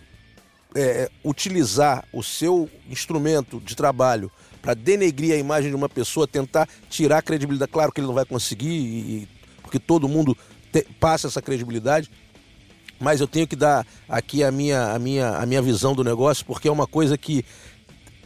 é, 0.74 0.82
é, 0.82 1.10
utilizar 1.24 2.04
o 2.12 2.22
seu 2.22 2.68
instrumento 2.86 3.62
de 3.62 3.74
trabalho 3.74 4.30
para 4.60 4.74
denegrir 4.74 5.32
a 5.32 5.38
imagem 5.38 5.70
de 5.70 5.76
uma 5.76 5.88
pessoa, 5.88 6.28
tentar 6.28 6.68
tirar 6.90 7.16
a 7.16 7.22
credibilidade. 7.22 7.72
Claro 7.72 7.92
que 7.92 7.98
ele 7.98 8.08
não 8.08 8.14
vai 8.14 8.26
conseguir, 8.26 8.68
e, 8.68 9.28
porque 9.62 9.78
todo 9.78 10.06
mundo 10.06 10.36
te, 10.72 10.86
passa 10.98 11.28
essa 11.28 11.42
credibilidade, 11.42 12.10
mas 12.98 13.20
eu 13.20 13.26
tenho 13.26 13.46
que 13.46 13.56
dar 13.56 13.86
aqui 14.08 14.44
a 14.44 14.50
minha, 14.50 14.92
a, 14.92 14.98
minha, 14.98 15.30
a 15.36 15.46
minha 15.46 15.62
visão 15.62 15.94
do 15.94 16.04
negócio, 16.04 16.44
porque 16.44 16.68
é 16.68 16.72
uma 16.72 16.86
coisa 16.86 17.16
que 17.16 17.44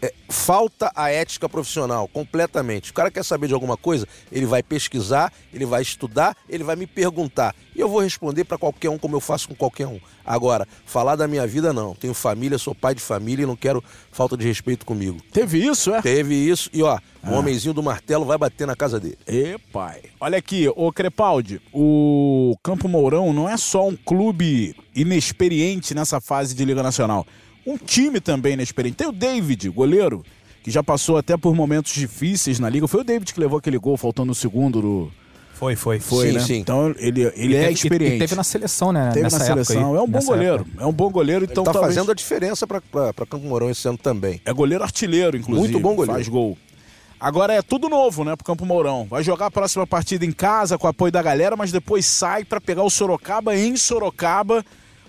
é, 0.04 0.12
falta 0.28 0.92
a 0.94 1.10
ética 1.10 1.48
profissional 1.48 2.06
completamente. 2.06 2.90
O 2.90 2.94
cara 2.94 3.10
quer 3.10 3.24
saber 3.24 3.48
de 3.48 3.54
alguma 3.54 3.74
coisa, 3.74 4.06
ele 4.30 4.44
vai 4.44 4.62
pesquisar, 4.62 5.32
ele 5.52 5.64
vai 5.64 5.80
estudar, 5.80 6.36
ele 6.46 6.62
vai 6.62 6.76
me 6.76 6.86
perguntar. 6.86 7.54
E 7.74 7.80
eu 7.80 7.88
vou 7.88 8.00
responder 8.00 8.44
para 8.44 8.58
qualquer 8.58 8.90
um 8.90 8.98
como 8.98 9.16
eu 9.16 9.20
faço 9.20 9.48
com 9.48 9.54
qualquer 9.54 9.86
um. 9.86 9.98
Agora, 10.24 10.68
falar 10.84 11.16
da 11.16 11.26
minha 11.26 11.46
vida, 11.46 11.72
não. 11.72 11.94
Tenho 11.94 12.12
família, 12.12 12.58
sou 12.58 12.74
pai 12.74 12.94
de 12.94 13.00
família 13.00 13.44
e 13.44 13.46
não 13.46 13.56
quero 13.56 13.82
falta 14.12 14.36
de 14.36 14.46
respeito 14.46 14.84
comigo. 14.84 15.18
Teve 15.32 15.64
isso, 15.64 15.94
é? 15.94 16.02
Teve 16.02 16.34
isso. 16.34 16.68
E 16.72 16.82
ó, 16.82 16.98
ah. 17.22 17.30
o 17.30 17.34
homenzinho 17.34 17.72
do 17.72 17.82
martelo 17.82 18.26
vai 18.26 18.36
bater 18.36 18.66
na 18.66 18.76
casa 18.76 19.00
dele. 19.00 19.18
E 19.26 19.58
pai. 19.72 20.02
Olha 20.20 20.36
aqui, 20.36 20.68
ô 20.76 20.92
Crepaldi, 20.92 21.62
o 21.72 22.56
Campo 22.62 22.88
Mourão 22.88 23.32
não 23.32 23.48
é 23.48 23.56
só 23.56 23.88
um 23.88 23.96
clube 23.96 24.76
inexperiente 24.94 25.94
nessa 25.94 26.20
fase 26.20 26.54
de 26.54 26.64
Liga 26.64 26.82
Nacional 26.82 27.26
um 27.66 27.76
time 27.76 28.20
também 28.20 28.54
inexperiente. 28.54 28.96
Tem 28.96 29.06
o 29.06 29.12
David, 29.12 29.68
goleiro, 29.70 30.24
que 30.62 30.70
já 30.70 30.82
passou 30.82 31.16
até 31.16 31.36
por 31.36 31.54
momentos 31.54 31.92
difíceis 31.92 32.58
na 32.58 32.68
liga. 32.68 32.88
Foi 32.88 33.00
o 33.00 33.04
David 33.04 33.32
que 33.32 33.40
levou 33.40 33.58
aquele 33.58 33.78
gol 33.78 33.96
faltando 33.96 34.28
no 34.28 34.34
segundo 34.34 34.80
do. 34.80 35.12
Foi, 35.54 35.76
foi. 35.76 36.00
Foi, 36.00 36.28
sim, 36.28 36.32
né? 36.32 36.40
Sim. 36.40 36.54
Então 36.56 36.94
ele, 36.98 37.32
ele 37.36 37.54
é 37.54 37.70
experiente. 37.70 38.16
E 38.16 38.18
teve 38.18 38.34
na 38.34 38.42
seleção, 38.42 38.92
né? 38.92 39.10
Teve 39.12 39.22
na 39.22 39.30
seleção. 39.30 39.92
Aí, 39.92 39.98
é 39.98 40.02
um 40.02 40.08
bom 40.08 40.20
goleiro. 40.20 40.62
Época. 40.62 40.82
É 40.82 40.86
um 40.86 40.92
bom 40.92 41.10
goleiro. 41.10 41.44
Então 41.44 41.62
ele 41.62 41.66
tá 41.66 41.72
talvez... 41.72 41.94
fazendo 41.94 42.10
a 42.10 42.14
diferença 42.14 42.66
para 42.66 42.80
Campo 43.26 43.46
Mourão 43.46 43.70
esse 43.70 43.86
ano 43.86 43.96
também. 43.96 44.40
É 44.44 44.52
goleiro 44.52 44.82
artilheiro, 44.82 45.36
inclusive. 45.36 45.72
Muito 45.72 45.80
bom 45.80 45.94
goleiro. 45.94 46.14
Faz 46.14 46.28
gol. 46.28 46.58
Agora 47.20 47.54
é 47.54 47.62
tudo 47.62 47.88
novo, 47.88 48.24
né, 48.24 48.36
pro 48.36 48.44
Campo 48.44 48.66
Mourão. 48.66 49.06
Vai 49.08 49.22
jogar 49.22 49.46
a 49.46 49.50
próxima 49.50 49.86
partida 49.86 50.26
em 50.26 50.32
casa 50.32 50.76
com 50.76 50.86
o 50.86 50.90
apoio 50.90 51.12
da 51.12 51.22
galera, 51.22 51.56
mas 51.56 51.72
depois 51.72 52.04
sai 52.04 52.44
para 52.44 52.60
pegar 52.60 52.82
o 52.82 52.90
Sorocaba 52.90 53.56
em 53.56 53.76
Sorocaba. 53.76 54.64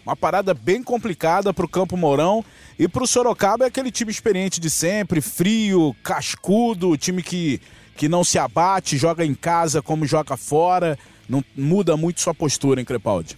Uma 0.05 0.15
parada 0.15 0.53
bem 0.53 0.83
complicada 0.83 1.51
pro 1.53 1.67
Campo 1.67 1.97
Mourão. 1.97 2.45
E 2.77 2.87
pro 2.87 3.07
Sorocaba 3.07 3.63
é 3.63 3.67
aquele 3.67 3.91
time 3.91 4.11
experiente 4.11 4.59
de 4.59 4.69
sempre, 4.69 5.19
frio, 5.19 5.95
cascudo, 6.03 6.95
time 6.95 7.23
que, 7.23 7.59
que 7.97 8.07
não 8.07 8.23
se 8.23 8.37
abate, 8.37 8.97
joga 8.97 9.25
em 9.25 9.33
casa 9.33 9.81
como 9.81 10.05
joga 10.05 10.37
fora. 10.37 10.97
Não 11.27 11.43
muda 11.55 11.97
muito 11.97 12.21
sua 12.21 12.35
postura, 12.35 12.79
hein, 12.79 12.85
Crepaldi? 12.85 13.35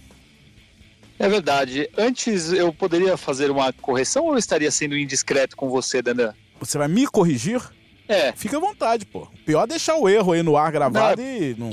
É 1.18 1.28
verdade. 1.28 1.88
Antes 1.96 2.52
eu 2.52 2.72
poderia 2.72 3.16
fazer 3.16 3.50
uma 3.50 3.72
correção 3.72 4.26
ou 4.26 4.32
eu 4.32 4.38
estaria 4.38 4.70
sendo 4.70 4.96
indiscreto 4.96 5.56
com 5.56 5.70
você, 5.70 6.02
Dandan? 6.02 6.34
Você 6.60 6.76
vai 6.76 6.86
me 6.86 7.06
corrigir? 7.06 7.60
É. 8.06 8.32
Fica 8.32 8.56
à 8.56 8.60
vontade, 8.60 9.06
pô. 9.06 9.22
O 9.22 9.44
pior 9.44 9.64
é 9.64 9.66
deixar 9.68 9.96
o 9.96 10.08
erro 10.08 10.32
aí 10.32 10.42
no 10.42 10.56
ar 10.56 10.70
gravado 10.70 11.20
não, 11.20 11.28
e 11.28 11.54
não. 11.58 11.70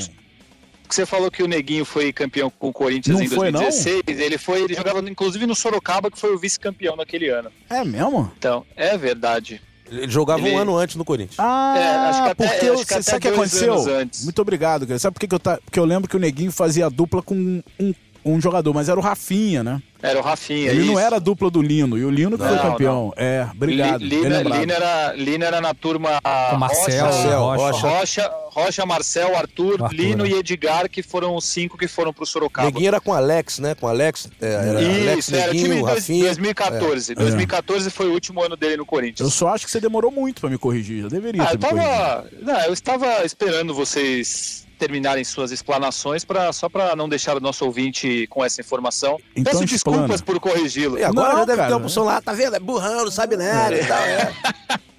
Você 0.89 1.05
falou 1.05 1.31
que 1.31 1.43
o 1.43 1.47
Neguinho 1.47 1.85
foi 1.85 2.11
campeão 2.13 2.49
com 2.49 2.69
o 2.69 2.73
Corinthians 2.73 3.17
não 3.17 3.25
em 3.25 3.29
2016. 3.29 4.01
Foi, 4.03 4.23
ele 4.23 4.37
foi, 4.37 4.61
ele 4.63 4.73
jogava 4.73 4.99
inclusive 5.09 5.45
no 5.45 5.55
Sorocaba, 5.55 6.11
que 6.11 6.19
foi 6.19 6.33
o 6.33 6.37
vice-campeão 6.37 6.95
naquele 6.95 7.29
ano. 7.29 7.51
É 7.69 7.83
mesmo? 7.83 8.31
Então, 8.37 8.65
é 8.75 8.97
verdade. 8.97 9.61
Ele 9.89 10.09
jogava 10.09 10.41
ele... 10.41 10.55
um 10.55 10.57
ano 10.57 10.77
antes 10.77 10.95
no 10.95 11.05
Corinthians. 11.05 11.39
Ah, 11.39 11.75
é, 11.77 11.95
acho 12.09 12.23
que 12.23 12.29
até, 12.29 12.47
porque 12.47 12.65
eu, 12.65 12.73
acho 12.73 12.85
que 12.85 13.03
sabe 13.03 13.17
o 13.17 13.21
que 13.21 13.27
aconteceu? 13.27 13.75
Muito 14.23 14.41
obrigado, 14.41 14.87
cara. 14.87 14.99
Sabe 14.99 15.13
por 15.13 15.19
que, 15.19 15.27
que 15.27 15.35
eu 15.35 15.39
tá? 15.39 15.59
Porque 15.63 15.79
eu 15.79 15.85
lembro 15.85 16.09
que 16.09 16.15
o 16.15 16.19
Neguinho 16.19 16.51
fazia 16.51 16.89
dupla 16.89 17.21
com 17.21 17.35
um 17.35 17.63
um 17.79 17.93
jogador, 18.41 18.73
mas 18.73 18.89
era 18.89 18.99
o 18.99 19.03
Rafinha, 19.03 19.63
né? 19.63 19.81
Era 20.01 20.19
o 20.19 20.21
Rafinha, 20.21 20.71
Ele 20.71 20.81
isso. 20.81 20.91
não 20.91 20.99
era 20.99 21.15
a 21.15 21.19
dupla 21.19 21.49
do 21.49 21.61
Lino, 21.61 21.97
e 21.97 22.03
o 22.03 22.09
Lino 22.09 22.37
que 22.37 22.43
não, 22.43 22.49
foi 22.49 22.59
campeão. 22.59 23.13
Não. 23.15 23.23
É, 23.23 23.47
obrigado. 23.51 24.03
Lina, 24.03 24.41
Lina, 24.41 24.73
era, 24.73 25.13
Lina 25.13 25.45
era 25.45 25.61
na 25.61 25.73
turma 25.73 26.19
o 26.53 26.57
Marcel, 26.57 27.05
Rocha, 27.05 27.37
Rocha, 27.37 27.87
Rocha, 27.87 28.31
Rocha, 28.49 28.85
Marcel, 28.85 29.35
Arthur, 29.35 29.83
Arthur 29.83 29.95
Lino 29.95 30.23
né? 30.23 30.29
e 30.29 30.33
Edgar, 30.33 30.89
que 30.89 31.03
foram 31.03 31.35
os 31.35 31.45
cinco 31.45 31.77
que 31.77 31.87
foram 31.87 32.11
pro 32.11 32.25
Sorocaba. 32.25 32.67
Neguinho 32.67 32.87
era 32.87 32.99
com 32.99 33.13
Alex, 33.13 33.59
né? 33.59 33.75
Com 33.75 33.87
Alex. 33.87 34.27
É, 34.41 34.53
era 34.53 34.81
isso, 34.81 35.01
Alex, 35.01 35.31
era 35.31 35.47
Neguinho, 35.47 35.63
time 35.63 35.75
de 35.75 35.83
Rafinha. 35.83 36.25
2014. 36.25 37.11
É. 37.11 37.15
2014 37.15 37.89
foi 37.91 38.07
o 38.07 38.13
último 38.13 38.41
ano 38.41 38.55
dele 38.55 38.77
no 38.77 38.85
Corinthians. 38.85 39.19
Eu 39.19 39.29
só 39.29 39.49
acho 39.49 39.65
que 39.65 39.71
você 39.71 39.79
demorou 39.79 40.11
muito 40.11 40.41
para 40.41 40.49
me 40.49 40.57
corrigir. 40.57 41.03
Eu 41.03 41.09
deveria 41.09 41.43
ah, 41.43 41.51
eu, 41.51 41.57
tava, 41.57 42.25
não, 42.41 42.59
eu 42.61 42.73
estava 42.73 43.23
esperando 43.23 43.73
vocês 43.73 44.64
terminarem 44.75 45.23
suas 45.23 45.51
explanações 45.51 46.23
para 46.23 46.51
só 46.53 46.69
para 46.69 46.95
não 46.95 47.09
deixar 47.09 47.35
o 47.35 47.39
nosso 47.39 47.65
ouvinte 47.65 48.27
com 48.27 48.43
essa 48.43 48.61
informação. 48.61 49.19
Então, 49.35 49.51
Peço 49.51 49.75
explana. 49.75 50.07
desculpas 50.07 50.21
por 50.21 50.39
corrigi-lo. 50.39 50.97
E 50.99 51.03
agora 51.03 51.29
não, 51.29 51.39
já 51.39 51.45
deve 51.45 51.57
cara, 51.57 51.69
ter 51.69 51.73
uma 51.75 51.85
opção 51.85 52.03
lá, 52.03 52.21
tá 52.21 52.33
vendo? 52.33 52.55
É 52.55 52.59
burrão, 52.59 53.05
não 53.05 53.11
sabe 53.11 53.37
nada 53.37 53.75
e 53.75 53.85
tal. 53.85 53.97
É. 53.97 54.33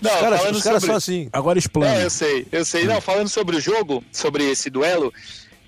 Não, 0.00 0.14
os 0.14 0.20
caras, 0.20 0.40
os 0.40 0.62
caras 0.62 0.62
sobre... 0.62 0.86
são 0.86 0.96
assim. 0.96 1.28
Agora 1.30 1.58
explana. 1.58 1.94
É, 1.94 2.04
eu 2.04 2.08
sei, 2.08 2.46
eu 2.50 2.64
sei. 2.64 2.84
Não, 2.84 3.02
falando 3.02 3.28
sobre 3.28 3.56
o 3.56 3.60
jogo, 3.60 4.02
sobre 4.10 4.50
esse 4.50 4.70
duelo, 4.70 5.12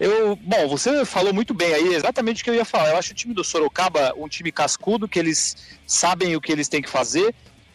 eu, 0.00 0.36
bom, 0.36 0.66
você 0.68 1.04
falou 1.04 1.32
muito 1.32 1.52
bem 1.52 1.72
aí, 1.72 1.94
exatamente 1.94 2.40
o 2.40 2.44
que 2.44 2.50
eu 2.50 2.54
ia 2.54 2.64
falar. 2.64 2.90
Eu 2.90 2.96
acho 2.96 3.12
o 3.12 3.14
time 3.14 3.34
do 3.34 3.44
Sorocaba 3.44 4.12
um 4.16 4.26
time 4.28 4.50
cascudo, 4.50 5.06
que 5.06 5.18
eles 5.18 5.56
sabem 5.86 6.34
o 6.34 6.40
que 6.40 6.50
eles 6.50 6.68
têm 6.68 6.82
que 6.82 6.88
fazer. 6.88 7.34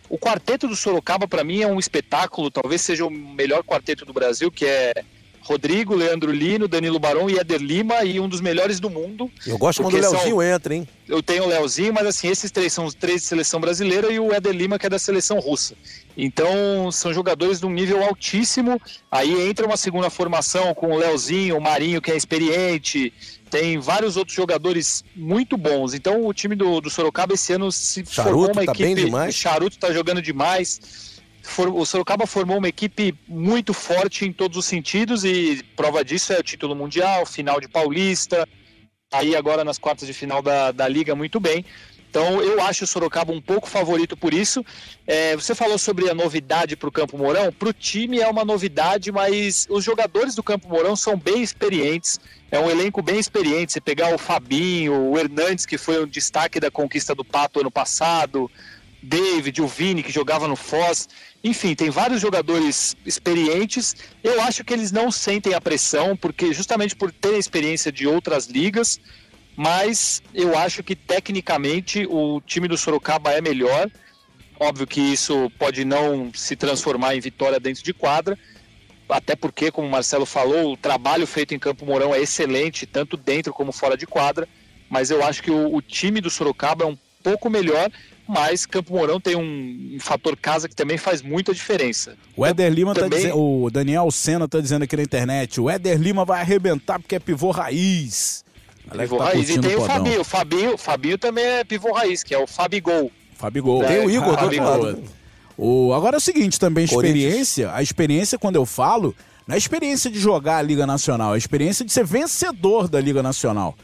O 0.09 0.17
quarteto 0.17 0.67
do 0.67 0.75
Sorocaba, 0.75 1.27
para 1.27 1.43
mim, 1.43 1.61
é 1.61 1.67
um 1.67 1.79
espetáculo, 1.79 2.49
talvez 2.49 2.81
seja 2.81 3.05
o 3.05 3.09
melhor 3.09 3.63
quarteto 3.63 4.05
do 4.05 4.13
Brasil, 4.13 4.51
que 4.51 4.65
é 4.65 4.93
Rodrigo, 5.47 5.95
Leandro 5.95 6.29
Lino, 6.29 6.67
Danilo 6.67 6.99
Barão 6.99 7.29
e 7.29 7.39
Éder 7.39 7.61
Lima 7.61 8.03
e 8.03 8.19
um 8.19 8.27
dos 8.27 8.41
melhores 8.41 8.81
do 8.81 8.89
mundo. 8.89 9.31
Eu 9.45 9.57
gosto 9.57 9.81
quando 9.81 9.93
o 9.93 9.97
Leozinho 9.97 10.35
são... 10.35 10.43
entra, 10.43 10.75
hein? 10.75 10.85
Eu 11.07 11.23
tenho 11.23 11.45
o 11.45 11.47
Leozinho, 11.47 11.93
mas 11.93 12.05
assim, 12.05 12.27
esses 12.27 12.51
três 12.51 12.73
são 12.73 12.83
os 12.83 12.93
três 12.93 13.21
de 13.21 13.27
seleção 13.27 13.61
brasileira 13.61 14.11
e 14.11 14.19
o 14.19 14.33
Éder 14.33 14.53
Lima 14.53 14.77
que 14.77 14.85
é 14.85 14.89
da 14.89 14.99
seleção 14.99 15.39
russa. 15.39 15.73
Então, 16.17 16.91
são 16.91 17.13
jogadores 17.13 17.61
de 17.61 17.65
um 17.65 17.69
nível 17.69 18.03
altíssimo. 18.03 18.81
Aí 19.09 19.49
entra 19.49 19.65
uma 19.65 19.77
segunda 19.77 20.09
formação 20.09 20.73
com 20.73 20.91
o 20.91 20.97
Leozinho, 20.97 21.55
o 21.55 21.61
Marinho 21.61 22.01
que 22.01 22.11
é 22.11 22.17
experiente, 22.17 23.13
tem 23.49 23.79
vários 23.79 24.17
outros 24.17 24.35
jogadores 24.35 25.05
muito 25.15 25.55
bons. 25.55 25.93
Então, 25.93 26.25
o 26.25 26.33
time 26.33 26.55
do, 26.55 26.81
do 26.81 26.89
Sorocaba 26.89 27.35
esse 27.35 27.53
ano 27.53 27.71
se 27.71 28.03
Charuto 28.05 28.31
formou 28.31 28.51
uma 28.51 28.65
tá 28.65 28.73
equipe. 28.73 28.83
Bem 28.83 28.95
demais. 28.95 29.33
Charuto 29.33 29.79
tá 29.79 29.93
jogando 29.93 30.21
demais 30.21 31.06
o 31.73 31.85
Sorocaba 31.85 32.27
formou 32.27 32.57
uma 32.57 32.67
equipe 32.67 33.15
muito 33.27 33.73
forte 33.73 34.25
em 34.25 34.33
todos 34.33 34.57
os 34.57 34.65
sentidos 34.65 35.23
e 35.23 35.63
prova 35.75 36.03
disso 36.03 36.33
é 36.33 36.39
o 36.39 36.43
título 36.43 36.75
mundial, 36.75 37.25
final 37.25 37.59
de 37.59 37.67
Paulista, 37.67 38.47
aí 39.11 39.35
agora 39.35 39.63
nas 39.63 39.77
quartas 39.77 40.07
de 40.07 40.13
final 40.13 40.41
da, 40.41 40.71
da 40.71 40.87
Liga 40.87 41.15
muito 41.15 41.39
bem. 41.39 41.65
Então 42.09 42.41
eu 42.41 42.61
acho 42.61 42.83
o 42.83 42.87
Sorocaba 42.87 43.31
um 43.31 43.41
pouco 43.41 43.67
favorito 43.67 44.15
por 44.15 44.33
isso. 44.33 44.65
É, 45.05 45.35
você 45.35 45.53
falou 45.53 45.77
sobre 45.77 46.09
a 46.09 46.13
novidade 46.13 46.75
para 46.75 46.89
o 46.89 46.91
Campo 46.91 47.17
Mourão. 47.17 47.51
Para 47.51 47.69
o 47.69 47.73
time 47.73 48.19
é 48.19 48.27
uma 48.27 48.45
novidade, 48.45 49.11
mas 49.11 49.67
os 49.69 49.83
jogadores 49.83 50.33
do 50.33 50.41
Campo 50.41 50.67
Mourão 50.67 50.95
são 50.95 51.17
bem 51.17 51.43
experientes. 51.43 52.19
É 52.49 52.59
um 52.59 52.69
elenco 52.69 53.01
bem 53.01 53.19
experiente. 53.19 53.73
Você 53.73 53.81
pegar 53.81 54.15
o 54.15 54.17
Fabinho, 54.17 54.93
o 54.93 55.17
Hernandes, 55.17 55.65
que 55.65 55.77
foi 55.77 56.03
um 56.03 56.07
destaque 56.07 56.59
da 56.59 56.71
conquista 56.71 57.13
do 57.13 57.25
Pato 57.25 57.59
ano 57.59 57.69
passado, 57.69 58.49
David, 59.01 59.61
o 59.61 59.67
Vini, 59.67 60.03
que 60.03 60.11
jogava 60.11 60.47
no 60.47 60.55
Foz. 60.55 61.07
Enfim, 61.43 61.75
tem 61.75 61.89
vários 61.89 62.19
jogadores 62.19 62.95
experientes. 63.05 63.95
Eu 64.23 64.41
acho 64.41 64.63
que 64.63 64.73
eles 64.73 64.91
não 64.91 65.11
sentem 65.11 65.53
a 65.53 65.61
pressão, 65.61 66.15
porque 66.15 66.53
justamente 66.53 66.95
por 66.95 67.11
terem 67.11 67.39
experiência 67.39 67.91
de 67.91 68.07
outras 68.07 68.47
ligas, 68.47 68.99
mas 69.55 70.21
eu 70.33 70.57
acho 70.57 70.83
que 70.83 70.95
tecnicamente 70.95 72.05
o 72.09 72.41
time 72.41 72.67
do 72.67 72.77
Sorocaba 72.77 73.31
é 73.31 73.41
melhor. 73.41 73.89
Óbvio 74.59 74.87
que 74.87 74.99
isso 74.99 75.51
pode 75.57 75.85
não 75.85 76.31
se 76.33 76.55
transformar 76.55 77.15
em 77.15 77.19
vitória 77.19 77.59
dentro 77.59 77.83
de 77.83 77.93
quadra, 77.93 78.37
até 79.07 79.35
porque, 79.35 79.71
como 79.71 79.87
o 79.87 79.91
Marcelo 79.91 80.25
falou, 80.25 80.73
o 80.73 80.77
trabalho 80.77 81.27
feito 81.27 81.53
em 81.53 81.59
Campo 81.59 81.85
Mourão 81.85 82.13
é 82.13 82.19
excelente, 82.19 82.85
tanto 82.85 83.15
dentro 83.15 83.53
como 83.53 83.71
fora 83.71 83.95
de 83.95 84.07
quadra. 84.07 84.47
Mas 84.89 85.11
eu 85.11 85.23
acho 85.23 85.43
que 85.43 85.51
o, 85.51 85.75
o 85.75 85.81
time 85.81 86.19
do 86.19 86.29
Sorocaba 86.29 86.83
é 86.83 86.87
um 86.87 86.97
pouco 87.21 87.49
melhor 87.49 87.91
mas 88.27 88.65
Campo 88.65 88.93
Mourão 88.93 89.19
tem 89.19 89.35
um, 89.35 89.95
um, 89.95 89.99
fator 89.99 90.35
casa 90.35 90.67
que 90.67 90.75
também 90.75 90.97
faz 90.97 91.21
muita 91.21 91.53
diferença. 91.53 92.15
O 92.35 92.45
Éder 92.45 92.71
Lima 92.71 92.93
tá 92.93 93.01
também... 93.01 93.19
tá 93.19 93.27
dizendo, 93.27 93.39
o 93.39 93.69
Daniel 93.69 94.11
Senna 94.11 94.47
tá 94.47 94.59
dizendo 94.59 94.83
aqui 94.83 94.97
na 94.97 95.03
internet, 95.03 95.61
o 95.61 95.69
Éder 95.69 95.99
Lima 95.99 96.25
vai 96.25 96.41
arrebentar 96.41 96.99
porque 96.99 97.15
é 97.15 97.19
pivô 97.19 97.51
raiz. 97.51 98.43
Pivô 98.91 99.17
tá 99.17 99.25
raiz. 99.25 99.49
E 99.49 99.59
tem 99.59 99.75
o, 99.75 99.81
o 99.81 99.85
Fabinho, 99.85 100.21
o 100.21 100.23
Fabinho, 100.23 100.77
Fabinho 100.77 101.17
também 101.17 101.43
é 101.43 101.63
pivô 101.63 101.93
raiz, 101.93 102.23
que 102.23 102.33
é 102.33 102.37
o 102.37 102.45
Fabigol. 102.45 103.11
Fabigol. 103.35 103.83
Tem 103.83 104.05
o 104.05 104.09
Igor 104.09 104.35
do 104.35 104.43
outro 104.43 104.63
lado. 104.63 105.03
O, 105.57 105.93
agora 105.93 106.17
é 106.17 106.19
o 106.19 106.21
seguinte, 106.21 106.59
também 106.59 106.85
experiência, 106.85 107.73
a 107.73 107.81
experiência 107.81 108.37
quando 108.37 108.57
eu 108.57 108.65
falo, 108.65 109.15
não 109.47 109.53
é 109.53 109.55
a 109.55 109.57
experiência 109.57 110.11
de 110.11 110.19
jogar 110.19 110.57
a 110.57 110.61
Liga 110.61 110.85
Nacional, 110.85 111.31
é 111.31 111.35
a 111.35 111.37
experiência 111.37 111.83
de 111.83 111.91
ser 111.91 112.05
vencedor 112.05 112.87
da 112.87 113.01
Liga 113.01 113.23
Nacional 113.23 113.75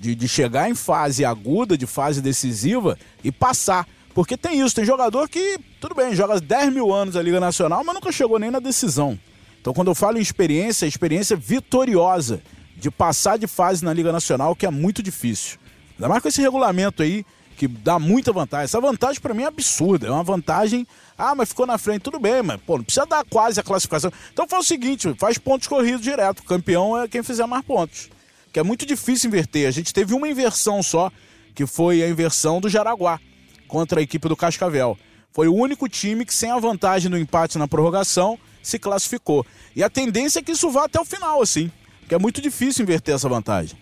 de, 0.00 0.14
de 0.14 0.28
chegar 0.28 0.70
em 0.70 0.74
fase 0.74 1.24
aguda, 1.24 1.76
de 1.76 1.86
fase 1.86 2.20
decisiva 2.20 2.98
e 3.22 3.32
passar. 3.32 3.86
Porque 4.14 4.36
tem 4.36 4.60
isso, 4.60 4.74
tem 4.74 4.84
jogador 4.84 5.28
que, 5.28 5.58
tudo 5.80 5.94
bem, 5.94 6.14
joga 6.14 6.40
10 6.40 6.72
mil 6.72 6.92
anos 6.92 7.16
a 7.16 7.22
Liga 7.22 7.38
Nacional, 7.40 7.84
mas 7.84 7.94
nunca 7.94 8.10
chegou 8.10 8.38
nem 8.38 8.50
na 8.50 8.58
decisão. 8.58 9.18
Então, 9.60 9.72
quando 9.72 9.88
eu 9.88 9.94
falo 9.94 10.18
em 10.18 10.20
experiência, 10.20 10.86
é 10.86 10.88
experiência 10.88 11.36
vitoriosa 11.36 12.40
de 12.76 12.90
passar 12.90 13.38
de 13.38 13.46
fase 13.46 13.84
na 13.84 13.92
Liga 13.92 14.12
Nacional, 14.12 14.54
que 14.56 14.66
é 14.66 14.70
muito 14.70 15.02
difícil. 15.02 15.58
Ainda 15.96 16.08
mais 16.08 16.22
com 16.22 16.28
esse 16.28 16.40
regulamento 16.40 17.02
aí, 17.02 17.24
que 17.56 17.66
dá 17.66 17.98
muita 17.98 18.32
vantagem. 18.32 18.64
Essa 18.64 18.80
vantagem 18.80 19.20
para 19.20 19.34
mim 19.34 19.42
é 19.42 19.46
absurda. 19.46 20.06
É 20.06 20.10
uma 20.10 20.22
vantagem. 20.22 20.86
Ah, 21.16 21.34
mas 21.34 21.48
ficou 21.48 21.66
na 21.66 21.76
frente, 21.76 22.02
tudo 22.02 22.20
bem, 22.20 22.40
mas 22.40 22.60
pô, 22.64 22.76
não 22.76 22.84
precisa 22.84 23.04
dar 23.04 23.24
quase 23.24 23.58
a 23.58 23.64
classificação. 23.64 24.12
Então 24.32 24.46
faz 24.48 24.64
o 24.64 24.68
seguinte: 24.68 25.12
faz 25.18 25.38
pontos 25.38 25.66
corridos 25.66 26.00
direto. 26.00 26.38
O 26.38 26.44
campeão 26.44 26.96
é 26.96 27.08
quem 27.08 27.20
fizer 27.20 27.46
mais 27.46 27.64
pontos 27.64 28.08
que 28.52 28.58
é 28.58 28.62
muito 28.62 28.86
difícil 28.86 29.28
inverter. 29.28 29.68
A 29.68 29.70
gente 29.70 29.92
teve 29.92 30.14
uma 30.14 30.28
inversão 30.28 30.82
só, 30.82 31.10
que 31.54 31.66
foi 31.66 32.02
a 32.02 32.08
inversão 32.08 32.60
do 32.60 32.68
Jaraguá 32.68 33.20
contra 33.66 34.00
a 34.00 34.02
equipe 34.02 34.28
do 34.28 34.36
Cascavel. 34.36 34.98
Foi 35.32 35.46
o 35.46 35.54
único 35.54 35.88
time 35.88 36.24
que, 36.24 36.34
sem 36.34 36.50
a 36.50 36.58
vantagem 36.58 37.10
do 37.10 37.18
empate 37.18 37.58
na 37.58 37.68
prorrogação, 37.68 38.38
se 38.62 38.78
classificou. 38.78 39.46
E 39.76 39.82
a 39.82 39.90
tendência 39.90 40.40
é 40.40 40.42
que 40.42 40.52
isso 40.52 40.70
vá 40.70 40.84
até 40.84 41.00
o 41.00 41.04
final, 41.04 41.42
assim, 41.42 41.70
que 42.08 42.14
é 42.14 42.18
muito 42.18 42.40
difícil 42.40 42.82
inverter 42.82 43.14
essa 43.14 43.28
vantagem. 43.28 43.78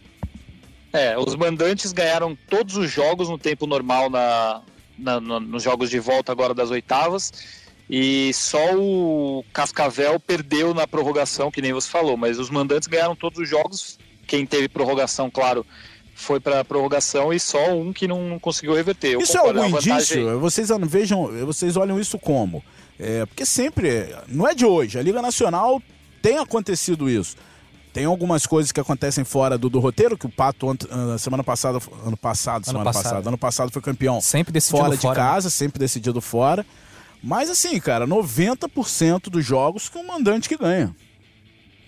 É, 0.93 1.17
os 1.19 1.35
mandantes 1.37 1.93
ganharam 1.93 2.37
todos 2.49 2.77
os 2.77 2.91
jogos 2.91 3.29
no 3.29 3.39
tempo 3.39 3.67
normal 3.67 4.09
na, 4.11 4.63
na, 4.99 5.21
na, 5.21 5.41
nos 5.41 5.63
jogos 5.63 5.91
de 5.91 5.99
volta 5.99 6.33
agora 6.33 6.55
das 6.55 6.71
oitavas. 6.71 7.33
E 7.89 8.33
só 8.35 8.75
o 8.75 9.45
Cascavel 9.53 10.19
perdeu 10.19 10.75
na 10.75 10.87
prorrogação, 10.87 11.51
que 11.51 11.63
nem 11.63 11.73
você 11.73 11.89
falou, 11.89 12.17
mas 12.17 12.39
os 12.39 12.51
mandantes 12.51 12.89
ganharam 12.89 13.15
todos 13.15 13.39
os 13.39 13.49
jogos 13.49 13.99
quem 14.27 14.47
teve 14.47 14.69
prorrogação, 14.69 15.31
claro, 15.31 15.65
foi 16.15 16.41
para 16.41 16.65
prorrogação 16.65 17.33
e 17.33 17.39
só 17.39 17.75
um 17.75 17.93
que 17.93 18.09
não 18.09 18.39
conseguiu 18.39 18.75
reverter. 18.75 19.12
Eu 19.12 19.21
isso 19.21 19.37
é 19.37 19.41
concordo, 19.41 19.61
é 19.61 19.65
algum 19.65 19.79
indício? 19.79 20.41
Vocês 20.41 20.69
vejam, 20.89 21.27
vocês 21.45 21.77
olham 21.77 22.01
isso 22.01 22.19
como? 22.19 22.65
É, 22.99 23.27
porque 23.27 23.45
sempre, 23.45 24.15
não 24.27 24.49
é 24.49 24.55
de 24.55 24.65
hoje, 24.65 24.99
a 24.99 25.03
Liga 25.03 25.21
Nacional 25.21 25.81
tem 26.23 26.39
acontecido 26.39 27.09
isso. 27.09 27.37
Tem 27.93 28.05
algumas 28.05 28.47
coisas 28.47 28.73
que 28.73 28.81
acontecem 28.81 29.25
fora 29.25 29.57
do, 29.57 29.71
do 29.71 29.79
roteiro, 29.79 30.19
que 30.19 30.27
o 30.27 30.29
Pato 30.29 30.67
semana 31.19 31.43
passada, 31.43 31.79
ano 32.05 32.17
passado, 32.17 32.57
ano 32.57 32.65
semana 32.65 32.85
passado. 32.85 33.03
passada, 33.03 33.29
ano 33.29 33.39
passado 33.39 33.73
foi 33.73 33.81
campeão 33.81 34.21
sempre 34.21 34.53
decidido 34.53 34.83
fora 34.83 34.97
de 34.97 35.03
fora, 35.03 35.17
casa, 35.17 35.47
né? 35.47 35.51
sempre 35.51 35.79
decidido 35.79 36.21
fora. 36.21 36.67
Mas 37.23 37.49
assim, 37.49 37.81
cara, 37.81 38.07
90% 38.07 39.31
dos 39.31 39.45
jogos 39.45 39.89
com 39.89 40.01
o 40.01 40.07
mandante 40.07 40.49
que 40.49 40.59
ganha. 40.59 40.95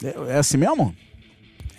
É, 0.03 0.35
é 0.35 0.39
assim 0.39 0.57
mesmo? 0.57 0.95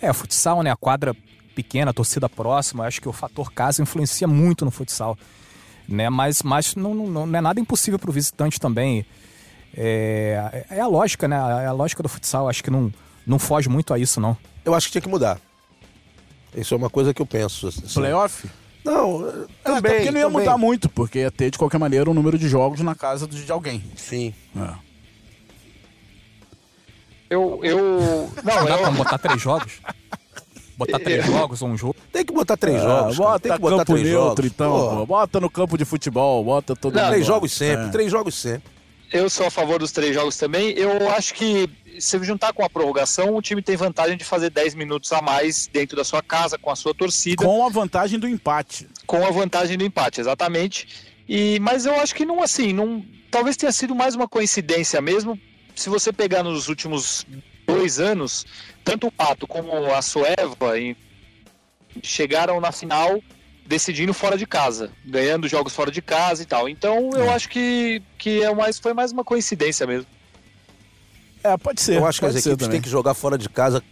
É, 0.00 0.12
futsal, 0.12 0.62
né? 0.62 0.70
A 0.70 0.76
quadra 0.76 1.14
pequena, 1.54 1.90
a 1.90 1.94
torcida 1.94 2.28
próxima, 2.28 2.86
acho 2.86 3.00
que 3.00 3.08
o 3.08 3.12
fator 3.12 3.52
casa 3.52 3.82
influencia 3.82 4.26
muito 4.26 4.64
no 4.64 4.70
futsal. 4.70 5.16
Né? 5.88 6.08
Mas, 6.08 6.42
mas 6.42 6.74
não, 6.74 6.94
não, 6.94 7.26
não 7.26 7.38
é 7.38 7.40
nada 7.40 7.60
impossível 7.60 7.98
para 7.98 8.10
o 8.10 8.12
visitante 8.12 8.58
também. 8.60 9.04
É, 9.76 10.64
é 10.70 10.80
a 10.80 10.86
lógica, 10.86 11.28
né? 11.28 11.36
É 11.36 11.66
a 11.66 11.72
lógica 11.72 12.02
do 12.02 12.08
futsal, 12.08 12.48
acho 12.48 12.62
que 12.62 12.70
não, 12.70 12.92
não 13.26 13.38
foge 13.38 13.68
muito 13.68 13.92
a 13.92 13.98
isso, 13.98 14.20
não. 14.20 14.36
Eu 14.64 14.74
acho 14.74 14.86
que 14.86 14.92
tinha 14.92 15.02
que 15.02 15.08
mudar. 15.08 15.38
Isso 16.56 16.74
é 16.74 16.76
uma 16.76 16.90
coisa 16.90 17.14
que 17.14 17.22
eu 17.22 17.26
penso. 17.26 17.68
Assim. 17.68 17.82
Playoff? 17.94 18.48
Não, 18.84 19.28
É, 19.28 19.32
também. 19.62 19.78
até 19.78 19.94
porque 19.96 20.10
não 20.10 20.20
ia 20.20 20.26
também. 20.26 20.40
mudar 20.40 20.56
muito, 20.58 20.88
porque 20.88 21.18
ia 21.20 21.30
ter 21.30 21.50
de 21.50 21.58
qualquer 21.58 21.78
maneira 21.78 22.10
um 22.10 22.14
número 22.14 22.38
de 22.38 22.48
jogos 22.48 22.80
na 22.80 22.94
casa 22.94 23.26
de 23.26 23.44
de 23.44 23.52
alguém. 23.52 23.84
Sim. 23.94 24.34
É. 24.56 24.89
Eu. 27.30 27.60
eu 27.62 28.30
não, 28.44 28.64
Dá 28.66 28.76
pra 28.78 28.88
eu, 28.88 28.92
botar 28.92 29.18
três 29.18 29.40
jogos? 29.40 29.80
Botar 30.76 30.98
três 30.98 31.24
jogos 31.26 31.62
ou 31.62 31.68
um 31.68 31.76
jogo? 31.76 31.94
Tem 32.12 32.24
que 32.24 32.32
botar 32.32 32.56
três 32.56 32.80
Ah, 32.80 32.84
jogos. 32.84 33.16
bota 33.18 33.40
Tem 33.40 33.52
que 33.52 33.58
botar 33.58 33.76
campo 33.78 33.92
três 33.92 34.06
neutro, 34.08 34.42
jogos. 34.44 34.44
então. 34.46 34.70
Pô, 34.72 34.96
pô. 34.96 35.06
Bota 35.06 35.40
no 35.40 35.50
campo 35.50 35.78
de 35.78 35.84
futebol, 35.84 36.42
bota 36.44 36.74
todo 36.74 36.94
Não, 36.94 37.02
mundo. 37.02 37.10
Três 37.12 37.26
jogos 37.26 37.52
sempre, 37.52 37.86
É. 37.86 37.90
três 37.90 38.10
jogos 38.10 38.34
sempre. 38.34 38.62
eu 39.12 39.28
sou 39.28 39.46
a 39.46 39.50
favor 39.50 39.78
dos 39.78 39.92
três 39.92 40.14
jogos 40.14 40.36
também. 40.36 40.70
Eu 40.70 41.10
acho 41.10 41.34
que 41.34 41.68
se 41.98 42.18
juntar 42.24 42.52
com 42.54 42.64
a 42.64 42.70
prorrogação, 42.70 43.36
o 43.36 43.42
time 43.42 43.60
tem 43.60 43.76
vantagem 43.76 44.16
de 44.16 44.24
fazer 44.24 44.48
10 44.50 44.74
minutos 44.74 45.12
a 45.12 45.20
mais 45.20 45.66
dentro 45.70 45.96
da 45.96 46.04
sua 46.04 46.22
casa, 46.22 46.56
com 46.56 46.70
a 46.70 46.76
sua 46.76 46.94
torcida. 46.94 47.44
Com 47.44 47.66
a 47.66 47.68
vantagem 47.68 48.18
do 48.18 48.26
empate. 48.26 48.88
com 49.06 49.22
a 49.26 49.30
vantagem 49.30 49.76
do 49.76 49.84
empate, 49.84 50.20
exatamente. 50.20 50.88
E 51.28 51.58
mas 51.60 51.84
eu 51.84 51.94
acho 52.00 52.14
que 52.14 52.24
não 52.24 52.42
assim, 52.42 52.72
não, 52.72 53.04
talvez 53.30 53.56
tenha 53.56 53.70
sido 53.72 53.94
mais 53.94 54.14
uma 54.14 54.26
coincidência 54.26 55.00
mesmo. 55.02 55.38
Se 55.80 55.88
você 55.88 56.12
pegar 56.12 56.42
nos 56.42 56.68
últimos 56.68 57.24
dois 57.66 57.98
anos, 57.98 58.44
tanto 58.84 59.06
o 59.06 59.10
Pato 59.10 59.46
como 59.46 59.72
a 59.94 60.02
Sueva 60.02 60.54
chegaram 62.02 62.60
na 62.60 62.70
final 62.70 63.18
decidindo 63.66 64.12
fora 64.12 64.36
de 64.36 64.46
casa, 64.46 64.90
ganhando 65.06 65.48
jogos 65.48 65.74
fora 65.74 65.90
de 65.90 66.02
casa 66.02 66.42
e 66.42 66.44
tal. 66.44 66.68
Então 66.68 67.08
eu 67.14 67.24
É. 67.24 67.28
acho 67.30 67.48
que, 67.48 68.02
que 68.18 68.42
é 68.42 68.54
mais, 68.54 68.78
foi 68.78 68.92
mais 68.92 69.10
uma 69.10 69.24
coincidência 69.24 69.86
mesmo. 69.86 70.06
É, 71.42 71.56
pode 71.56 71.80
ser. 71.80 71.96
Eu 71.96 72.04
acho 72.06 72.20
que 72.20 72.26
as 72.26 72.34
equipes 72.36 72.58
também. 72.58 72.72
têm 72.72 72.82
que 72.82 72.90
jogar 72.90 73.14
fora 73.14 73.38
de 73.38 73.48
casa 73.48 73.82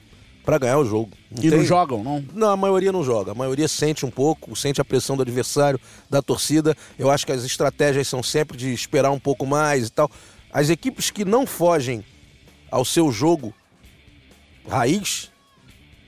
pra 0.45 0.59
ganhar 0.59 0.77
o 0.79 0.85
jogo. 0.85 1.11
E 1.41 1.49
não 1.49 1.57
tem- 1.57 1.65
jogam, 1.65 2.05
não? 2.05 2.23
Não, 2.35 2.51
a 2.51 2.57
maioria 2.57 2.93
não 2.93 3.03
joga. 3.03 3.33
A 3.33 3.35
maioria 3.35 3.67
sente 3.67 4.05
um 4.05 4.11
pouco, 4.11 4.55
sente 4.55 4.79
a 4.79 4.85
pressão 4.85 5.17
do 5.17 5.23
adversário, 5.23 5.81
da 6.11 6.21
torcida. 6.21 6.77
Eu 6.99 7.11
acho 7.11 7.25
que 7.25 7.33
as 7.33 7.45
estratégias 7.45 8.07
são 8.07 8.23
sempre 8.23 8.59
de 8.59 8.75
esperar 8.75 9.11
um 9.11 9.19
pouco 9.19 9.47
mais 9.47 9.87
e 9.87 9.91
tal. 9.91 10.11
As 10.53 10.71
equipes 10.71 11.11
que 11.11 11.25
não 11.25 11.47
fogem 11.47 12.05
ao 12.71 12.85
seu 12.85 13.11
jogo 13.13 13.55
raiz, 14.69 15.31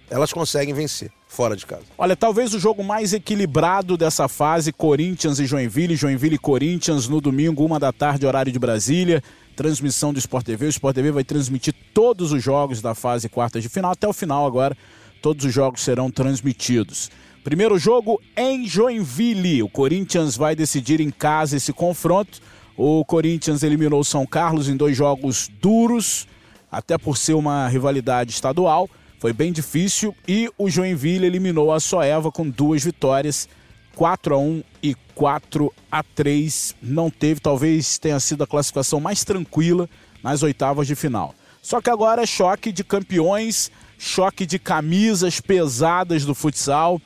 elas 0.09 0.33
conseguem 0.33 0.75
vencer 0.75 1.11
fora 1.27 1.57
de 1.57 1.65
casa. 1.65 1.85
Olha, 1.97 2.17
talvez 2.17 2.53
o 2.53 2.59
jogo 2.59 2.83
mais 2.83 3.13
equilibrado 3.13 3.97
dessa 3.97 4.27
fase, 4.29 4.73
Corinthians 4.73 5.39
e 5.39 5.47
Joinville, 5.47 5.95
Joinville 5.95 6.35
e 6.35 6.39
Corinthians, 6.39 7.09
no 7.09 7.21
domingo, 7.21 7.65
uma 7.65 7.79
da 7.79 7.93
tarde, 7.93 8.27
horário 8.27 8.51
de 8.51 8.59
Brasília. 8.59 9.23
Transmissão 9.55 10.13
do 10.13 10.19
Sport 10.19 10.47
TV. 10.47 10.67
O 10.67 10.69
Sport 10.71 10.95
TV 10.95 11.13
vai 11.13 11.23
transmitir 11.23 11.75
todos 11.93 12.33
os 12.33 12.43
jogos 12.43 12.81
da 12.81 12.95
fase 12.95 13.29
quartas 13.29 13.63
de 13.63 13.69
final. 13.69 13.93
Até 13.93 14.09
o 14.09 14.13
final 14.13 14.47
agora, 14.47 14.77
todos 15.21 15.45
os 15.45 15.53
jogos 15.53 15.83
serão 15.83 16.11
transmitidos. 16.11 17.11
Primeiro 17.45 17.79
jogo 17.79 18.21
em 18.37 18.67
Joinville. 18.67 19.63
O 19.63 19.69
Corinthians 19.69 20.37
vai 20.37 20.57
decidir 20.57 21.01
em 21.01 21.11
casa 21.11 21.57
esse 21.57 21.73
confronto. 21.73 22.41
O 22.83 23.05
Corinthians 23.05 23.63
eliminou 23.63 24.03
São 24.03 24.25
Carlos 24.25 24.67
em 24.67 24.75
dois 24.75 24.97
jogos 24.97 25.51
duros, 25.61 26.27
até 26.73 26.97
por 26.97 27.19
ser 27.19 27.35
uma 27.35 27.69
rivalidade 27.69 28.31
estadual. 28.31 28.89
Foi 29.19 29.35
bem 29.35 29.53
difícil 29.53 30.17
e 30.27 30.51
o 30.57 30.71
Joinville 30.71 31.27
eliminou 31.27 31.75
a 31.75 31.79
Soeva 31.79 32.33
com 32.33 32.49
duas 32.49 32.83
vitórias, 32.83 33.47
4 33.95 34.35
a 34.35 34.39
1 34.39 34.65
e 34.83 34.95
4 35.15 35.71
a 35.93 36.03
3. 36.03 36.75
Não 36.81 37.11
teve, 37.11 37.39
talvez 37.39 37.99
tenha 37.99 38.19
sido 38.19 38.45
a 38.45 38.47
classificação 38.47 38.99
mais 38.99 39.25
tranquila 39.25 39.87
nas 40.23 40.43
oitavas 40.43 40.87
de 40.87 40.95
final. 40.95 41.35
Só 41.61 41.83
que 41.83 41.91
agora 41.91 42.23
é 42.23 42.27
choque 42.27 42.73
de 42.73 42.83
campeões, 42.83 43.71
choque 43.99 44.47
de 44.47 44.59
camisas 44.59 45.39
pesadas 45.39 46.25
do 46.25 46.35
futsal. 46.35 46.99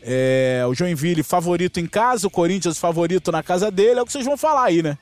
É, 0.00 0.64
o 0.66 0.72
Joinville 0.72 1.22
favorito 1.22 1.78
em 1.78 1.86
casa, 1.86 2.26
o 2.26 2.30
Corinthians 2.30 2.78
favorito 2.78 3.30
na 3.30 3.42
casa 3.42 3.70
dele, 3.70 3.98
é 3.98 4.02
o 4.02 4.06
que 4.06 4.12
vocês 4.12 4.24
vão 4.24 4.38
falar 4.38 4.64
aí, 4.64 4.82
né? 4.82 4.96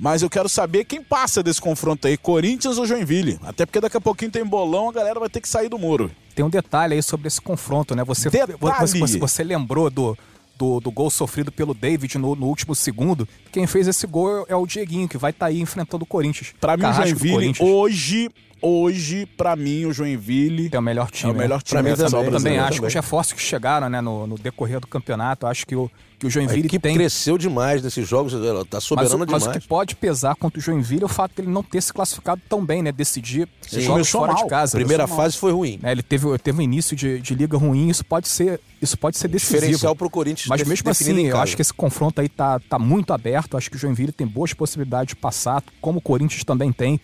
Mas 0.00 0.22
eu 0.22 0.30
quero 0.30 0.48
saber 0.48 0.84
quem 0.84 1.02
passa 1.02 1.42
desse 1.42 1.60
confronto 1.60 2.08
aí, 2.08 2.16
Corinthians 2.16 2.78
ou 2.78 2.86
Joinville. 2.86 3.38
Até 3.42 3.66
porque 3.66 3.80
daqui 3.80 3.98
a 3.98 4.00
pouquinho 4.00 4.30
tem 4.30 4.42
bolão, 4.42 4.88
a 4.88 4.92
galera 4.92 5.20
vai 5.20 5.28
ter 5.28 5.42
que 5.42 5.48
sair 5.48 5.68
do 5.68 5.78
muro. 5.78 6.10
Tem 6.34 6.42
um 6.42 6.48
detalhe 6.48 6.94
aí 6.94 7.02
sobre 7.02 7.28
esse 7.28 7.38
confronto, 7.38 7.94
né? 7.94 8.02
Você, 8.04 8.30
você, 8.30 9.18
você, 9.18 9.44
lembrou 9.44 9.90
do, 9.90 10.16
do, 10.56 10.80
do 10.80 10.90
gol 10.90 11.10
sofrido 11.10 11.52
pelo 11.52 11.74
David 11.74 12.16
no, 12.16 12.34
no 12.34 12.46
último 12.46 12.74
segundo? 12.74 13.28
Quem 13.52 13.66
fez 13.66 13.86
esse 13.88 14.06
gol 14.06 14.46
é 14.48 14.56
o 14.56 14.66
Dieguinho, 14.66 15.06
que 15.06 15.18
vai 15.18 15.32
estar 15.32 15.46
aí 15.46 15.60
enfrentando 15.60 16.04
o 16.04 16.06
Corinthians. 16.06 16.54
Pra 16.58 16.78
mim, 16.78 16.82
o 16.82 16.86
Carrasco 16.86 17.18
Joinville, 17.18 17.54
hoje, 17.60 18.30
hoje, 18.62 19.26
pra 19.36 19.54
mim, 19.54 19.84
o 19.84 19.92
Joinville 19.92 20.70
É 20.72 20.78
o 20.78 20.82
melhor 20.82 21.10
time. 21.10 21.30
é 21.30 21.34
o 21.34 21.36
melhor 21.36 21.56
né? 21.56 21.62
time 21.62 21.82
Pra 21.82 21.90
mim 21.90 22.10
também, 22.10 22.30
também 22.30 22.58
acho 22.58 22.80
que 22.80 22.86
os 22.86 22.94
reforços 22.94 23.34
que 23.34 23.42
chegaram 23.42 23.90
né, 23.90 24.00
no, 24.00 24.26
no 24.26 24.38
decorrer 24.38 24.80
do 24.80 24.86
campeonato, 24.86 25.46
acho 25.46 25.66
que 25.66 25.76
o, 25.76 25.90
que 26.20 26.26
o 26.26 26.28
A 26.28 26.30
Joinville 26.30 26.66
equipe 26.66 26.78
tem. 26.82 26.94
cresceu 26.94 27.36
demais 27.38 27.82
nesses 27.82 28.06
jogos, 28.06 28.34
ela 28.34 28.64
tá 28.64 28.76
Mas, 28.76 28.84
soberana 28.84 29.14
o- 29.14 29.18
mas 29.20 29.28
o 29.42 29.46
demais. 29.46 29.62
que 29.62 29.68
pode 29.68 29.96
pesar 29.96 30.36
contra 30.36 30.58
o 30.58 30.62
Joinville 30.62 31.02
é 31.02 31.06
o 31.06 31.08
fato 31.08 31.32
dele 31.34 31.48
não 31.50 31.62
ter 31.62 31.82
se 31.82 31.92
classificado 31.92 32.40
tão 32.48 32.64
bem, 32.64 32.82
né? 32.82 32.92
Decidir 32.92 33.48
Sim. 33.62 33.80
jogos 33.80 33.86
Começou 33.88 34.20
fora 34.20 34.32
mal. 34.34 34.42
de 34.44 34.48
casa. 34.50 34.72
Primeira 34.78 35.04
Começou 35.04 35.16
mal. 35.16 35.24
fase 35.26 35.38
foi 35.38 35.52
ruim. 35.52 35.78
né, 35.82 35.90
ele 35.92 36.02
teve, 36.02 36.38
teve 36.38 36.58
um 36.58 36.62
início 36.62 36.94
de, 36.94 37.18
de 37.20 37.34
liga 37.34 37.56
ruim, 37.56 37.88
isso 37.88 38.04
pode 38.04 38.28
ser, 38.28 38.60
isso 38.82 38.96
pode 38.98 39.16
ser 39.16 39.28
decisivo. 39.28 39.60
Diferencial 39.60 39.96
pro 39.96 40.10
Corinthians. 40.10 40.46
Mas 40.46 40.62
mesmo 40.62 40.90
assim, 40.90 41.26
eu 41.26 41.38
acho 41.38 41.56
que 41.56 41.62
esse 41.62 41.72
confronto 41.72 42.20
aí 42.20 42.28
tá, 42.28 42.60
tá 42.68 42.78
muito 42.78 43.12
aberto. 43.12 43.56
Acho 43.56 43.70
que 43.70 43.76
o 43.76 43.78
Joinville 43.80 44.12
tem 44.12 44.26
boas 44.26 44.52
possibilidades 44.52 45.08
de 45.08 45.16
passar, 45.16 45.62
como 45.80 45.98
o 45.98 46.02
Corinthians 46.02 46.44
também 46.44 46.70
tem. 46.70 47.00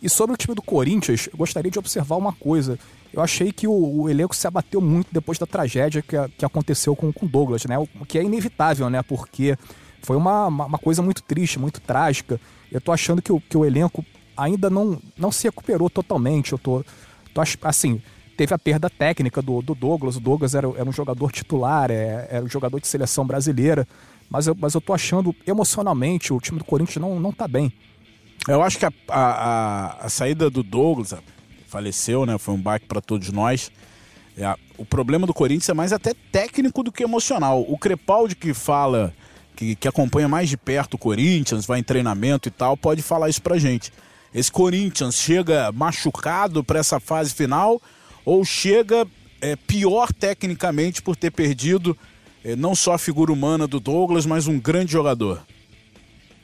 E 0.00 0.08
sobre 0.08 0.32
o 0.32 0.36
time 0.36 0.54
do 0.54 0.62
Corinthians, 0.62 1.28
eu 1.30 1.36
gostaria 1.36 1.70
de 1.70 1.78
observar 1.78 2.16
uma 2.16 2.32
coisa. 2.32 2.78
Eu 3.12 3.22
achei 3.22 3.50
que 3.52 3.66
o, 3.66 3.72
o 4.02 4.08
elenco 4.08 4.34
se 4.34 4.46
abateu 4.46 4.80
muito 4.80 5.08
depois 5.12 5.38
da 5.38 5.46
tragédia 5.46 6.00
que, 6.02 6.16
que 6.38 6.44
aconteceu 6.44 6.94
com 6.94 7.08
o 7.08 7.28
Douglas, 7.28 7.64
né? 7.64 7.78
O 7.78 7.86
que 8.06 8.18
é 8.18 8.22
inevitável, 8.22 8.88
né? 8.88 9.02
Porque 9.02 9.56
foi 10.02 10.16
uma, 10.16 10.46
uma, 10.46 10.78
coisa 10.78 11.02
muito 11.02 11.22
triste, 11.22 11.58
muito 11.58 11.80
trágica. 11.80 12.40
Eu 12.70 12.80
tô 12.80 12.92
achando 12.92 13.20
que 13.20 13.32
o, 13.32 13.40
que 13.40 13.56
o 13.56 13.64
elenco 13.64 14.04
ainda 14.36 14.70
não, 14.70 15.00
não 15.18 15.32
se 15.32 15.44
recuperou 15.44 15.90
totalmente. 15.90 16.52
Eu 16.52 16.58
tô, 16.58 16.84
tô 17.34 17.42
assim, 17.62 18.00
teve 18.36 18.54
a 18.54 18.58
perda 18.58 18.88
técnica 18.88 19.42
do, 19.42 19.60
do 19.60 19.74
Douglas. 19.74 20.16
O 20.16 20.20
Douglas 20.20 20.54
era, 20.54 20.68
era 20.68 20.88
um 20.88 20.92
jogador 20.92 21.32
titular, 21.32 21.90
é, 21.90 22.28
era 22.30 22.44
um 22.44 22.48
jogador 22.48 22.80
de 22.80 22.86
seleção 22.86 23.26
brasileira. 23.26 23.86
Mas 24.30 24.46
eu, 24.46 24.56
mas 24.58 24.74
eu 24.74 24.80
tô 24.80 24.94
achando, 24.94 25.34
emocionalmente, 25.44 26.32
o 26.32 26.40
time 26.40 26.58
do 26.58 26.64
Corinthians 26.64 27.02
não, 27.02 27.18
não 27.18 27.32
tá 27.32 27.48
bem. 27.48 27.72
Eu 28.48 28.62
acho 28.62 28.78
que 28.78 28.86
a, 28.86 28.92
a, 29.08 29.20
a- 29.20 29.96
a 30.06 30.08
saída 30.08 30.48
do 30.48 30.62
Douglas, 30.62 31.12
faleceu, 31.70 32.26
né? 32.26 32.36
Foi 32.36 32.54
um 32.54 32.60
baque 32.60 32.86
para 32.86 33.00
todos 33.00 33.30
nós. 33.30 33.70
É, 34.36 34.54
o 34.76 34.84
problema 34.84 35.26
do 35.26 35.32
Corinthians 35.32 35.68
é 35.68 35.74
mais 35.74 35.92
até 35.92 36.12
técnico 36.32 36.82
do 36.82 36.90
que 36.90 37.02
emocional. 37.02 37.64
O 37.68 37.78
Crepaldi 37.78 38.34
que 38.34 38.52
fala, 38.52 39.14
que, 39.54 39.76
que 39.76 39.86
acompanha 39.86 40.28
mais 40.28 40.48
de 40.48 40.56
perto 40.56 40.94
o 40.94 40.98
Corinthians, 40.98 41.64
vai 41.64 41.78
em 41.78 41.82
treinamento 41.82 42.48
e 42.48 42.50
tal, 42.50 42.76
pode 42.76 43.02
falar 43.02 43.28
isso 43.28 43.40
pra 43.40 43.58
gente. 43.58 43.92
Esse 44.34 44.50
Corinthians 44.50 45.14
chega 45.16 45.70
machucado 45.72 46.62
para 46.64 46.78
essa 46.78 46.98
fase 46.98 47.32
final 47.32 47.80
ou 48.24 48.44
chega 48.44 49.06
é, 49.40 49.56
pior 49.56 50.12
tecnicamente 50.12 51.02
por 51.02 51.16
ter 51.16 51.30
perdido 51.30 51.96
é, 52.44 52.56
não 52.56 52.74
só 52.74 52.94
a 52.94 52.98
figura 52.98 53.32
humana 53.32 53.66
do 53.66 53.78
Douglas, 53.78 54.26
mas 54.26 54.46
um 54.46 54.58
grande 54.58 54.92
jogador? 54.92 55.42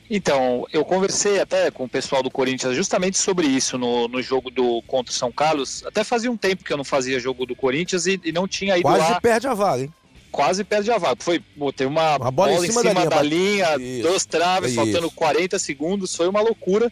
Então, 0.09 0.65
eu 0.71 0.85
conversei 0.85 1.39
até 1.39 1.69
com 1.69 1.83
o 1.83 1.89
pessoal 1.89 2.23
do 2.23 2.31
Corinthians 2.31 2.75
justamente 2.75 3.17
sobre 3.17 3.45
isso 3.45 3.77
no, 3.77 4.07
no 4.07 4.21
jogo 4.21 4.49
do 4.49 4.81
contra 4.83 5.11
o 5.11 5.15
São 5.15 5.31
Carlos. 5.31 5.83
Até 5.85 6.03
fazia 6.03 6.31
um 6.31 6.37
tempo 6.37 6.63
que 6.63 6.71
eu 6.71 6.77
não 6.77 6.85
fazia 6.85 7.19
jogo 7.19 7.45
do 7.45 7.55
Corinthians 7.55 8.07
e, 8.07 8.19
e 8.23 8.31
não 8.31 8.47
tinha 8.47 8.77
ido 8.77 8.83
Quase 8.83 9.11
lá, 9.11 9.21
perde 9.21 9.47
a 9.47 9.53
vaga, 9.53 9.83
hein? 9.83 9.93
quase 10.31 10.63
perde 10.63 10.91
a 10.91 10.97
vaga. 10.97 11.17
Foi, 11.19 11.43
tem 11.75 11.87
uma, 11.87 12.17
Uma 12.17 12.31
bola 12.31 12.65
em 12.65 12.71
cima 12.71 12.83
da 12.83 12.93
linha, 12.93 13.09
da 13.09 13.21
linha, 13.21 13.77
Isso, 13.77 14.07
duas 14.07 14.25
traves, 14.25 14.71
isso. 14.71 14.79
faltando 14.79 15.11
40 15.11 15.59
segundos, 15.59 16.15
foi 16.15 16.27
uma 16.27 16.41
loucura. 16.41 16.91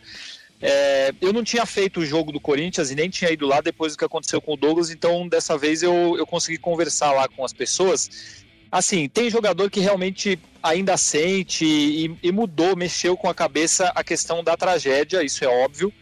É, 0.61 1.13
eu 1.21 1.31
não 1.31 1.43
tinha 1.43 1.65
feito 1.65 1.99
o 1.99 2.05
jogo 2.05 2.31
do 2.31 2.39
Corinthians 2.39 2.89
e 2.89 2.95
nem 2.95 3.09
tinha 3.09 3.31
ido 3.31 3.45
lá 3.45 3.61
depois 3.61 3.93
do 3.93 3.99
que 3.99 4.05
aconteceu 4.05 4.41
com 4.41 4.53
o 4.53 4.57
Douglas, 4.57 4.89
então 4.89 5.27
dessa 5.27 5.57
vez 5.57 5.83
eu, 5.83 6.15
eu 6.17 6.25
consegui 6.25 6.57
conversar 6.57 7.11
lá 7.11 7.27
com 7.27 7.45
as 7.45 7.53
pessoas. 7.53 8.44
Assim, 8.75 9.07
tem 9.07 9.29
jogador 9.29 9.71
que 9.71 9.79
realmente 9.79 10.37
ainda 10.61 10.97
sente 10.97 11.63
e, 11.63 12.19
e 12.21 12.29
mudou, 12.29 12.75
mexeu 12.75 13.15
com 13.15 13.29
a 13.29 13.33
cabeça 13.33 13.89
a 13.95 14.03
questão 14.03 14.43
da 14.43 14.57
tragédia, 14.57 15.23
isso 15.23 15.45
é 15.45 15.47
óbvio, 15.47 15.93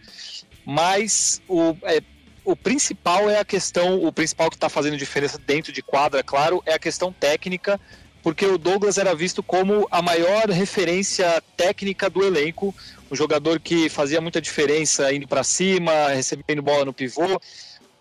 mas 0.65 1.39
o, 1.47 1.77
é, 1.83 2.01
o 2.43 2.55
principal 2.55 3.29
é 3.29 3.37
a 3.37 3.45
questão, 3.45 4.03
o 4.03 4.11
principal 4.11 4.49
que 4.49 4.55
está 4.55 4.69
fazendo 4.69 4.97
diferença 4.97 5.37
dentro 5.37 5.71
de 5.71 5.83
quadra, 5.83 6.23
claro, 6.23 6.63
é 6.65 6.73
a 6.73 6.79
questão 6.79 7.13
técnica, 7.13 7.79
porque 8.23 8.43
o 8.43 8.57
Douglas 8.57 8.97
era 8.97 9.13
visto 9.13 9.43
como 9.43 9.87
a 9.91 10.01
maior 10.01 10.49
referência 10.49 11.43
técnica 11.55 12.09
do 12.09 12.25
elenco. 12.25 12.73
um 13.11 13.15
jogador 13.15 13.59
que 13.59 13.87
fazia 13.87 14.19
muita 14.19 14.41
diferença 14.41 15.13
indo 15.13 15.27
para 15.27 15.43
cima, 15.43 16.07
recebendo 16.07 16.63
bola 16.63 16.85
no 16.85 16.93
pivô. 16.93 17.39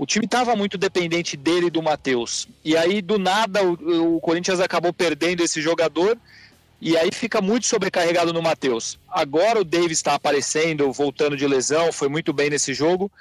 O 0.03 0.05
time 0.05 0.25
estava 0.25 0.57
muito 0.57 0.77
dependente 0.77 1.37
dele 1.37 1.67
e 1.67 1.71
do 1.71 1.81
Matheus. 1.81 2.49
E 2.65 2.77
aí, 2.77 3.01
do 3.01 3.21
nada, 3.21 3.63
o, 3.63 4.17
o 4.17 4.21
Corinthians 4.21 4.59
acabou 4.59 4.93
perdendo 4.93 5.45
esse 5.45 5.63
jogador 5.63 6.19
e 6.81 6.97
aí 6.97 7.11
fica 7.13 7.41
muito 7.41 7.69
sobrecarregado 7.69 8.33
no 8.33 8.43
Matheus. 8.43 8.99
Agora 9.09 9.61
o 9.61 9.65
Davis 9.65 9.99
está 9.99 10.15
aparecendo, 10.15 10.93
voltando 10.93 11.37
de 11.37 11.47
lesão, 11.47 11.93
foi 11.93 12.09
muito 12.09 12.33
bem 12.33 12.51
nesse 12.51 12.75
jogo, 12.75 13.13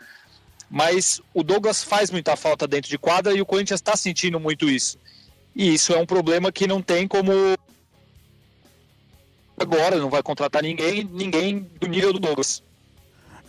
mas 0.71 1.21
o 1.35 1.43
Douglas 1.43 1.83
faz 1.83 2.09
muita 2.09 2.35
falta 2.35 2.67
dentro 2.67 2.89
de 2.89 2.97
quadra 2.97 3.31
e 3.31 3.41
o 3.41 3.45
Corinthians 3.45 3.79
está 3.79 3.95
sentindo 3.95 4.39
muito 4.39 4.67
isso. 4.67 4.97
E 5.55 5.75
isso 5.75 5.93
é 5.93 5.99
um 5.99 6.05
problema 6.07 6.51
que 6.51 6.65
não 6.65 6.81
tem 6.81 7.07
como 7.07 7.31
agora, 9.55 9.97
não 9.97 10.09
vai 10.09 10.23
contratar 10.23 10.63
ninguém, 10.63 11.03
ninguém 11.03 11.59
do 11.79 11.87
nível 11.87 12.11
do 12.11 12.19
Douglas. 12.19 12.63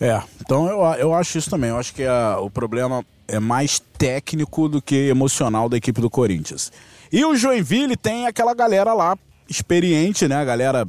É, 0.04 0.20
então 0.40 0.66
eu, 0.68 0.80
eu 0.98 1.14
acho 1.14 1.38
isso 1.38 1.48
também. 1.48 1.70
Eu 1.70 1.78
acho 1.78 1.94
que 1.94 2.04
a, 2.04 2.38
o 2.40 2.50
problema 2.50 3.04
é 3.28 3.38
mais 3.38 3.78
técnico 3.78 4.68
do 4.68 4.82
que 4.82 4.96
emocional 5.08 5.68
da 5.68 5.76
equipe 5.76 6.00
do 6.00 6.10
Corinthians. 6.10 6.72
E 7.12 7.24
o 7.24 7.36
Joinville 7.36 7.96
tem 7.96 8.26
aquela 8.26 8.52
galera 8.54 8.92
lá 8.92 9.16
experiente, 9.48 10.26
né? 10.26 10.36
A 10.36 10.44
galera 10.44 10.88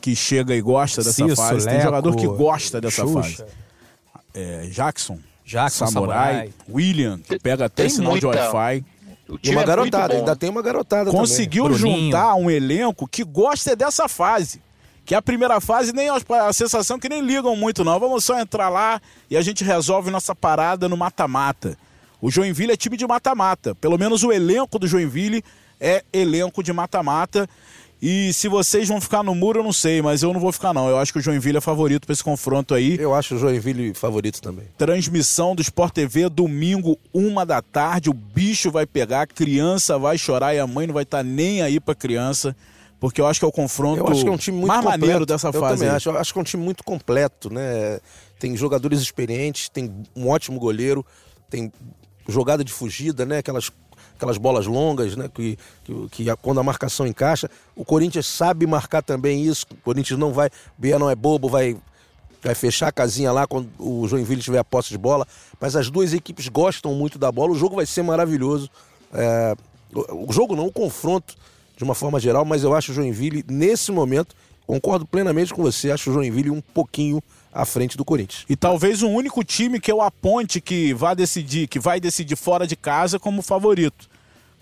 que 0.00 0.14
chega 0.14 0.54
e 0.54 0.60
gosta 0.60 1.02
dessa 1.02 1.24
Cisso, 1.24 1.36
fase. 1.36 1.64
Tem 1.64 1.74
Leco, 1.74 1.84
jogador 1.86 2.14
que 2.16 2.26
gosta 2.28 2.80
dessa 2.80 3.02
Xuxa. 3.02 3.22
fase. 3.22 3.44
É, 4.32 4.66
Jackson, 4.70 5.18
Jackson, 5.44 5.86
Samurai, 5.86 6.32
Samurai. 6.32 6.52
William, 6.70 7.18
que 7.18 7.38
pega 7.38 7.64
até 7.66 7.82
Tem 7.84 7.90
sinal 7.90 8.16
de 8.18 8.24
muita- 8.26 8.52
Wi-Fi. 8.52 8.84
O 9.26 9.38
E 9.42 9.50
uma 9.50 9.62
é 9.62 9.64
garotada, 9.64 10.14
ainda 10.14 10.36
tem 10.36 10.50
uma 10.50 10.60
garotada 10.60 11.10
Conseguiu 11.10 11.64
Bruninho. 11.64 12.04
juntar 12.06 12.34
um 12.34 12.50
elenco 12.50 13.08
que 13.08 13.24
gosta 13.24 13.74
dessa 13.74 14.06
fase. 14.06 14.60
Que 15.04 15.14
a 15.14 15.20
primeira 15.20 15.60
fase, 15.60 15.92
nem 15.92 16.08
a 16.08 16.52
sensação 16.52 16.98
que 16.98 17.08
nem 17.08 17.20
ligam 17.20 17.54
muito, 17.54 17.84
não. 17.84 18.00
Vamos 18.00 18.24
só 18.24 18.38
entrar 18.38 18.68
lá 18.68 19.00
e 19.30 19.36
a 19.36 19.42
gente 19.42 19.62
resolve 19.62 20.10
nossa 20.10 20.34
parada 20.34 20.88
no 20.88 20.96
mata-mata. 20.96 21.76
O 22.20 22.30
Joinville 22.30 22.72
é 22.72 22.76
time 22.76 22.96
de 22.96 23.06
mata-mata. 23.06 23.74
Pelo 23.74 23.98
menos 23.98 24.24
o 24.24 24.32
elenco 24.32 24.78
do 24.78 24.86
Joinville 24.86 25.44
é 25.78 26.02
elenco 26.10 26.62
de 26.62 26.72
mata-mata. 26.72 27.46
E 28.00 28.32
se 28.32 28.48
vocês 28.48 28.88
vão 28.88 29.00
ficar 29.00 29.22
no 29.22 29.34
muro, 29.34 29.60
eu 29.60 29.64
não 29.64 29.72
sei, 29.72 30.02
mas 30.02 30.22
eu 30.22 30.32
não 30.32 30.40
vou 30.40 30.52
ficar, 30.52 30.74
não. 30.74 30.88
Eu 30.88 30.98
acho 30.98 31.12
que 31.12 31.18
o 31.18 31.22
Joinville 31.22 31.58
é 31.58 31.60
favorito 31.60 32.06
para 32.06 32.12
esse 32.12 32.24
confronto 32.24 32.74
aí. 32.74 32.96
Eu 32.98 33.14
acho 33.14 33.34
o 33.34 33.38
Joinville 33.38 33.94
favorito 33.94 34.40
também. 34.42 34.64
Transmissão 34.76 35.54
do 35.54 35.62
Sport 35.62 35.92
TV, 35.92 36.28
domingo, 36.28 36.98
uma 37.12 37.46
da 37.46 37.62
tarde. 37.62 38.10
O 38.10 38.14
bicho 38.14 38.70
vai 38.70 38.84
pegar, 38.86 39.22
a 39.22 39.26
criança 39.26 39.98
vai 39.98 40.16
chorar 40.18 40.54
e 40.54 40.58
a 40.58 40.66
mãe 40.66 40.86
não 40.86 40.94
vai 40.94 41.04
estar 41.04 41.22
nem 41.22 41.62
aí 41.62 41.78
pra 41.78 41.94
criança. 41.94 42.56
Porque 43.04 43.20
eu 43.20 43.26
acho 43.26 43.38
que 43.38 43.44
é 43.44 43.48
o 43.48 43.52
confronto 43.52 43.98
Eu 44.00 44.08
acho 44.08 44.22
que 44.22 44.28
é 44.30 44.32
um 44.32 44.36
time 44.38 44.56
muito 44.56 44.68
mais 44.68 44.80
completo. 44.80 45.00
maneiro 45.00 45.26
dessa 45.26 45.48
eu 45.48 45.52
fase. 45.60 45.86
acho. 45.86 46.08
Eu 46.08 46.16
acho 46.18 46.32
que 46.32 46.38
é 46.38 46.40
um 46.40 46.44
time 46.44 46.62
muito 46.64 46.82
completo, 46.82 47.52
né? 47.52 48.00
Tem 48.38 48.56
jogadores 48.56 48.98
experientes, 48.98 49.68
tem 49.68 49.92
um 50.16 50.30
ótimo 50.30 50.58
goleiro, 50.58 51.04
tem 51.50 51.70
jogada 52.26 52.64
de 52.64 52.72
fugida, 52.72 53.26
né? 53.26 53.38
Aquelas, 53.38 53.70
aquelas 54.16 54.38
bolas 54.38 54.66
longas, 54.66 55.16
né? 55.16 55.28
Que, 55.34 55.58
que, 55.84 56.08
que 56.10 56.30
a- 56.30 56.34
quando 56.36 56.60
a 56.60 56.62
marcação 56.62 57.06
encaixa. 57.06 57.50
O 57.76 57.84
Corinthians 57.84 58.26
sabe 58.26 58.66
marcar 58.66 59.02
também 59.02 59.44
isso. 59.44 59.66
O 59.70 59.76
Corinthians 59.84 60.18
não 60.18 60.32
vai. 60.32 60.48
Bia 60.78 60.98
não 60.98 61.10
é 61.10 61.14
bobo, 61.14 61.46
vai. 61.46 61.76
Vai 62.42 62.54
fechar 62.54 62.88
a 62.88 62.92
casinha 62.92 63.30
lá 63.32 63.46
quando 63.46 63.68
o 63.78 64.08
Joinville 64.08 64.40
tiver 64.40 64.58
a 64.60 64.64
posse 64.64 64.88
de 64.88 64.96
bola. 64.96 65.26
Mas 65.60 65.76
as 65.76 65.90
duas 65.90 66.14
equipes 66.14 66.48
gostam 66.48 66.94
muito 66.94 67.18
da 67.18 67.30
bola. 67.30 67.52
O 67.52 67.54
jogo 67.54 67.76
vai 67.76 67.84
ser 67.84 68.02
maravilhoso. 68.02 68.70
É, 69.12 69.54
o 69.94 70.30
o 70.30 70.32
jogo 70.32 70.56
não, 70.56 70.66
o 70.68 70.72
confronto 70.72 71.34
de 71.84 71.88
uma 71.88 71.94
forma 71.94 72.18
geral, 72.18 72.44
mas 72.44 72.64
eu 72.64 72.74
acho 72.74 72.90
o 72.90 72.94
Joinville, 72.94 73.44
nesse 73.46 73.92
momento, 73.92 74.34
concordo 74.66 75.06
plenamente 75.06 75.52
com 75.52 75.62
você, 75.62 75.90
acho 75.90 76.10
o 76.10 76.14
Joinville 76.14 76.50
um 76.50 76.60
pouquinho 76.60 77.22
à 77.52 77.64
frente 77.64 77.96
do 77.96 78.04
Corinthians. 78.04 78.44
E 78.48 78.56
talvez 78.56 79.02
o 79.02 79.08
único 79.08 79.44
time 79.44 79.78
que 79.78 79.92
eu 79.92 80.00
aponte 80.00 80.60
que 80.60 80.94
vai 80.94 81.14
decidir, 81.14 81.68
que 81.68 81.78
vai 81.78 82.00
decidir 82.00 82.36
fora 82.36 82.66
de 82.66 82.74
casa 82.74 83.18
como 83.18 83.42
favorito. 83.42 84.08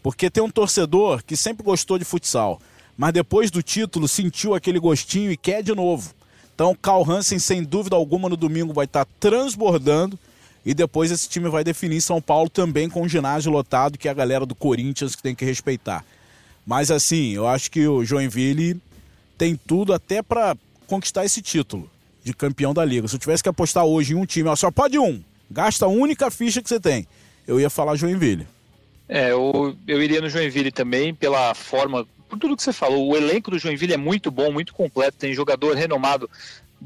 Porque 0.03 0.29
tem 0.29 0.43
um 0.43 0.51
torcedor 0.51 1.23
que 1.25 1.37
sempre 1.37 1.63
gostou 1.63 1.97
de 1.97 2.05
futsal, 2.05 2.61
mas 2.99 3.13
depois 3.13 3.51
do 3.51 3.63
título 3.63 4.09
sentiu 4.09 4.53
aquele 4.53 4.81
gostinho 4.81 5.31
e 5.31 5.37
quer 5.37 5.63
de 5.63 5.75
novo. 5.75 6.13
Então, 6.55 6.77
Carl 6.81 7.09
Hansen, 7.09 7.39
sem 7.39 7.63
dúvida 7.63 7.95
alguma, 7.95 8.29
no 8.29 8.37
domingo 8.37 8.73
vai 8.73 8.85
estar 8.85 9.07
transbordando. 9.19 10.19
E 10.65 10.75
depois 10.75 11.11
esse 11.11 11.29
time 11.29 11.49
vai 11.49 11.65
definir 11.65 12.01
São 12.01 12.21
Paulo 12.21 12.49
também 12.49 12.89
com 12.89 13.03
o 13.03 13.09
ginásio 13.09 13.51
lotado, 13.51 13.99
que 13.99 14.07
é 14.07 14.11
a 14.11 14.15
galera 14.15 14.47
do 14.47 14.55
Corinthians 14.55 15.17
que 15.17 15.23
tem 15.23 15.35
que 15.35 15.45
respeitar. 15.45 16.05
Mas 16.67 16.91
assim, 16.91 17.33
eu 17.35 17.47
acho 17.47 17.71
que 17.71 17.87
o 17.87 18.05
Joinville 18.05 18.81
tem 19.37 19.57
tudo 19.57 19.93
até 19.93 20.23
para 20.23 20.57
conquistar 20.87 21.25
esse 21.25 21.43
título 21.43 21.91
de 22.23 22.33
campeão 22.33 22.73
da 22.73 22.85
liga. 22.85 23.09
Se 23.09 23.17
eu 23.17 23.21
tivesse 23.21 23.43
que 23.43 23.49
apostar 23.49 23.85
hoje 23.85 24.13
em 24.13 24.17
um 24.17 24.25
time, 24.25 24.49
ó, 24.49 24.55
só 24.55 24.71
pode 24.71 24.99
um, 24.99 25.23
gasta 25.51 25.85
a 25.85 25.89
única 25.89 26.31
ficha 26.31 26.63
que 26.63 26.69
você 26.69 26.79
tem. 26.79 27.07
Eu 27.47 27.59
ia 27.59 27.69
falar 27.69 27.97
Joinville. 27.97 28.47
É, 29.09 29.33
eu, 29.33 29.77
eu 29.87 30.03
iria 30.03 30.21
no 30.21 30.29
Joinville 30.29 30.71
também, 30.71 31.13
pela 31.13 31.55
forma, 31.55 32.07
por 32.29 32.39
tudo 32.39 32.57
que 32.57 32.63
você 32.63 32.73
falou. 32.73 33.09
O 33.09 33.17
elenco 33.17 33.51
do 33.51 33.59
Joinville 33.59 33.95
é 33.95 33.97
muito 33.97 34.31
bom, 34.31 34.53
muito 34.53 34.73
completo, 34.73 35.19
tem 35.19 35.35
jogador 35.35 35.77
renomado. 35.77 36.31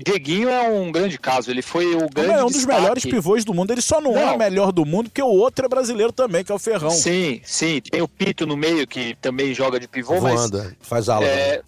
Dieguinho 0.05 0.51
é 0.51 0.69
um 0.69 0.93
grande 0.93 1.19
caso, 1.19 1.51
ele 1.51 1.63
foi 1.63 1.95
o 1.95 2.09
grande 2.09 2.33
é 2.33 2.43
um 2.43 2.47
dos 2.47 2.57
destaque. 2.57 2.81
melhores 2.81 3.05
pivôs 3.05 3.45
do 3.45 3.55
mundo. 3.55 3.71
Ele 3.73 3.81
só 3.81 3.99
não, 4.01 4.17
é 4.17 4.27
Não. 4.27 4.35
o 4.35 4.39
melhor 4.39 4.71
do 4.71 4.85
mundo, 4.85 5.09
porque 5.09 5.23
o 5.23 5.27
outro 5.27 5.65
é 5.65 5.69
brasileiro 5.69 6.13
também, 6.13 6.45
que 6.45 6.53
é 6.53 6.55
o 6.55 6.59
Ferrão. 6.59 6.91
Sim, 6.91 7.41
sim, 7.43 7.81
tem 7.81 8.03
o 8.03 8.09
Pito 8.09 8.47
no 8.47 8.57
meio 8.57 8.87
que 8.87 9.17
também 9.23 9.55
joga 9.55 9.81
de 9.81 9.89
pivô, 9.89 10.21
mas 10.21 10.35
Voanda, 10.35 10.77
faz 10.83 11.09
ala. 11.09 11.25
É, 11.25 11.63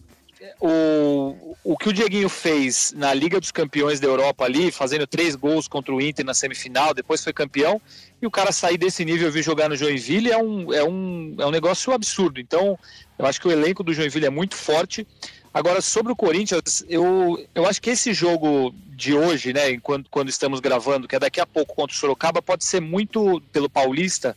o, 0.60 1.56
o 1.64 1.76
que 1.76 1.88
o 1.88 1.92
Dieguinho 1.92 2.28
fez 2.28 2.92
na 2.96 3.14
Liga 3.14 3.40
dos 3.40 3.50
Campeões 3.50 4.00
da 4.00 4.06
Europa 4.06 4.44
ali, 4.44 4.70
fazendo 4.70 5.06
três 5.06 5.34
gols 5.34 5.68
contra 5.68 5.94
o 5.94 6.00
Inter 6.00 6.24
na 6.24 6.34
semifinal, 6.34 6.92
depois 6.92 7.22
foi 7.22 7.32
campeão, 7.32 7.80
e 8.20 8.26
o 8.26 8.30
cara 8.30 8.52
sair 8.52 8.76
desse 8.76 9.04
nível 9.04 9.28
e 9.28 9.30
vir 9.30 9.42
jogar 9.42 9.68
no 9.68 9.76
Joinville 9.76 10.30
é 10.30 10.38
um, 10.38 10.72
é, 10.72 10.84
um, 10.84 11.34
é 11.38 11.46
um 11.46 11.50
negócio 11.50 11.92
absurdo. 11.92 12.40
Então, 12.40 12.78
eu 13.18 13.26
acho 13.26 13.40
que 13.40 13.48
o 13.48 13.52
elenco 13.52 13.82
do 13.82 13.94
Joinville 13.94 14.26
é 14.26 14.30
muito 14.30 14.54
forte. 14.54 15.06
Agora, 15.52 15.80
sobre 15.80 16.12
o 16.12 16.16
Corinthians, 16.16 16.84
eu, 16.88 17.44
eu 17.54 17.66
acho 17.66 17.80
que 17.80 17.90
esse 17.90 18.12
jogo 18.12 18.74
de 18.88 19.14
hoje, 19.14 19.52
né, 19.52 19.70
enquanto, 19.70 20.10
quando 20.10 20.28
estamos 20.28 20.60
gravando, 20.60 21.08
que 21.08 21.16
é 21.16 21.18
daqui 21.18 21.40
a 21.40 21.46
pouco 21.46 21.74
contra 21.74 21.94
o 21.94 21.98
Sorocaba, 21.98 22.42
pode 22.42 22.64
ser 22.64 22.80
muito, 22.80 23.40
pelo 23.52 23.70
Paulista, 23.70 24.36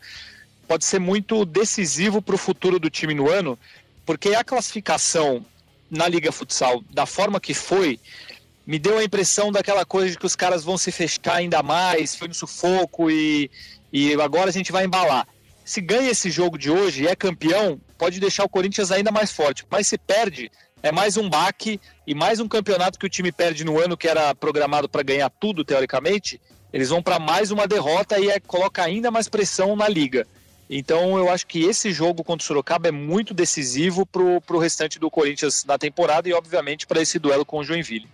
pode 0.68 0.86
ser 0.86 1.00
muito 1.00 1.44
decisivo 1.46 2.22
para 2.22 2.36
o 2.36 2.38
futuro 2.38 2.80
do 2.80 2.90
time 2.90 3.14
no 3.14 3.30
ano, 3.30 3.60
porque 4.06 4.34
a 4.36 4.44
classificação 4.44 5.46
na 5.90 6.08
Liga 6.08 6.32
Futsal, 6.32 6.82
da 6.90 7.06
forma 7.06 7.40
que 7.40 7.54
foi, 7.54 8.00
me 8.66 8.80
deu 8.80 8.98
a 8.98 9.04
impressão 9.04 9.52
daquela 9.52 9.86
coisa 9.86 10.12
de 10.12 10.18
que 10.18 10.26
os 10.26 10.36
caras 10.36 10.64
vão 10.64 10.78
se 10.78 10.92
fechar 10.92 11.36
ainda 11.36 11.62
mais, 11.62 12.16
foi 12.16 12.30
no 12.30 12.34
sufoco 12.34 13.12
e, 13.12 13.52
e 13.92 14.14
agora 14.14 14.50
a 14.50 14.54
gente 14.54 14.72
vai 14.72 14.86
embalar. 14.86 15.28
Se 15.66 15.82
ganha 15.82 16.10
esse 16.10 16.30
jogo 16.30 16.58
de 16.58 16.72
hoje 16.72 17.04
e 17.04 17.08
é 17.08 17.16
campeão, 17.16 17.80
pode 17.98 18.20
deixar 18.20 18.46
o 18.46 18.50
Corinthians 18.50 18.92
ainda 18.92 19.12
mais 19.12 19.32
forte. 19.32 19.66
Mas 19.70 19.88
se 19.88 19.98
perde, 19.98 20.50
é 20.84 20.92
mais 20.92 21.18
um 21.18 21.30
baque 21.30 21.80
e 22.06 22.16
mais 22.16 22.40
um 22.40 22.48
campeonato 22.48 22.98
que 22.98 23.06
o 23.06 23.10
time 23.10 23.32
perde 23.32 23.64
no 23.64 23.80
ano 23.80 23.96
que 23.96 24.08
era 24.08 24.34
programado 24.34 24.90
para 24.90 25.04
ganhar 25.04 25.30
tudo, 25.30 25.64
teoricamente. 25.64 26.42
Eles 26.74 26.90
vão 26.90 27.04
para 27.04 27.20
mais 27.20 27.52
uma 27.52 27.68
derrota 27.68 28.20
e 28.20 28.30
é, 28.30 28.40
coloca 28.40 28.84
ainda 28.84 29.12
mais 29.12 29.30
pressão 29.30 29.76
na 29.76 29.88
liga. 29.88 30.26
Então 30.70 31.18
eu 31.18 31.30
acho 31.30 31.46
que 31.46 31.64
esse 31.64 31.92
jogo 31.92 32.24
contra 32.24 32.44
o 32.44 32.48
Sorocaba 32.48 32.88
é 32.88 32.92
muito 32.92 33.34
decisivo 33.34 34.06
para 34.06 34.24
o 34.24 34.58
restante 34.58 34.98
do 34.98 35.12
Corinthians 35.12 35.66
na 35.66 35.78
temporada 35.78 36.30
e, 36.30 36.34
obviamente, 36.34 36.88
para 36.88 37.02
esse 37.02 37.20
duelo 37.20 37.46
com 37.46 37.60
o 37.60 37.64
Joinville. 37.64 38.08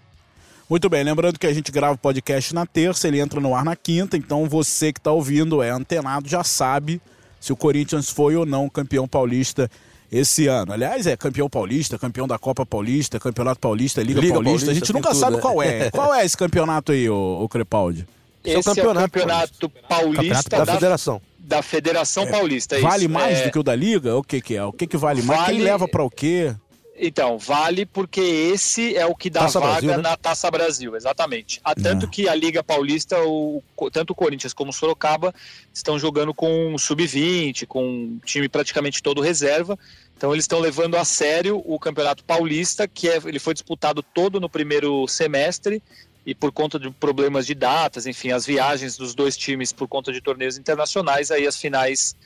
Muito 0.70 0.90
bem, 0.90 1.04
lembrando 1.04 1.40
que 1.40 1.48
a 1.48 1.54
gente 1.54 1.72
grava 1.72 1.94
o 1.94 1.98
podcast 1.98 2.54
na 2.54 2.66
terça, 2.66 3.08
ele 3.08 3.22
entra 3.22 3.40
no 3.40 3.56
ar 3.56 3.64
na 3.64 3.76
quinta, 3.76 4.18
então 4.18 4.50
você 4.50 4.92
que 4.92 5.00
está 5.00 5.12
ouvindo 5.12 5.64
é 5.64 5.70
antenado, 5.70 6.28
já 6.28 6.44
sabe 6.44 7.00
se 7.40 7.54
o 7.54 7.56
Corinthians 7.56 8.10
foi 8.10 8.36
ou 8.36 8.46
não 8.46 8.68
campeão 8.68 9.08
paulista 9.08 9.72
esse 10.12 10.48
ano. 10.48 10.74
Aliás, 10.74 11.06
é 11.08 11.16
campeão 11.18 11.50
paulista, 11.50 11.98
campeão 11.98 12.28
da 12.28 12.38
Copa 12.38 12.66
Paulista, 12.66 13.20
Campeonato 13.20 13.60
Paulista, 13.60 14.02
Liga, 14.02 14.22
Liga 14.22 14.34
Paulista. 14.34 14.66
Paulista, 14.68 14.72
A 14.72 14.74
gente 14.74 14.94
nunca 14.94 15.10
tudo, 15.10 15.20
sabe 15.20 15.36
né? 15.36 15.42
qual 15.42 15.62
é. 15.62 15.90
Qual 15.92 16.14
é 16.14 16.26
esse 16.26 16.38
campeonato 16.38 16.92
aí, 16.92 17.10
ô, 17.10 17.42
ô 17.44 17.50
Crepaldi? 17.50 18.08
Esse 18.44 18.56
é 18.56 18.58
o 18.58 18.60
Esse 18.60 18.70
campeonato 18.70 19.00
é 19.00 19.04
o 19.06 19.10
campeonato 19.10 19.70
paulista 19.90 20.50
da, 20.50 20.64
da, 20.66 20.74
federação. 20.74 21.22
da 21.38 21.62
Federação 21.62 22.28
Paulista. 22.28 22.78
é 22.78 22.80
Vale 22.82 23.04
isso. 23.06 23.10
mais 23.14 23.40
É, 23.40 23.44
do 23.46 23.52
que 23.52 23.60
o 23.60 23.64
da 23.64 23.76
Liga? 23.76 24.16
O 24.16 24.24
que, 24.24 24.40
que 24.40 24.56
é? 24.56 24.64
O 24.64 24.72
que, 24.72 24.88
que 24.88 24.96
vale 24.96 25.22
mais? 25.22 25.42
Quem 25.46 25.56
Vale- 25.56 25.64
leva 25.64 25.88
para 25.88 26.04
o 26.04 26.10
quê? 26.10 26.56
Então, 27.00 27.38
vale 27.38 27.86
porque 27.86 28.20
esse 28.20 28.96
é 28.96 29.06
o 29.06 29.14
que 29.14 29.30
dá 29.30 29.42
Taça 29.42 29.60
vaga 29.60 29.72
Brasil, 29.74 29.90
né? 29.90 29.98
na 29.98 30.18
Taça 30.18 30.50
Brasil, 30.50 30.96
exatamente. 30.96 31.62
Há 31.64 31.76
tanto 31.76 32.08
É. 32.08 32.10
que 32.10 32.28
a 32.28 32.34
Liga 32.34 32.64
Paulista, 32.64 33.22
o, 33.24 33.62
tanto 33.92 34.12
o 34.12 34.16
Corinthians 34.16 34.52
como 34.52 34.72
o 34.72 34.74
Sorocaba, 34.74 35.34
estão 35.72 36.00
jogando 36.00 36.34
com 36.34 36.74
um 36.74 36.78
sub-20, 36.78 37.68
com 37.68 37.86
um 37.86 38.20
time 38.26 38.50
praticamente 38.50 39.04
todo 39.04 39.22
reserva. 39.22 39.78
Então 40.18 40.34
eles 40.34 40.46
estão 40.46 40.60
levando 40.60 40.96
a 40.96 41.06
sério 41.06 41.62
o 41.64 41.78
Campeonato 41.78 42.24
Paulista, 42.24 42.88
que 42.88 43.08
é, 43.08 43.18
ele 43.26 43.38
foi 43.38 43.54
disputado 43.54 44.02
todo 44.02 44.40
no 44.40 44.50
primeiro 44.50 45.08
semestre 45.08 45.84
e 46.26 46.34
por 46.34 46.52
conta 46.52 46.78
de 46.78 46.90
problemas 46.90 47.46
de 47.46 47.56
datas, 47.56 48.06
enfim, 48.06 48.32
as 48.32 48.46
viagens 48.46 48.98
dos 48.98 49.16
dois 49.16 49.38
times 49.38 49.72
por 49.72 49.88
conta 49.88 50.12
de 50.12 50.20
torneios 50.20 50.58
internacionais, 50.58 51.32
aí 51.32 51.48
as 51.48 51.56
finais 51.56 52.18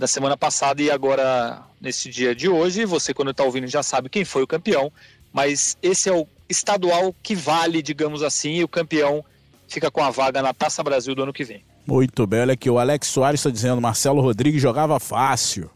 da 0.00 0.06
semana 0.06 0.34
passada 0.34 0.80
e 0.80 0.90
agora 0.90 1.62
nesse 1.78 2.08
dia 2.08 2.34
de 2.34 2.48
hoje. 2.48 2.86
Você, 2.86 3.12
quando 3.12 3.32
está 3.32 3.44
ouvindo, 3.44 3.66
já 3.66 3.82
sabe 3.82 4.08
quem 4.08 4.24
foi 4.24 4.42
o 4.42 4.46
campeão. 4.46 4.90
mas 5.30 5.76
esse 5.82 6.08
é 6.08 6.12
o 6.12 6.26
estadual 6.48 7.14
que 7.22 7.36
vale, 7.36 7.82
digamos 7.82 8.22
assim, 8.22 8.54
e 8.54 8.64
o 8.64 8.68
campeão 8.68 9.22
fica 9.68 9.90
com 9.90 10.02
a 10.02 10.10
vaga 10.10 10.40
na 10.40 10.54
Taça 10.54 10.82
Brasil 10.82 11.14
do 11.14 11.22
ano 11.22 11.34
que 11.34 11.44
vem. 11.44 11.62
Muito 11.86 12.26
bem, 12.26 12.40
olha 12.40 12.54
aqui, 12.54 12.70
o 12.70 12.78
Alex 12.78 13.08
Soares 13.08 13.40
está 13.40 13.50
dizendo, 13.50 13.80
Marcelo 13.80 14.22
Rodrigues 14.22 14.60
jogava 14.60 14.98
fácil. 14.98 15.70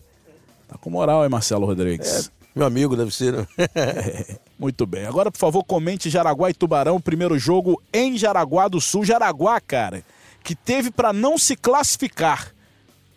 Tá 0.67 0.79
com 0.79 0.89
moral, 0.89 1.23
hein, 1.23 1.29
Marcelo 1.29 1.67
Rodrigues? 1.67 2.27
É, 2.27 2.31
meu 2.55 2.67
amigo, 2.67 2.97
deve 2.97 3.15
ser, 3.15 3.35
né? 3.35 3.47
Muito 4.59 4.87
bem. 4.87 5.05
Agora, 5.05 5.31
por 5.31 5.39
favor, 5.39 5.63
comente 5.63 6.09
Jaraguá 6.09 6.49
e 6.49 6.55
Tubarão, 6.55 6.99
primeiro 6.99 7.39
jogo 7.39 7.81
em 7.93 8.17
Jaraguá 8.17 8.69
do 8.69 8.81
Sul. 8.81 9.05
Jaraguá, 9.05 9.61
cara, 9.61 10.03
que 10.43 10.55
teve 10.55 10.91
para 10.91 11.13
não 11.13 11.37
se 11.37 11.55
classificar. 11.57 12.54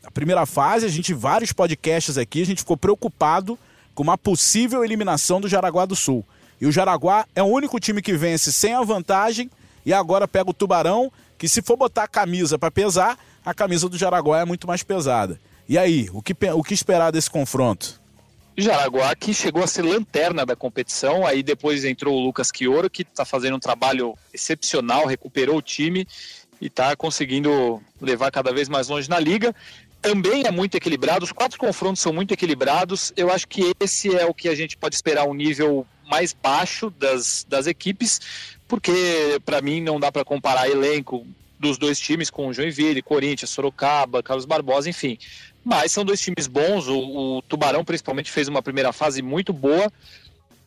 Na 0.08 0.12
primeira 0.12 0.46
fase, 0.46 0.86
a 0.86 0.90
gente, 0.90 1.14
vários 1.14 1.52
podcasts 1.52 2.18
aqui, 2.18 2.42
a 2.42 2.46
gente 2.46 2.60
ficou 2.60 2.78
preocupado 2.78 3.60
com 3.94 4.04
uma 4.04 4.18
possível 4.18 4.86
eliminação 4.86 5.42
do 5.42 5.50
Jaraguá 5.50 5.86
do 5.86 5.98
Sul. 5.98 6.24
E 6.62 6.66
o 6.66 6.72
Jaraguá 6.72 7.28
é 7.36 7.44
o 7.44 7.48
único 7.48 7.78
time 7.78 8.02
que 8.02 8.16
vence 8.16 8.54
sem 8.54 8.74
a 8.74 8.82
vantagem 8.84 9.52
e 9.86 9.92
agora 9.92 10.26
pega 10.26 10.50
o 10.50 10.54
Tubarão, 10.54 11.12
que 11.38 11.50
se 11.50 11.62
for 11.62 11.76
botar 11.76 12.04
a 12.04 12.08
camisa 12.08 12.58
para 12.58 12.72
pesar, 12.72 13.20
a 13.46 13.54
camisa 13.54 13.90
do 13.90 13.98
Jaraguá 13.98 14.40
é 14.40 14.46
muito 14.46 14.66
mais 14.66 14.82
pesada. 14.82 15.38
E 15.68 15.78
aí, 15.78 16.10
o 16.14 16.22
que, 16.22 16.34
o 16.54 16.64
que 16.64 16.74
esperar 16.74 17.12
desse 17.12 17.30
confronto? 17.30 18.00
Jaraguá 18.56 19.14
que 19.14 19.34
chegou 19.34 19.62
a 19.62 19.68
ser 19.68 19.82
lanterna 19.82 20.46
da 20.46 20.56
competição, 20.56 21.28
aí 21.28 21.44
depois 21.44 21.84
entrou 21.84 22.16
o 22.16 22.20
Lucas 22.22 22.50
Quioro, 22.50 22.90
que 22.90 23.02
está 23.02 23.26
fazendo 23.26 23.58
um 23.58 23.60
trabalho 23.60 24.18
excepcional, 24.34 25.06
recuperou 25.06 25.58
o 25.58 25.62
time 25.62 26.08
e 26.62 26.68
está 26.68 26.96
conseguindo 26.96 27.82
levar 28.02 28.32
cada 28.32 28.54
vez 28.54 28.70
mais 28.70 28.88
longe 28.88 29.10
na 29.10 29.20
liga. 29.20 29.54
Também 30.02 30.44
é 30.46 30.52
muito 30.52 30.76
equilibrado, 30.76 31.26
os 31.26 31.32
quatro 31.32 31.58
confrontos 31.58 32.02
são 32.02 32.14
muito 32.14 32.34
equilibrados. 32.34 33.12
Eu 33.18 33.32
acho 33.32 33.48
que 33.48 33.74
esse 33.80 34.16
é 34.16 34.26
o 34.26 34.34
que 34.34 34.48
a 34.48 34.56
gente 34.56 34.78
pode 34.78 34.96
esperar 34.96 35.26
um 35.26 35.34
nível 35.34 35.86
mais 36.10 36.34
baixo 36.34 36.90
das, 36.90 37.46
das 37.48 37.68
equipes, 37.68 38.22
porque 38.68 39.42
para 39.46 39.62
mim 39.62 39.82
não 39.82 40.00
dá 40.00 40.12
para 40.12 40.24
comparar 40.24 40.70
elenco 40.70 41.26
dos 41.60 41.78
dois 41.78 42.00
times 42.00 42.30
com 42.30 42.54
Joinville, 42.54 43.02
Corinthians, 43.02 43.50
Sorocaba, 43.50 44.22
Carlos 44.22 44.46
Barbosa, 44.46 44.90
enfim. 44.90 45.18
Mas 45.64 45.92
são 45.92 46.06
dois 46.06 46.22
times 46.22 46.48
bons. 46.48 46.88
O, 46.88 47.38
o, 47.38 47.42
Tubarão, 47.42 47.84
principalmente, 47.84 48.32
fez 48.32 48.48
uma 48.48 48.62
primeira 48.62 48.94
fase 48.94 49.22
muito 49.22 49.52
boa. 49.52 49.92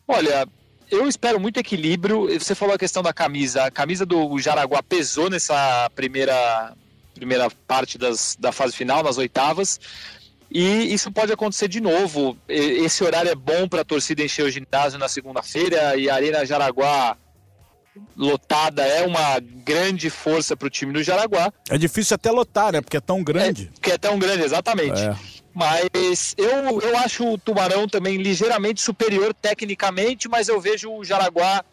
Olha, 0.07 0.47
eu 0.89 1.07
espero 1.07 1.39
muito 1.39 1.57
equilíbrio. 1.57 2.27
Você 2.39 2.53
falou 2.53 2.75
a 2.75 2.79
questão 2.79 3.01
da 3.01 3.13
camisa. 3.13 3.63
A 3.63 3.71
camisa 3.71 4.05
do 4.05 4.37
Jaraguá 4.37 4.83
pesou 4.83 5.29
nessa 5.29 5.89
primeira, 5.95 6.73
primeira 7.21 7.51
parte 7.67 7.99
das, 7.99 8.35
da 8.39 8.51
fase 8.51 8.75
final, 8.75 9.03
nas 9.03 9.19
oitavas. 9.19 9.79
E 10.49 10.91
isso 10.91 11.11
pode 11.11 11.31
acontecer 11.31 11.67
de 11.67 11.79
novo. 11.79 12.35
Esse 12.49 13.03
horário 13.03 13.29
é 13.29 13.35
bom 13.35 13.67
para 13.67 13.81
a 13.81 13.85
torcida 13.85 14.23
encher 14.23 14.43
o 14.43 14.49
ginásio 14.49 14.97
na 14.97 15.07
segunda-feira 15.07 15.95
e 15.95 16.09
a 16.09 16.15
Arena 16.15 16.43
Jaraguá 16.43 17.15
lotada 18.17 18.81
é 18.83 19.05
uma 19.05 19.39
grande 19.39 20.09
força 20.09 20.57
para 20.57 20.65
o 20.65 20.69
time 20.69 20.91
do 20.91 21.03
Jaraguá. 21.03 21.53
É 21.69 21.77
difícil 21.77 22.15
até 22.15 22.31
lotar, 22.31 22.73
né? 22.73 22.81
Porque 22.81 22.97
é 22.97 23.01
tão 23.01 23.23
grande. 23.23 23.65
É, 23.65 23.71
porque 23.71 23.91
é 23.91 23.97
tão 23.99 24.17
grande, 24.17 24.43
exatamente. 24.43 24.99
É. 24.99 25.15
Mas 25.53 26.33
eu, 26.37 26.81
eu 26.81 26.97
acho 26.97 27.33
o 27.33 27.37
Tubarão 27.37 27.87
também 27.87 28.17
ligeiramente 28.17 28.81
superior 28.81 29.33
tecnicamente, 29.33 30.27
mas 30.27 30.47
eu 30.47 30.59
vejo 30.59 30.91
o 30.91 31.03
Jaraguá 31.03 31.63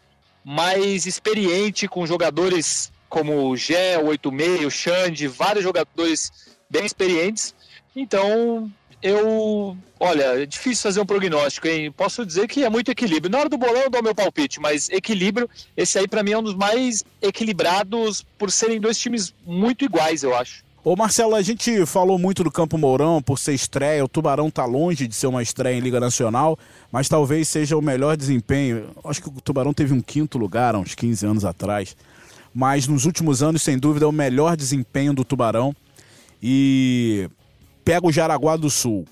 mais 0.45 1.07
experiente, 1.07 1.87
com 1.87 2.05
jogadores 2.05 2.91
como 3.09 3.49
o 3.49 3.57
Gé, 3.57 3.97
o 3.97 4.07
86, 4.07 4.65
o 4.65 4.71
Xande, 4.71 5.27
vários 5.27 5.63
jogadores 5.63 6.31
bem 6.69 6.85
experientes. 6.85 7.53
Então, 7.95 8.71
eu. 9.01 9.75
Olha, 9.99 10.41
é 10.41 10.45
difícil 10.45 10.83
fazer 10.83 11.01
um 11.01 11.05
prognóstico, 11.05 11.67
hein? 11.67 11.91
Posso 11.91 12.25
dizer 12.25 12.47
que 12.47 12.63
é 12.63 12.69
muito 12.69 12.89
equilíbrio. 12.89 13.29
Na 13.29 13.39
hora 13.39 13.49
do 13.49 13.57
bolão 13.57 13.81
eu 13.81 13.89
dou 13.89 14.01
meu 14.01 14.15
palpite, 14.15 14.59
mas 14.59 14.89
equilíbrio, 14.89 15.49
esse 15.75 15.99
aí 15.99 16.07
para 16.07 16.23
mim 16.23 16.31
é 16.31 16.37
um 16.37 16.43
dos 16.43 16.55
mais 16.55 17.03
equilibrados 17.21 18.25
por 18.37 18.49
serem 18.49 18.79
dois 18.79 18.97
times 18.97 19.33
muito 19.45 19.83
iguais, 19.83 20.23
eu 20.23 20.33
acho. 20.33 20.63
Ô 20.81 20.95
Marcelo, 20.95 21.35
a 21.35 21.41
gente 21.41 21.85
falou 21.85 22.17
muito 22.17 22.41
do 22.41 22.49
Campo 22.49 22.77
Mourão 22.77 23.21
por 23.21 23.37
ser 23.37 23.53
estreia. 23.53 24.03
O 24.03 24.07
Tubarão 24.07 24.49
tá 24.49 24.63
longe 24.63 25.05
de 25.05 25.13
ser 25.13 25.27
uma 25.27 25.43
estreia 25.43 25.77
em 25.77 25.81
Liga 25.81 25.99
Nacional, 25.99 26.57
mas 26.89 27.09
talvez 27.09 27.49
seja 27.49 27.75
o 27.75 27.81
melhor 27.81 28.15
desempenho. 28.15 28.89
Acho 29.03 29.21
que 29.21 29.27
o 29.27 29.41
Tubarão 29.41 29.73
teve 29.73 29.93
um 29.93 29.99
quinto 29.99 30.37
lugar 30.37 30.75
há 30.75 30.79
uns 30.79 30.95
15 30.95 31.25
anos 31.25 31.43
atrás. 31.43 31.97
Mas 32.53 32.87
nos 32.87 33.05
últimos 33.05 33.43
anos, 33.43 33.61
sem 33.61 33.77
dúvida, 33.77 34.05
é 34.05 34.07
o 34.07 34.11
melhor 34.11 34.57
desempenho 34.57 35.13
do 35.13 35.23
Tubarão. 35.23 35.75
E 36.41 37.29
pega 37.83 38.07
o 38.07 38.11
Jaraguá 38.11 38.55
do 38.55 38.69
Sul. 38.69 39.05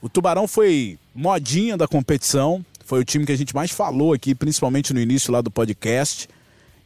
O 0.00 0.08
Tubarão 0.08 0.48
foi 0.48 0.98
modinha 1.14 1.76
da 1.76 1.86
competição, 1.86 2.64
foi 2.84 3.00
o 3.00 3.04
time 3.04 3.24
que 3.24 3.32
a 3.32 3.36
gente 3.36 3.54
mais 3.54 3.70
falou 3.70 4.12
aqui, 4.12 4.34
principalmente 4.34 4.92
no 4.92 5.00
início 5.00 5.32
lá 5.32 5.40
do 5.40 5.50
podcast. 5.50 6.28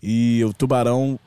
E 0.02 0.44
o 0.44 0.52
Tubarão 0.52 1.18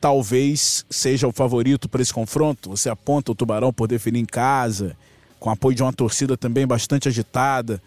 talvez 0.00 0.84
seja 0.90 1.26
o 1.28 1.32
favorito 1.32 1.88
para 1.88 2.02
esse 2.02 2.12
confronto. 2.12 2.70
Você 2.70 2.88
aponta 2.88 3.32
o 3.32 3.34
Tubarão 3.34 3.72
por 3.72 3.86
definir 3.86 4.20
em 4.20 4.24
casa, 4.24 4.96
com 5.38 5.50
apoio 5.50 5.76
de 5.76 5.82
uma 5.82 5.92
torcida 5.92 6.36
também 6.36 6.66
bastante 6.66 7.08
agitada. 7.08 7.82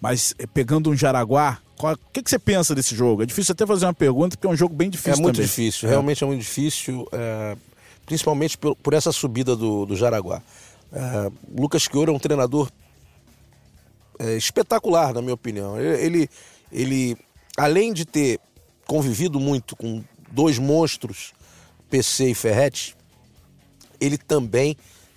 Mas 0.00 0.34
eh, 0.38 0.46
pegando 0.46 0.90
um 0.90 0.96
Jaraguá, 0.96 1.58
o 1.90 1.96
que, 2.12 2.22
que, 2.22 2.30
você 2.30 2.38
pensa 2.38 2.74
desse 2.74 2.94
jogo? 2.94 3.22
É 3.22 3.26
difícil 3.26 3.52
até 3.52 3.66
fazer 3.66 3.86
uma 3.86 3.94
pergunta, 3.94 4.36
porque 4.36 4.46
é 4.46 4.50
um 4.50 4.56
jogo 4.56 4.74
bem 4.74 4.88
difícil. 4.88 5.14
É 5.14 5.22
muito 5.22 5.36
também. 5.36 5.48
difícil, 5.48 5.88
realmente 5.88 6.22
é, 6.22 6.24
é 6.24 6.28
muito 6.28 6.40
difícil, 6.40 7.08
é, 7.12 7.56
principalmente 8.06 8.56
por, 8.56 8.76
por, 8.76 8.94
essa 8.94 9.10
subida 9.10 9.56
do, 9.56 9.84
do 9.86 9.96
Jaraguá. 9.96 10.42
É, 10.92 11.30
Lucas 11.58 11.88
Quioro 11.88 12.12
é 12.12 12.14
um 12.14 12.18
treinador 12.18 12.70
é, 14.18 14.36
espetacular, 14.36 15.12
na 15.12 15.20
minha 15.20 15.34
opinião. 15.34 15.80
Ele, 15.80 16.28
ele, 16.70 17.16
além 17.56 17.92
de 17.92 18.04
ter 18.04 18.38
convivido 18.86 19.40
muito 19.40 19.74
com 19.74 20.04
dois 20.30 20.58
monstros, 20.58 21.32
PC 21.90 22.30
e 22.30 22.34
Ferretti, 22.34 22.96
ele 24.00 24.16
também 24.16 24.76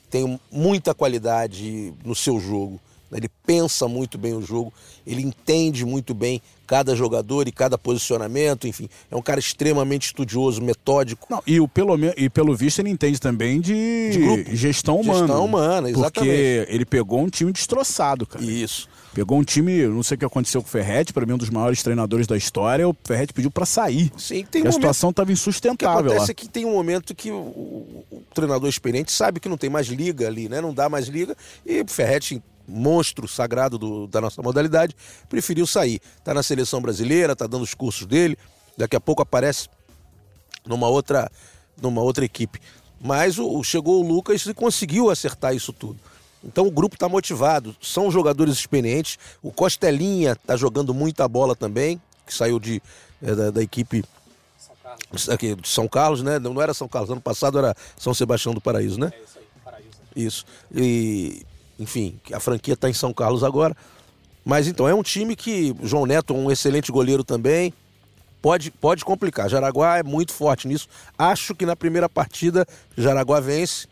tem 0.09 0.39
muita 0.51 0.93
qualidade 0.93 1.93
no 2.03 2.15
seu 2.15 2.39
jogo. 2.39 2.79
Ele 3.15 3.29
pensa 3.45 3.87
muito 3.87 4.17
bem 4.17 4.33
o 4.33 4.41
jogo, 4.41 4.73
ele 5.05 5.21
entende 5.21 5.85
muito 5.85 6.13
bem 6.13 6.41
cada 6.65 6.95
jogador 6.95 7.47
e 7.47 7.51
cada 7.51 7.77
posicionamento, 7.77 8.67
enfim. 8.67 8.89
É 9.09 9.15
um 9.15 9.21
cara 9.21 9.39
extremamente 9.39 10.07
estudioso, 10.07 10.61
metódico. 10.61 11.27
Não, 11.29 11.41
e, 11.45 11.59
o, 11.59 11.67
pelo, 11.67 11.95
e 12.17 12.29
pelo 12.29 12.55
visto 12.55 12.79
ele 12.79 12.89
entende 12.89 13.19
também 13.19 13.61
de, 13.61 14.43
de 14.43 14.55
gestão 14.55 14.99
humana. 14.99 15.19
Gestão 15.19 15.45
humana, 15.45 15.89
exatamente. 15.89 16.13
Porque 16.13 16.65
ele 16.69 16.85
pegou 16.85 17.21
um 17.21 17.29
time 17.29 17.51
destroçado, 17.51 18.25
cara. 18.25 18.43
Isso. 18.43 18.89
Pegou 19.13 19.39
um 19.39 19.43
time, 19.45 19.87
não 19.87 20.03
sei 20.03 20.15
o 20.15 20.17
que 20.17 20.25
aconteceu 20.25 20.61
com 20.61 20.67
o 20.67 20.69
Ferretti, 20.69 21.13
para 21.13 21.25
mim 21.25 21.33
um 21.33 21.37
dos 21.37 21.49
maiores 21.49 21.81
treinadores 21.81 22.27
da 22.27 22.35
história, 22.35 22.87
o 22.87 22.93
Ferretti 23.05 23.31
pediu 23.31 23.49
para 23.49 23.65
sair. 23.65 24.11
Sim, 24.17 24.43
tem 24.43 24.61
um 24.61 24.67
a 24.67 24.71
situação 24.73 25.09
estava 25.11 25.31
insustentável. 25.31 25.99
O 25.99 26.03
que 26.03 26.07
acontece 26.09 26.27
lá. 26.27 26.31
é 26.31 26.33
que 26.33 26.49
tem 26.49 26.65
um 26.65 26.73
momento 26.73 27.15
que 27.15 27.31
o, 27.31 27.35
o, 27.37 28.05
o, 28.11 28.23
treinador 28.33 28.67
experiente 28.67 29.13
sabe 29.13 29.39
que 29.39 29.47
não 29.47 29.55
tem 29.55 29.69
mais 29.69 29.87
liga 29.87 30.27
ali, 30.27 30.49
né? 30.49 30.59
Não 30.59 30.73
dá 30.73 30.89
mais 30.89 31.07
liga 31.07 31.33
e 31.65 31.79
o 31.79 31.87
Ferretti 31.87 32.43
monstro 32.67 33.27
sagrado 33.27 33.77
do, 33.77 34.07
da 34.07 34.21
nossa 34.21 34.41
modalidade, 34.41 34.95
preferiu 35.29 35.67
sair. 35.67 36.01
Está 36.17 36.33
na 36.33 36.43
seleção 36.43 36.81
brasileira, 36.81 37.33
está 37.33 37.47
dando 37.47 37.63
os 37.63 37.73
cursos 37.73 38.05
dele, 38.05 38.37
daqui 38.77 38.95
a 38.95 39.01
pouco 39.01 39.21
aparece 39.21 39.69
numa 40.65 40.87
outra, 40.87 41.31
numa 41.81 42.01
outra 42.01 42.25
equipe. 42.25 42.59
Mas 42.99 43.37
o, 43.37 43.63
chegou 43.63 44.03
o 44.03 44.07
Lucas 44.07 44.45
e 44.45 44.53
conseguiu 44.53 45.09
acertar 45.09 45.55
isso 45.55 45.71
tudo. 45.71 45.99
Então 46.43 46.67
o 46.67 46.71
grupo 46.71 46.95
está 46.95 47.09
motivado, 47.09 47.75
são 47.81 48.11
jogadores 48.11 48.55
experientes. 48.55 49.17
O 49.41 49.51
Costelinha 49.51 50.33
está 50.33 50.55
jogando 50.55 50.93
muita 50.93 51.27
bola 51.27 51.55
também, 51.55 51.99
que 52.25 52.33
saiu 52.33 52.59
de, 52.59 52.81
é, 53.21 53.33
da, 53.33 53.51
da, 53.51 53.63
equipe 53.63 54.03
São 55.15 55.33
aqui, 55.33 55.55
de 55.55 55.67
São 55.67 55.87
Carlos, 55.87 56.21
né? 56.21 56.37
Não 56.37 56.61
era 56.61 56.73
São 56.73 56.87
Carlos, 56.87 57.09
ano 57.09 57.21
passado 57.21 57.57
era 57.57 57.75
São 57.97 58.13
Sebastião 58.13 58.53
do 58.53 58.61
Paraíso, 58.61 58.99
né? 58.99 59.11
É 59.11 59.23
isso 59.23 59.39
aí, 59.39 59.45
Paraíso. 59.63 59.89
Isso. 60.15 60.45
E 60.73 61.45
enfim, 61.79 62.19
a 62.31 62.39
franquia 62.39 62.73
está 62.73 62.89
em 62.89 62.93
São 62.93 63.13
Carlos 63.13 63.43
agora. 63.43 63.75
Mas 64.43 64.67
então, 64.67 64.87
é 64.87 64.93
um 64.93 65.01
time 65.01 65.35
que 65.35 65.75
João 65.81 66.05
Neto 66.05 66.33
um 66.33 66.51
excelente 66.51 66.91
goleiro 66.91 67.23
também. 67.23 67.73
Pode, 68.41 68.69
pode 68.69 69.03
complicar. 69.03 69.49
Jaraguá 69.49 69.97
é 69.97 70.03
muito 70.03 70.31
forte 70.31 70.67
nisso. 70.67 70.87
Acho 71.17 71.55
que 71.55 71.65
na 71.65 71.75
primeira 71.75 72.07
partida 72.07 72.67
Jaraguá 72.95 73.39
vence. 73.39 73.87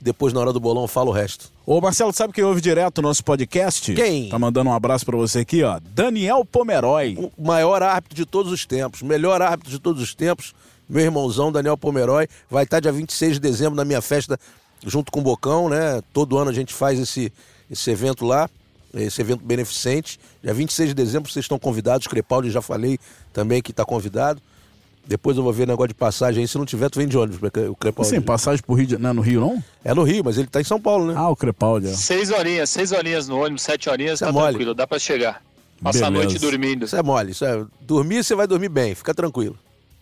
Depois, 0.00 0.32
na 0.32 0.40
hora 0.40 0.54
do 0.54 0.58
bolão, 0.58 0.88
fala 0.88 1.10
o 1.10 1.12
resto. 1.12 1.52
Ô, 1.66 1.78
Marcelo, 1.78 2.10
sabe 2.14 2.32
quem 2.32 2.42
ouve 2.42 2.62
direto 2.62 2.98
o 2.98 3.02
nosso 3.02 3.22
podcast? 3.22 3.94
Quem? 3.94 4.30
Tá 4.30 4.38
mandando 4.38 4.70
um 4.70 4.72
abraço 4.72 5.04
para 5.04 5.18
você 5.18 5.40
aqui, 5.40 5.62
ó. 5.62 5.78
Daniel 5.94 6.42
Pomeroy. 6.42 7.30
O 7.36 7.44
maior 7.44 7.82
árbitro 7.82 8.16
de 8.16 8.24
todos 8.24 8.50
os 8.50 8.64
tempos. 8.64 9.02
Melhor 9.02 9.42
árbitro 9.42 9.70
de 9.70 9.78
todos 9.78 10.02
os 10.02 10.14
tempos. 10.14 10.54
Meu 10.88 11.04
irmãozão, 11.04 11.52
Daniel 11.52 11.76
Pomeroy. 11.76 12.26
Vai 12.48 12.64
estar 12.64 12.80
dia 12.80 12.90
26 12.90 13.34
de 13.34 13.40
dezembro 13.40 13.76
na 13.76 13.84
minha 13.84 14.00
festa 14.00 14.40
junto 14.86 15.10
com 15.12 15.20
o 15.20 15.22
Bocão, 15.22 15.68
né? 15.68 16.02
Todo 16.12 16.38
ano 16.38 16.50
a 16.50 16.54
gente 16.54 16.72
faz 16.74 16.98
esse, 16.98 17.32
esse 17.70 17.90
evento 17.90 18.24
lá, 18.24 18.48
esse 18.94 19.20
evento 19.20 19.44
beneficente. 19.44 20.18
Dia 20.42 20.54
26 20.54 20.90
de 20.90 20.94
dezembro 20.94 21.30
vocês 21.30 21.44
estão 21.44 21.58
convidados, 21.58 22.06
Crepaldi 22.06 22.50
já 22.50 22.62
falei 22.62 22.98
também 23.32 23.62
que 23.62 23.70
está 23.70 23.84
convidado. 23.84 24.40
Depois 25.06 25.36
eu 25.36 25.42
vou 25.42 25.52
ver 25.52 25.66
negócio 25.66 25.88
de 25.88 25.94
passagem 25.94 26.42
aí. 26.42 26.48
Se 26.48 26.56
não 26.58 26.66
tiver, 26.66 26.88
tu 26.88 26.98
vem 26.98 27.08
de 27.08 27.16
ônibus, 27.16 27.40
o 27.68 27.74
Crepaldi. 27.74 28.10
Sim, 28.10 28.20
passagem 28.20 28.62
pro 28.62 28.74
Rio 28.74 28.86
de... 28.86 28.98
não 28.98 29.10
é 29.10 29.12
no 29.12 29.22
Rio, 29.22 29.40
não? 29.40 29.64
É 29.84 29.94
no 29.94 30.02
Rio, 30.02 30.22
mas 30.24 30.38
ele 30.38 30.46
tá 30.46 30.60
em 30.60 30.64
São 30.64 30.80
Paulo, 30.80 31.06
né? 31.06 31.14
Ah, 31.16 31.28
o 31.30 31.36
Crepaldi. 31.36 31.88
É. 31.88 31.92
Seis 31.94 32.30
horinhas, 32.30 32.70
seis 32.70 32.92
horinhas 32.92 33.26
no 33.26 33.40
ônibus, 33.40 33.62
sete 33.62 33.88
horinhas, 33.88 34.18
Você 34.18 34.26
tá 34.26 34.30
é 34.30 34.34
tranquilo, 34.34 34.74
dá 34.74 34.86
para 34.86 34.98
chegar. 34.98 35.42
Passar 35.82 36.06
a 36.06 36.10
noite 36.10 36.38
dormindo. 36.38 36.84
Isso 36.84 36.94
é 36.94 37.02
mole. 37.02 37.32
Isso 37.32 37.44
é... 37.44 37.64
Dormir, 37.80 38.22
você 38.22 38.34
vai 38.34 38.46
dormir 38.46 38.68
bem. 38.68 38.94
Fica 38.94 39.14
tranquilo. 39.14 39.58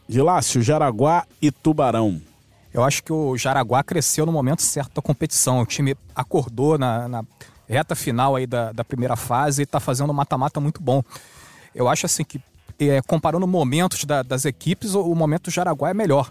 Gilácio, 0.09 0.61
Jaraguá 0.61 1.25
e 1.41 1.51
Tubarão. 1.51 2.21
Eu 2.73 2.85
acho 2.85 3.03
que 3.03 3.13
o 3.13 3.37
Jaraguá 3.37 3.83
cresceu 3.83 4.27
no 4.27 4.33
momento 4.33 4.63
certo 4.63 4.95
da 4.95 5.03
competição. 5.03 5.61
O 5.61 5.67
time 5.67 5.97
acordou 6.15 6.77
na, 6.79 7.09
na 7.09 7.25
reta 7.69 7.95
final 7.95 8.37
aí 8.37 8.47
da, 8.47 8.73
da 8.73 8.85
primeira 8.85 9.17
fase 9.17 9.63
e 9.63 9.65
está 9.65 9.81
fazendo 9.81 10.11
um 10.11 10.15
mata-mata 10.15 10.61
muito 10.61 10.81
bom. 10.83 11.03
Eu 11.75 11.89
acho 11.89 12.07
assim 12.07 12.25
que, 12.25 12.41
é, 12.79 13.01
comparando 13.03 13.47
momentos 13.47 14.05
da- 14.05 14.23
das 14.23 14.45
equipes, 14.45 14.95
o, 14.95 15.03
o 15.03 15.15
momento 15.15 15.45
do 15.45 15.51
Jaraguá 15.51 15.91
é 15.91 15.95
melhor. 15.95 16.31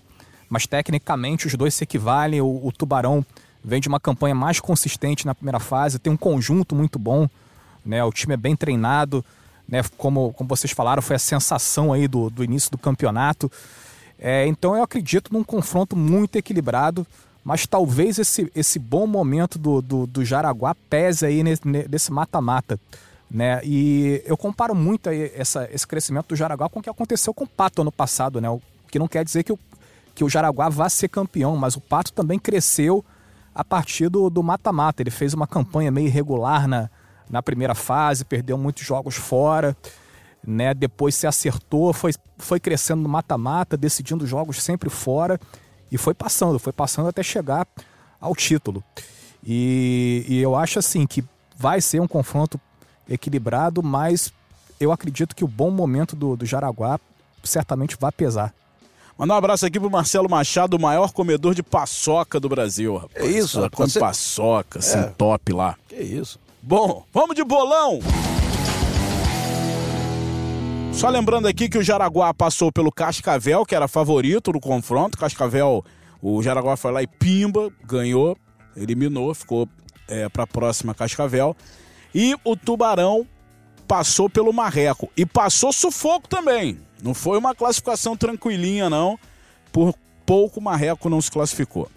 Mas 0.49 0.65
tecnicamente 0.67 1.47
os 1.47 1.53
dois 1.55 1.73
se 1.73 1.83
equivalem. 1.83 2.39
O, 2.41 2.65
o 2.65 2.71
Tubarão 2.71 3.25
vem 3.63 3.81
de 3.81 3.87
uma 3.87 3.99
campanha 3.99 4.35
mais 4.35 4.59
consistente 4.59 5.25
na 5.25 5.35
primeira 5.35 5.59
fase, 5.59 5.99
tem 5.99 6.13
um 6.13 6.17
conjunto 6.17 6.73
muito 6.75 6.97
bom. 6.97 7.27
Né? 7.85 8.03
O 8.03 8.11
time 8.11 8.33
é 8.35 8.37
bem 8.37 8.55
treinado. 8.55 9.25
Né? 9.67 9.81
Como, 9.97 10.31
como 10.33 10.47
vocês 10.47 10.71
falaram, 10.71 11.01
foi 11.01 11.15
a 11.17 11.19
sensação 11.19 11.91
aí 11.91 12.07
do, 12.07 12.29
do 12.29 12.43
início 12.43 12.71
do 12.71 12.77
campeonato. 12.77 13.51
É, 14.19 14.47
então 14.47 14.75
eu 14.75 14.83
acredito 14.83 15.31
num 15.31 15.43
confronto 15.43 15.95
muito 15.95 16.35
equilibrado, 16.37 17.05
mas 17.43 17.65
talvez 17.65 18.17
esse, 18.17 18.51
esse 18.55 18.79
bom 18.79 19.05
momento 19.07 19.57
do, 19.57 19.81
do, 19.81 20.07
do 20.07 20.25
Jaraguá 20.25 20.75
pese 20.89 21.25
aí 21.25 21.43
nesse, 21.43 22.11
mata-mata. 22.11 22.79
Né? 23.29 23.61
E 23.63 24.21
eu 24.25 24.35
comparo 24.35 24.73
muito 24.73 25.09
essa, 25.09 25.69
esse 25.71 25.85
crescimento 25.85 26.29
do 26.29 26.35
Jaraguá 26.35 26.69
com 26.69 26.79
o 26.79 26.83
que 26.83 26.89
aconteceu 26.89 27.33
com 27.33 27.43
o 27.43 27.47
Pato 27.47 27.81
ano 27.81 27.91
passado, 27.91 28.39
né? 28.41 28.49
O 28.49 28.61
que 28.89 28.97
não 28.97 29.07
quer 29.07 29.23
dizer 29.23 29.43
que 29.43 29.51
o, 29.51 29.59
que 30.15 30.23
o 30.23 30.29
Jaraguá 30.29 30.69
vá 30.69 30.89
ser 30.89 31.09
campeão, 31.09 31.55
mas 31.57 31.75
o 31.75 31.81
Pato 31.81 32.13
também 32.13 32.39
cresceu 32.39 33.03
a 33.53 33.63
partir 33.63 34.07
do 34.07 34.29
do 34.29 34.41
mata-mata. 34.41 35.01
Ele 35.01 35.11
fez 35.11 35.33
uma 35.33 35.45
campanha 35.45 35.91
meio 35.91 36.07
irregular 36.07 36.67
na, 36.67 36.89
na 37.29 37.43
primeira 37.43 37.75
fase, 37.75 38.23
perdeu 38.23 38.57
muitos 38.57 38.85
jogos 38.85 39.15
fora 39.15 39.75
né? 40.47 40.73
Depois 40.73 41.13
se 41.13 41.27
acertou, 41.27 41.91
foi, 41.91 42.13
foi 42.37 42.57
crescendo 42.59 43.01
no 43.01 43.09
mata-mata, 43.09 43.75
decidindo 43.75 44.25
jogos 44.25 44.63
sempre 44.63 44.89
fora 44.89 45.37
e 45.91 45.97
foi 45.97 46.13
passando, 46.13 46.57
foi 46.57 46.71
passando 46.71 47.09
até 47.09 47.21
chegar 47.21 47.67
ao 48.19 48.33
título. 48.33 48.81
E, 49.45 50.25
e 50.27 50.37
eu 50.41 50.55
acho 50.55 50.79
assim 50.79 51.05
que 51.05 51.23
vai 51.57 51.81
ser 51.81 51.99
um 52.01 52.07
confronto 52.07 52.59
equilibrado, 53.09 53.83
mas 53.83 54.31
eu 54.79 54.91
acredito 54.91 55.35
que 55.35 55.43
o 55.43 55.47
bom 55.47 55.69
momento 55.69 56.15
do, 56.15 56.35
do 56.37 56.45
Jaraguá 56.45 56.97
certamente 57.43 57.97
vai 57.99 58.11
pesar. 58.11 58.53
Mandar 59.17 59.33
um 59.33 59.37
abraço 59.37 59.65
aqui 59.65 59.79
pro 59.79 59.89
Marcelo 59.89 60.29
Machado, 60.29 60.75
o 60.77 60.79
maior 60.81 61.11
comedor 61.11 61.55
de 61.55 61.63
paçoca 61.63 62.39
do 62.39 62.47
Brasil, 62.47 62.95
rapaz. 62.97 63.25
É 63.25 63.27
isso, 63.27 63.57
Ela 63.57 63.65
rapaz. 63.65 63.77
come 63.77 63.89
Você- 63.89 63.99
paçoca, 63.99 64.79
assim, 64.79 64.97
É. 64.99 65.03
top 65.17 65.53
lá. 65.53 65.75
Que 65.87 65.95
isso. 65.95 66.39
Bom, 66.61 67.03
vamos 67.13 67.35
de 67.35 67.43
bolão! 67.43 67.99
Só 70.97 71.09
lembrando 71.09 71.47
aqui 71.47 71.69
que 71.69 71.77
o 71.77 71.83
Jaraguá 71.83 72.33
passou 72.33 72.71
pelo 72.71 72.91
Cascavel, 72.91 73.63
que 73.67 73.75
era 73.75 73.87
favorito 73.87 74.51
no 74.51 74.59
confronto. 74.59 75.15
Cascavel, 75.15 75.85
o 76.19 76.41
Jaraguá 76.41 76.75
foi 76.75 76.91
lá 76.91 77.03
e 77.03 77.07
pimba, 77.07 77.71
ganhou, 77.83 78.35
eliminou, 78.75 79.31
ficou 79.35 79.69
é, 80.07 80.27
para 80.27 80.45
a 80.45 80.47
próxima 80.47 80.95
Cascavel. 80.95 81.55
E 82.15 82.35
o 82.43 82.55
Tubarão 82.55 83.27
passou 83.87 84.27
pelo 84.27 84.51
Marreco. 84.51 85.07
E 85.15 85.23
passou 85.23 85.71
sufoco 85.71 86.27
também. 86.27 86.79
Não 87.03 87.13
foi 87.13 87.37
uma 87.37 87.53
classificação 87.53 88.17
tranquilinha, 88.17 88.89
não. 88.89 89.19
Por 89.71 89.93
pouco 90.25 90.59
o 90.59 90.63
Marreco 90.63 91.09
não 91.09 91.21
se 91.21 91.29
classificou. 91.29 91.87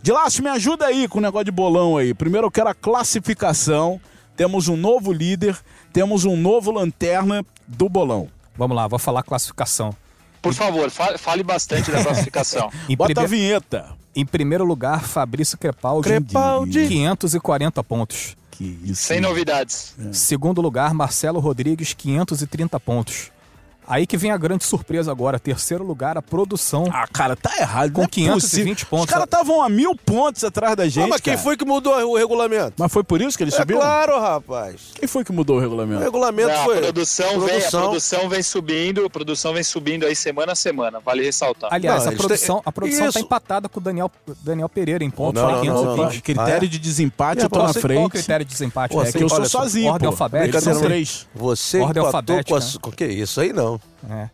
De 0.00 0.12
Lácio, 0.12 0.42
me 0.42 0.48
ajuda 0.48 0.86
aí 0.86 1.06
com 1.06 1.18
o 1.18 1.22
negócio 1.22 1.44
de 1.44 1.50
bolão 1.50 1.98
aí. 1.98 2.14
Primeiro 2.14 2.46
eu 2.46 2.50
quero 2.50 2.70
a 2.70 2.74
classificação. 2.74 4.00
Temos 4.34 4.66
um 4.66 4.78
novo 4.78 5.12
líder, 5.12 5.58
temos 5.92 6.24
um 6.24 6.38
novo 6.38 6.70
lanterna 6.70 7.44
do 7.68 7.86
bolão. 7.86 8.34
Vamos 8.56 8.76
lá, 8.76 8.86
vou 8.86 8.98
falar 8.98 9.20
a 9.20 9.22
classificação. 9.22 9.94
Por 10.42 10.54
favor, 10.54 10.90
fa- 10.90 11.18
fale 11.18 11.42
bastante 11.42 11.90
da 11.90 12.02
classificação. 12.02 12.70
Em, 12.88 12.96
Bota 12.96 13.20
a 13.22 13.26
vinheta. 13.26 13.86
em 14.14 14.24
primeiro 14.24 14.64
lugar, 14.64 15.02
Fabrício 15.04 15.58
Crepaldi, 15.58 16.08
Crepaldi. 16.08 16.86
540 16.88 17.82
pontos. 17.82 18.36
Que 18.50 18.64
isso. 18.84 19.02
Sem 19.02 19.20
novidades. 19.20 19.94
Segundo 20.12 20.60
lugar, 20.62 20.94
Marcelo 20.94 21.40
Rodrigues, 21.40 21.92
530 21.92 22.78
pontos. 22.80 23.30
Aí 23.88 24.06
que 24.06 24.16
vem 24.16 24.30
a 24.30 24.36
grande 24.36 24.64
surpresa 24.64 25.10
agora. 25.10 25.38
Terceiro 25.38 25.84
lugar, 25.84 26.16
a 26.18 26.22
produção. 26.22 26.84
Ah, 26.92 27.06
cara, 27.06 27.36
tá 27.36 27.50
errado. 27.58 27.92
Com 27.92 28.00
não 28.00 28.04
é 28.06 28.08
520 28.08 28.40
possível. 28.40 28.86
pontos. 28.90 29.04
Os 29.06 29.10
caras 29.10 29.24
estavam 29.24 29.62
a 29.62 29.68
mil 29.68 29.94
pontos 29.94 30.42
atrás 30.44 30.74
da 30.76 30.88
gente. 30.88 31.04
Ah, 31.04 31.08
mas 31.08 31.20
quem 31.20 31.32
cara. 31.34 31.44
foi 31.44 31.56
que 31.56 31.64
mudou 31.64 31.92
o 31.94 32.16
regulamento? 32.16 32.72
Mas 32.78 32.92
foi 32.92 33.04
por 33.04 33.20
isso 33.20 33.36
que 33.36 33.44
eles 33.44 33.54
É 33.54 33.58
subiram? 33.58 33.80
claro, 33.80 34.20
rapaz. 34.20 34.76
Quem 34.94 35.06
foi 35.08 35.24
que 35.24 35.32
mudou 35.32 35.56
o 35.56 35.58
O 35.58 35.62
regulamento? 35.62 36.02
regulamento 36.02 36.48
Não, 36.48 36.64
foi. 36.64 36.78
a, 36.78 36.82
produção 36.82 37.28
Vem, 37.28 37.36
a 37.36 37.40
produção. 37.48 37.80
produção 37.82 38.28
vem 38.28 38.42
subindo, 38.42 39.04
a 39.04 39.10
produção 39.10 39.52
vem 39.54 39.62
subindo 39.62 40.04
aí 40.06 40.16
semana 40.16 40.52
a 40.52 40.56
semana, 40.56 40.98
vale 41.00 41.22
ressaltar. 41.24 41.72
Aliás, 41.72 42.04
Não, 42.04 42.12
a 42.12 42.16
produção, 42.16 42.56
têm- 42.56 42.62
a 42.66 42.72
produção 42.72 43.02
tá 43.04 43.08
Isso. 43.10 43.18
empatada 43.20 43.68
com 43.68 43.78
o 43.80 43.82
Daniel, 43.82 44.10
Daniel 44.42 44.68
Pereira 44.68 45.04
em 45.04 45.10
pontos. 45.10 45.40
Não, 45.42 45.48
né? 45.48 45.56
não, 45.56 45.64
não, 45.64 45.74
520. 45.74 45.96
não, 45.98 46.12
não. 46.14 46.20
Critério 46.20 46.62
Ah, 46.62 46.64
é? 46.64 46.68
de 46.68 46.78
desempate, 46.78 47.40
E 47.40 47.44
eu 47.44 47.48
tô 47.50 47.58
na 47.58 47.64
próxima- 47.64 47.82
Qual 47.82 47.92
o 48.06 48.08
frente. 48.10 48.10
critério 48.12 48.44
de 48.44 48.52
desempate? 48.52 48.92
Pô, 48.94 49.00
É 49.02 49.08
É 49.08 49.10
você- 49.12 49.18
que 49.18 49.24
eu 49.24 49.28
sou 49.28 49.44
sozinho, 49.44 49.92
ordem 49.92 50.08
alfabética. 50.08 50.60
Você 51.34 51.80
Ordem 51.80 52.00
com 52.02 52.06
alfabética, 52.06 52.56
a... 52.56 52.58
né? 52.60 52.66
Com 52.80 52.90
que 52.90 53.04
isso 53.04 53.40
aí 53.40 53.52
não. 53.52 53.75
É. 54.08 54.28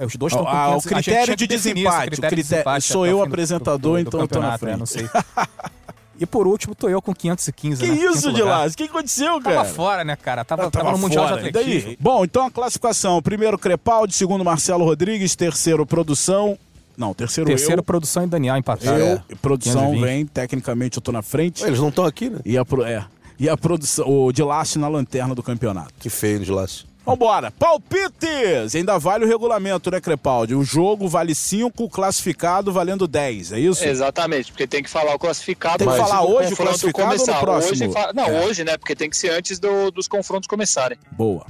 É. 0.00 0.04
Os, 0.04 0.16
dois 0.16 0.32
estão 0.32 0.44
com 0.44 0.50
Ah, 0.50 0.66
500, 0.66 0.84
o 0.84 0.88
a 0.88 0.96
gente 0.96 1.04
critério 1.04 1.36
de 1.36 1.46
desempate, 1.46 2.06
o 2.08 2.10
critério 2.10 2.36
de 2.36 2.42
desempate 2.42 2.86
sou 2.88 3.06
eu 3.06 3.16
o 3.16 3.20
fim 3.22 3.26
do- 3.28 3.32
apresentador, 3.32 3.78
do- 3.98 4.02
do 4.04 4.08
então 4.08 4.20
eu 4.20 4.28
tô 4.28 4.40
na 4.40 4.50
né? 4.60 4.76
Não 4.76 4.86
frente. 4.86 4.88
sei. 4.88 5.08
E 6.20 6.26
por 6.26 6.46
último, 6.46 6.72
tô 6.72 6.88
eu 6.88 7.02
com 7.02 7.12
515, 7.12 7.82
Que 7.82 7.90
né? 7.90 7.96
isso, 7.96 8.30
lá? 8.44 8.64
O 8.66 8.70
que 8.70 8.84
aconteceu, 8.84 9.40
cara? 9.40 9.56
Tava 9.56 9.68
fora, 9.70 10.04
né, 10.04 10.14
cara? 10.14 10.44
Tava, 10.44 10.66
Ah, 10.66 10.70
tava, 10.70 10.92
no 10.92 10.98
Mundial 10.98 11.26
fora. 11.26 11.42
de 11.42 11.48
E 11.48 11.50
daí? 11.52 11.62
Atletismo. 11.64 11.96
Bom, 11.98 12.22
então 12.24 12.46
a 12.46 12.50
classificação. 12.50 13.20
Primeiro, 13.20 13.58
Crepaldi. 13.58 14.14
Segundo, 14.14 14.44
Marcelo 14.44 14.84
Rodrigues. 14.84 15.34
Terceiro, 15.34 15.84
Produção. 15.84 16.56
Não, 16.96 17.12
terceiro, 17.12 17.48
Terceiro, 17.48 17.80
eu. 17.80 17.82
produção 17.82 18.22
e 18.22 18.26
Daniel 18.28 18.56
empataram. 18.56 18.98
Eu. 18.98 19.06
É. 19.28 19.34
Produção 19.40 19.90
520. 19.90 20.00
vem. 20.04 20.26
Tecnicamente, 20.26 20.98
eu 20.98 21.02
tô 21.02 21.10
na 21.10 21.22
frente. 21.22 21.64
Eles 21.64 21.80
não 21.80 21.88
estão 21.88 22.04
aqui, 22.04 22.30
né? 22.30 22.38
E 22.44 22.56
a, 22.56 22.64
pro- 22.64 22.84
é, 22.84 23.04
e 23.40 23.48
a 23.48 23.56
produção, 23.56 24.08
o 24.08 24.30
de 24.30 24.44
laço 24.44 24.78
na 24.78 24.86
lanterna 24.86 25.34
do 25.34 25.42
campeonato. 25.42 25.92
Que 25.98 26.10
feio 26.10 26.38
de 26.40 26.52
laço. 26.52 26.86
Vambora, 27.04 27.50
palpites! 27.50 28.76
Ainda 28.76 28.96
vale 28.96 29.24
o 29.24 29.28
regulamento, 29.28 29.90
né, 29.90 30.00
Crepaldi? 30.00 30.54
O 30.54 30.62
jogo 30.62 31.08
vale 31.08 31.34
5, 31.34 31.88
classificado 31.88 32.72
valendo 32.72 33.08
10, 33.08 33.52
é 33.52 33.58
isso? 33.58 33.84
Exatamente, 33.84 34.52
porque 34.52 34.68
tem 34.68 34.82
que 34.84 34.88
falar 34.90 35.12
o 35.14 35.18
classificado. 35.18 35.78
Tem 35.78 35.88
que 35.88 35.96
falar 35.96 36.22
hoje 36.24 36.52
o 36.52 36.56
classificado 36.56 37.10
ou 37.10 37.18
no 37.18 37.24
começar. 37.24 37.40
próximo? 37.40 37.90
Hoje, 37.90 38.12
Não, 38.14 38.24
É. 38.26 38.44
hoje, 38.46 38.62
né? 38.64 38.76
Porque 38.78 38.94
tem 38.94 39.10
que 39.10 39.16
ser 39.16 39.30
antes 39.30 39.58
do- 39.58 39.90
dos 39.90 40.06
confrontos 40.06 40.46
começarem. 40.46 40.96
Boa. 41.10 41.44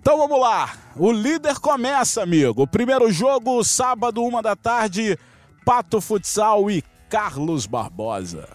Então 0.00 0.18
vamos 0.18 0.40
lá. 0.40 0.72
O 0.96 1.12
líder 1.12 1.60
começa, 1.60 2.22
amigo. 2.22 2.62
O 2.62 2.66
primeiro 2.66 3.10
jogo, 3.12 3.62
sábado, 3.62 4.22
uma 4.24 4.42
da 4.42 4.56
tarde, 4.56 5.16
Pato 5.64 6.00
Futsal 6.00 6.68
e 6.70 6.82
Carlos 7.08 7.64
Barbosa. 7.66 8.48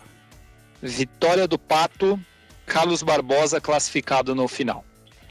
Vitória 0.81 1.47
do 1.47 1.57
Pato, 1.59 2.19
Carlos 2.65 3.01
Barbosa 3.03 3.61
classificado 3.61 4.33
no 4.35 4.47
final. 4.47 4.83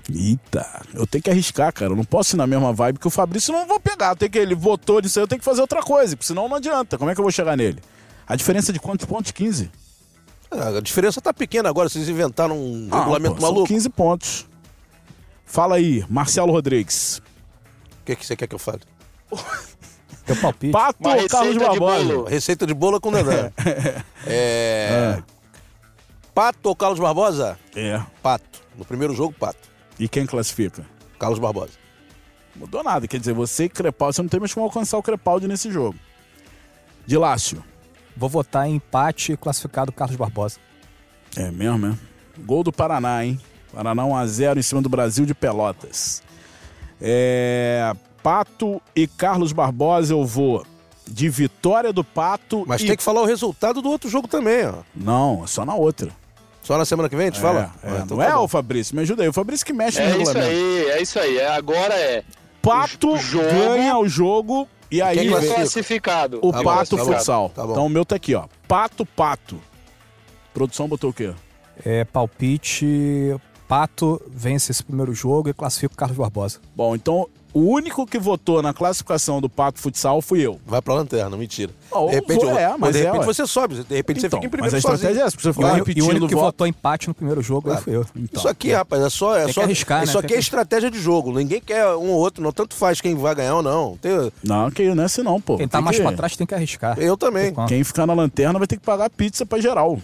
Eita, 0.09 0.83
eu 0.95 1.07
tenho 1.07 1.23
que 1.23 1.31
arriscar, 1.31 1.73
cara. 1.73 1.93
Eu 1.93 1.97
não 1.97 2.05
posso 2.05 2.35
ir 2.35 2.39
na 2.39 2.47
mesma 2.47 2.73
vibe 2.73 2.99
que 2.99 3.07
o 3.07 3.11
Fabrício, 3.11 3.53
não 3.53 3.67
vou 3.67 3.79
pegar. 3.81 4.15
Tem 4.17 4.29
que, 4.31 4.39
ele 4.39 4.55
votou 4.55 5.01
nisso 5.01 5.19
aí, 5.19 5.23
eu 5.25 5.29
tenho 5.29 5.39
que 5.39 5.45
fazer 5.45 5.61
outra 5.61 5.83
coisa, 5.83 6.17
porque 6.17 6.27
senão 6.27 6.49
não 6.49 6.57
adianta. 6.57 6.97
Como 6.99 7.11
é 7.11 7.15
que 7.15 7.21
eu 7.21 7.25
vou 7.25 7.31
chegar 7.33 7.57
nele? 7.57 7.79
A 8.27 8.35
diferença 8.37 8.71
é 8.71 8.73
de 8.73 8.81
quantos 8.81 9.05
pontos? 9.07 9.31
15. 9.33 9.71
Ah, 10.51 10.79
A 10.79 10.81
diferença 10.81 11.21
tá 11.21 11.33
pequena 11.33 11.69
agora, 11.69 11.89
vocês 11.89 12.09
inventaram 12.09 12.57
um 12.59 12.89
Ah, 12.91 12.99
regulamento 13.01 13.35
pô, 13.37 13.41
são 13.41 13.51
maluco. 13.53 13.69
15 13.69 13.89
pontos. 13.91 14.47
Fala 15.45 15.77
aí, 15.77 16.05
Marcelo 16.09 16.53
Rodrigues. 16.53 17.19
O 18.03 18.05
que, 18.05 18.17
que 18.17 18.27
você 18.27 18.35
quer 18.37 18.47
que 18.49 18.55
eu 18.55 18.59
fale? 18.59 18.81
Teu 20.27 20.37
palpite. 20.37 20.73
Pato 20.73 20.99
Uma 21.01 21.09
ou 21.11 21.15
receita 21.15 21.37
Carlos 21.37 21.53
de 21.55 21.59
Barbosa? 21.61 22.05
bolo. 22.05 22.25
Receita 22.25 22.67
de 22.67 22.75
bolo 22.75 23.01
com 23.01 23.11
Dedé. 23.13 23.53
é... 24.27 25.23
Pato 26.35 26.69
ou 26.69 26.77
Carlos 26.77 27.01
Barbosa? 27.01 27.59
É. 27.75 28.01
Pato. 28.23 28.61
No 28.77 28.85
primeiro 28.85 29.15
jogo, 29.15 29.35
Pato. 29.39 29.69
E 30.01 30.09
quem 30.09 30.25
classifica? 30.25 30.87
Carlos 31.19 31.39
Barbosa. 31.39 31.75
Mudou 32.57 32.83
nada. 32.83 33.07
Quer 33.07 33.21
dizer, 33.21 33.35
você 33.35 33.65
e 33.65 33.69
Crepaldi, 33.69 34.17
você 34.17 34.23
não 34.23 34.31
tem 34.31 34.41
mais 34.41 34.55
como 34.55 34.65
alcançar 34.65 34.97
o 34.97 35.03
Crepaldi 35.03 35.47
nesse 35.47 35.71
jogo. 35.71 35.99
De 37.07 37.19
Lácio. 37.19 37.63
Vou 38.17 38.29
votar 38.29 38.67
em 38.67 38.77
empate 38.77 39.37
classificado 39.37 39.93
Carlos 39.93 40.17
Barbosa. 40.17 40.59
É 41.37 41.51
mesmo, 41.51 41.89
é? 41.89 41.95
Gol 42.41 42.65
do 42.65 42.73
Paraná, 42.73 43.25
hein? 43.25 43.39
Paraná 43.73 44.03
1x0 44.03 44.57
em 44.57 44.63
cima 44.63 44.81
do 44.81 44.89
Brasil 44.89 45.27
de 45.27 45.35
Pelotas. 45.35 46.23
É... 46.99 47.93
Pato 48.23 48.81
e 48.97 49.07
Carlos 49.07 49.53
Barbosa 49.53 50.15
eu 50.15 50.25
vou 50.25 50.67
de 51.07 51.29
vitória 51.29 51.93
do 51.93 52.05
Pato 52.05 52.65
Mas 52.67 52.83
e... 52.83 52.87
tem 52.87 52.97
que 52.97 53.03
falar 53.03 53.21
o 53.23 53.27
resultado 53.27 53.83
do 53.83 53.91
outro 53.91 54.09
jogo 54.09 54.27
também, 54.27 54.67
ó. 54.67 54.83
Não, 54.95 55.45
é 55.45 55.47
só 55.47 55.65
na 55.65 55.75
outra. 55.75 56.11
Só 56.63 56.77
na 56.79 56.85
semana 56.85 57.09
que 57.09 57.17
vem 57.17 57.29
a 57.29 57.31
gente 57.31 57.39
É, 57.39 57.43
fala? 57.43 57.73
é, 57.83 57.89
Ah, 57.89 58.01
então 58.05 58.17
não 58.17 58.25
tá 58.25 58.31
é, 58.31 58.35
bom. 58.35 58.45
o 58.45 58.49
Fabrício? 58.49 58.95
Me 58.95 59.03
ajuda 59.03 59.23
aí. 59.23 59.29
O 59.29 59.33
Fabrício 59.33 59.65
que 59.67 59.73
mexe 59.73 59.99
no 59.99 60.05
É 60.05 60.09
isso 60.11 60.19
regulamento. 60.19 60.47
aí, 60.51 60.85
é 60.91 61.03
isso 61.03 61.19
aí. 61.19 61.39
É, 61.39 61.49
agora 61.49 61.95
é 61.95 62.23
Pato 62.63 63.13
O 63.15 63.17
jogo- 63.17 63.45
ganha 63.49 63.97
o 63.99 64.07
jogo 64.07 64.69
e 64.91 65.01
aí 65.01 65.17
Quem 65.17 65.27
é 65.29 65.31
classifica? 65.31 65.55
classificado. 65.57 66.39
o 66.43 66.53
Tá 66.53 66.63
Pato 66.63 66.97
tá 66.97 67.05
bom. 67.05 67.13
Futsal. 67.13 67.49
Tá 67.55 67.65
bom. 67.67 67.73
Então 67.73 67.87
o 67.87 67.89
meu 67.89 68.05
tá 68.05 68.17
aqui, 68.17 68.35
ó. 68.35 68.45
Pato, 68.69 69.07
Pato. 69.07 69.59
Produção 70.53 70.87
botou 70.87 71.11
o 71.11 71.13
quê? 71.13 71.33
É, 71.85 72.05
palpite 72.05 73.35
Pato 73.71 74.21
vence 74.35 74.73
esse 74.73 74.83
primeiro 74.83 75.15
jogo 75.15 75.49
e 75.49 75.55
classifica 75.55 75.95
o 75.95 75.97
Carlos 75.97 76.19
Barbosa. 76.19 76.59
Bom, 76.75 76.93
então 76.97 77.29
o 77.55 77.61
único 77.61 78.05
que 78.05 78.19
votou 78.19 78.61
na 78.61 78.75
classificação 78.75 79.41
do 79.41 79.49
Pato 79.49 79.79
Futsal 79.79 80.21
fui 80.21 80.41
eu. 80.45 80.61
Vai 80.67 80.83
pra 80.83 80.93
lanterna, 80.95 81.37
mentira. 81.37 81.73
Oh, 81.89 82.07
de 82.09 82.15
repente, 82.17 82.45
é, 82.47 82.69
mas, 82.71 82.79
mas 82.81 82.93
de 82.97 83.03
é, 83.03 83.05
repente 83.05 83.21
ué. 83.21 83.27
você 83.27 83.47
sobe, 83.47 83.75
de 83.85 83.95
repente 83.95 84.19
Então, 84.19 84.31
você 84.31 84.37
fica 84.37 84.47
em 84.47 84.51
primeiro 84.51 84.67
mas 84.67 84.75
a 84.75 84.79
estratégia 84.79 85.09
sozinho. 85.09 85.23
é 85.23 85.27
essa, 85.27 85.37
pra 85.37 85.43
você 85.45 85.53
ficar 85.53 85.67
único, 85.67 85.79
e 85.79 85.81
o 85.81 85.85
repetindo 85.85 86.11
único 86.11 86.27
que 86.29 86.35
voto. 86.35 86.45
votou 86.47 86.67
empate 86.67 87.07
no 87.09 87.15
primeiro 87.15 87.41
jogo 87.43 87.71
aí 87.71 87.77
fui 87.77 87.95
eu. 87.95 88.05
Então, 88.17 88.41
Isso 88.41 88.49
aqui, 88.49 88.73
rapaz, 88.73 89.03
é 89.05 89.09
só. 89.11 89.37
É 89.37 89.45
Tem 89.45 89.53
só 89.53 89.61
que 89.61 89.65
arriscar, 89.67 90.03
Isso 90.03 90.13
né? 90.15 90.19
aqui 90.19 90.29
Tem 90.29 90.35
é 90.35 90.39
que- 90.39 90.45
estratégia 90.45 90.91
de 90.91 91.01
jogo. 91.01 91.33
Ninguém 91.33 91.61
quer 91.61 91.87
um 91.95 92.11
ou 92.11 92.19
outro, 92.19 92.43
não. 92.43 92.51
Tanto 92.53 92.75
faz 92.75 93.01
quem 93.01 93.15
vai 93.15 93.35
ganhar 93.37 93.55
ou 93.55 93.63
não. 93.63 93.97
Tem- 94.03 94.33
Não, 94.43 94.69
que 94.71 94.93
não 94.95 95.03
é 95.05 95.07
assim 95.07 95.23
não, 95.23 95.41
pô. 95.41 95.57
Quem 95.57 95.69
tá 95.69 95.79
Tem 95.79 95.85
mais 95.85 95.97
que- 95.97 96.03
pra 96.03 96.13
trás 96.13 96.37
tem 96.37 96.45
que 96.47 96.55
arriscar. 96.57 96.99
Eu 96.99 97.17
também. 97.17 97.55
Quem 97.69 97.85
ficar 97.85 98.05
na 98.05 98.15
lanterna 98.15 98.59
vai 98.59 98.67
ter 98.67 98.77
que 98.77 98.85
pagar 98.85 99.09
pizza 99.11 99.47
pra 99.47 99.61
geral. 99.61 99.97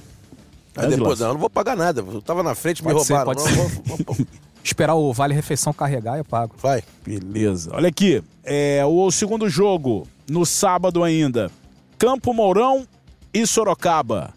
Aí 0.77 0.89
depois, 0.89 1.20
não, 1.20 1.29
eu 1.29 1.33
não 1.35 1.41
vou 1.41 1.51
pagar 1.51 1.77
nada. 1.77 2.01
Eu 2.01 2.20
tava 2.22 2.43
na 2.43 2.55
frente, 2.55 2.85
me 2.85 2.93
Pode 2.93 3.07
ser, 3.07 3.14
roubaram. 3.14 3.43
pode 3.43 3.57
Não, 3.57 3.68
ser. 3.68 3.83
vou- 3.83 3.99
vou- 4.14 4.27
Esperar 4.62 4.95
o 4.97 5.12
Vale 5.12 5.33
Refeição 5.33 5.72
carregar, 5.72 6.18
eu 6.18 6.24
pago. 6.24 6.55
Vai. 6.59 6.83
Beleza. 7.05 7.70
Olha 7.72 7.89
aqui, 7.89 8.20
é, 8.43 8.85
o 8.85 9.09
segundo 9.12 9.49
jogo, 9.49 10.09
no 10.29 10.45
sábado 10.45 11.05
ainda. 11.05 11.51
Campo 11.97 12.35
Mourão 12.35 12.87
e 13.33 13.47
Sorocaba. 13.47 14.35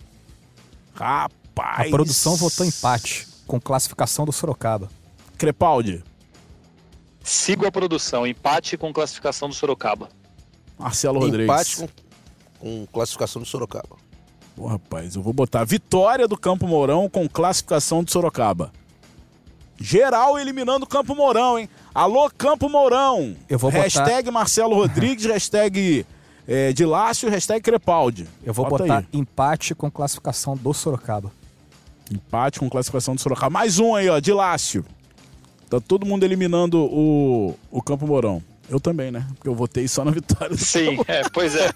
A 1.00 1.22
Rapaz. 1.24 1.90
produção 1.90 2.36
votou 2.36 2.64
empate, 2.66 3.28
com 3.48 3.60
classificação 3.60 4.24
do 4.26 4.32
Sorocaba. 4.32 4.90
Crepaldi, 5.38 6.04
Sigo 7.24 7.66
a 7.66 7.72
produção, 7.72 8.26
empate 8.26 8.78
com 8.78 8.92
classificação 8.94 9.50
do 9.50 9.54
Sorocaba. 9.56 10.10
Marcelo 10.78 11.20
Rodrigues. 11.20 11.46
Empate 11.46 11.78
com, 11.78 11.88
com 12.60 12.88
classificação 12.88 13.42
do 13.42 13.48
Sorocaba. 13.48 13.98
Pô, 14.60 14.68
rapaz, 14.68 15.16
eu 15.16 15.22
vou 15.22 15.32
botar 15.32 15.64
vitória 15.64 16.28
do 16.28 16.38
Campo 16.38 16.68
Mourão 16.68 17.07
com 17.10 17.30
classificação 17.30 18.03
de 18.03 18.12
Sorocaba. 18.12 18.74
Geral 19.80 20.38
eliminando 20.38 20.84
o 20.84 20.88
Campo 20.88 21.16
Mourão, 21.16 21.57
hein? 21.57 21.70
Alô, 21.95 22.30
Campo 22.30 22.68
Mourão. 22.68 23.38
Eu 23.47 23.57
vou 23.57 23.72
botar- 23.72 23.84
hashtag 23.84 24.30
Marcelo 24.30 24.76
Rodrigues, 24.76 25.24
hashtag 25.32 26.05
é, 26.45 26.74
de 26.74 26.86
Lácio, 26.86 27.30
hashtag 27.30 27.62
Crepaldi. 27.62 28.28
Eu 28.43 28.53
vou 28.53 28.66
Bota 28.68 28.84
botar 28.84 28.97
aí. 28.97 29.05
empate 29.14 29.74
com 29.74 29.89
classificação 29.89 30.57
do 30.57 30.74
Sorocaba. 30.74 31.32
Empate 32.12 32.60
com 32.60 32.70
classificação 32.70 33.16
do 33.16 33.22
Sorocaba. 33.22 33.49
Mais 33.49 33.80
um 33.80 33.95
aí, 33.95 34.10
ó, 34.10 34.20
de 34.20 34.34
Lácio. 34.34 34.84
Tá 35.70 35.80
todo 35.80 36.05
mundo 36.05 36.26
eliminando 36.26 36.80
o, 36.84 37.55
o 37.72 37.82
Campo 37.82 38.05
Mourão. 38.05 38.43
Eu 38.70 38.80
também, 38.80 39.11
né? 39.11 39.26
Porque 39.36 39.47
eu 39.47 39.55
votei 39.55 39.88
só 39.88 40.05
na 40.05 40.11
vitória. 40.11 40.49
do 40.49 40.57
Sim, 40.57 40.99
é, 41.07 41.28
pois 41.30 41.55
é. 41.55 41.72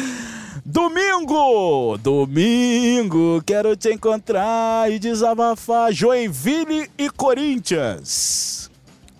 Domingo! 0.64 1.98
Domingo! 1.98 3.42
Quero 3.44 3.76
te 3.76 3.92
encontrar 3.92 4.90
e 4.90 4.98
desabafar. 4.98 5.92
Joinville 5.92 6.90
e 6.96 7.10
Corinthians. 7.10 8.70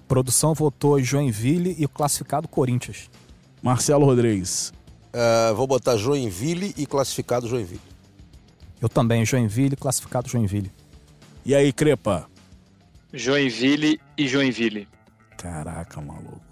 Produção 0.08 0.54
votou 0.54 1.00
Joinville 1.02 1.76
e 1.78 1.84
o 1.84 1.88
classificado 1.88 2.48
Corinthians. 2.48 3.10
Marcelo 3.62 4.06
Rodrigues. 4.06 4.72
Ah, 5.12 5.52
vou 5.54 5.66
botar 5.66 5.96
Joinville 5.96 6.74
e 6.76 6.86
classificado 6.86 7.46
Joinville. 7.46 7.80
Eu 8.80 8.88
também, 8.88 9.24
Joinville, 9.24 9.76
classificado 9.76 10.28
Joinville. 10.28 10.70
E 11.44 11.54
aí, 11.54 11.72
Crepa? 11.72 12.26
Joinville 13.12 14.00
e 14.18 14.26
Joinville. 14.26 14.88
Caraca, 15.36 16.00
maluco. 16.00 16.43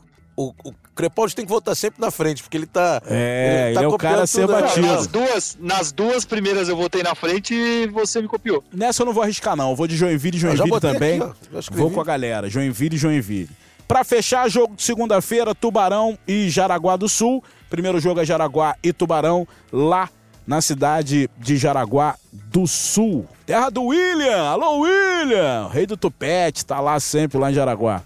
O, 0.43 0.55
o 0.65 0.75
Crepaldi 0.95 1.35
tem 1.35 1.45
que 1.45 1.51
votar 1.51 1.77
sempre 1.77 2.01
na 2.01 2.11
frente, 2.11 2.43
porque 2.43 2.57
ele 2.57 2.67
tá. 2.67 3.01
É, 3.07 3.73
ele 3.75 3.85
é 3.85 3.89
o 3.89 3.97
cara 3.97 4.23
a 4.23 4.27
ser 4.27 4.47
batido. 4.47 4.87
Nas 4.87 5.07
duas, 5.07 5.59
nas 5.61 5.93
duas 5.93 6.25
primeiras 6.25 6.69
eu 6.69 6.77
votei 6.77 7.03
na 7.03 7.15
frente 7.15 7.55
e 7.55 7.87
você 7.87 8.21
me 8.21 8.29
copiou. 8.29 8.63
Nessa 8.73 9.03
eu 9.03 9.07
não 9.07 9.13
vou 9.13 9.23
arriscar, 9.23 9.57
não. 9.57 9.71
Eu 9.71 9.77
vou 9.77 9.87
de 9.87 9.97
Joinville 9.97 10.37
e 10.37 10.41
Joinville 10.41 10.81
também. 10.81 11.23
aqui, 11.23 11.73
vou 11.73 11.91
com 11.91 12.01
a 12.01 12.05
galera. 12.05 12.51
Joinville 12.51 12.97
e 12.97 12.99
Joinville. 12.99 13.51
Pra 13.87 14.05
fechar, 14.05 14.49
jogo 14.49 14.75
de 14.75 14.83
segunda-feira, 14.83 15.55
Tubarão 15.55 16.19
e 16.27 16.49
Jaraguá 16.49 16.97
do 16.97 17.09
Sul. 17.09 17.45
Primeiro 17.69 18.01
jogo 18.01 18.21
é 18.21 18.25
Jaraguá 18.25 18.77
e 18.83 18.93
Tubarão, 18.93 19.47
lá 19.73 20.09
na 20.47 20.61
cidade 20.61 21.29
de 21.39 21.57
Jaraguá 21.57 22.17
do 22.33 22.67
Sul. 22.67 23.27
Terra 23.47 23.71
do 23.71 23.85
William! 23.85 24.43
Alô, 24.49 24.81
William! 24.81 25.69
Rei 25.71 25.87
do 25.87 25.97
Tupete, 25.97 26.65
tá 26.65 26.81
lá 26.81 26.99
sempre, 27.01 27.39
lá 27.39 27.51
em 27.51 27.55
Jaraguá. 27.55 28.03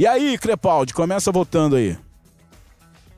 E 0.00 0.06
aí, 0.06 0.38
Crepaldi, 0.38 0.94
começa 0.94 1.30
votando 1.30 1.76
aí. 1.76 1.94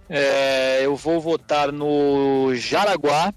É, 0.08 0.84
eu 0.84 0.96
vou 0.96 1.20
votar 1.20 1.70
no 1.70 2.52
Jaraguá 2.56 3.32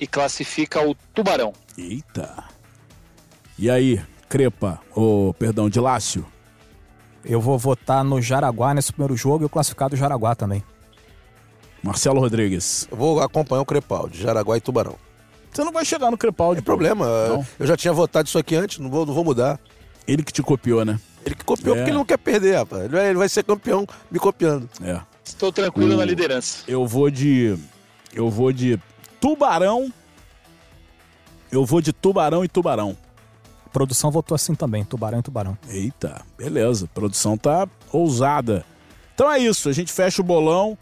e 0.00 0.08
classifica 0.08 0.84
o 0.84 0.92
Tubarão. 1.14 1.52
Eita! 1.78 2.42
E 3.56 3.70
aí, 3.70 4.02
Crepa, 4.28 4.80
ô, 4.92 5.32
perdão, 5.38 5.70
de 5.70 5.78
Lácio? 5.78 6.26
Eu 7.24 7.40
vou 7.40 7.56
votar 7.56 8.02
no 8.02 8.20
Jaraguá 8.20 8.74
nesse 8.74 8.92
primeiro 8.92 9.16
jogo 9.16 9.44
e 9.44 9.46
o 9.46 9.48
classificado 9.48 9.94
Jaraguá 9.94 10.34
também. 10.34 10.64
Marcelo 11.80 12.18
Rodrigues. 12.18 12.88
Eu 12.90 12.96
vou 12.96 13.20
acompanhar 13.20 13.62
o 13.62 13.66
Crepaldi, 13.66 14.20
Jaraguá 14.20 14.56
e 14.56 14.60
Tubarão. 14.60 14.96
Você 15.52 15.62
não 15.62 15.70
vai 15.70 15.84
chegar 15.84 16.10
no 16.10 16.18
Crepaldi. 16.18 16.56
Não 16.56 16.64
pô. 16.64 16.72
problema. 16.72 17.06
Não. 17.28 17.46
Eu 17.56 17.68
já 17.68 17.76
tinha 17.76 17.92
votado 17.92 18.26
isso 18.26 18.36
aqui 18.36 18.56
antes, 18.56 18.80
não 18.80 18.90
vou, 18.90 19.06
não 19.06 19.14
vou 19.14 19.22
mudar. 19.22 19.60
Ele 20.08 20.24
que 20.24 20.32
te 20.32 20.42
copiou, 20.42 20.84
né? 20.84 20.98
Ele 21.24 21.34
que 21.34 21.44
copiou 21.44 21.74
É. 21.74 21.78
porque 21.78 21.90
ele 21.90 21.96
não 21.98 22.04
quer 22.04 22.18
perder, 22.18 22.56
rapaz. 22.56 22.84
Ele 22.84 22.92
vai, 22.92 23.06
ele 23.08 23.18
vai 23.18 23.28
ser 23.28 23.42
campeão 23.44 23.86
me 24.10 24.18
copiando. 24.18 24.68
É. 24.82 25.00
Estou 25.24 25.50
tranquilo 25.52 25.94
O- 25.94 25.96
na 25.98 26.04
liderança. 26.04 26.64
Eu 26.68 26.86
vou 26.86 27.10
de. 27.10 27.56
Eu 28.12 28.30
vou 28.30 28.52
de 28.52 28.78
Tubarão. 29.20 29.90
Eu 31.50 31.64
vou 31.64 31.80
de 31.80 31.92
Tubarão 31.92 32.44
e 32.44 32.48
Tubarão. 32.48 32.96
Produção 33.72 34.10
votou 34.10 34.34
assim 34.34 34.54
também, 34.54 34.84
Tubarão 34.84 35.18
e 35.18 35.22
Tubarão. 35.22 35.58
Eita, 35.68 36.22
beleza. 36.38 36.84
A 36.84 36.88
produção 36.88 37.36
tá 37.36 37.68
ousada. 37.92 38.64
Então 39.14 39.30
é 39.30 39.38
isso, 39.38 39.68
a 39.68 39.72
gente 39.72 39.92
fecha 39.92 40.20
o 40.20 40.24
bolão. 40.24 40.76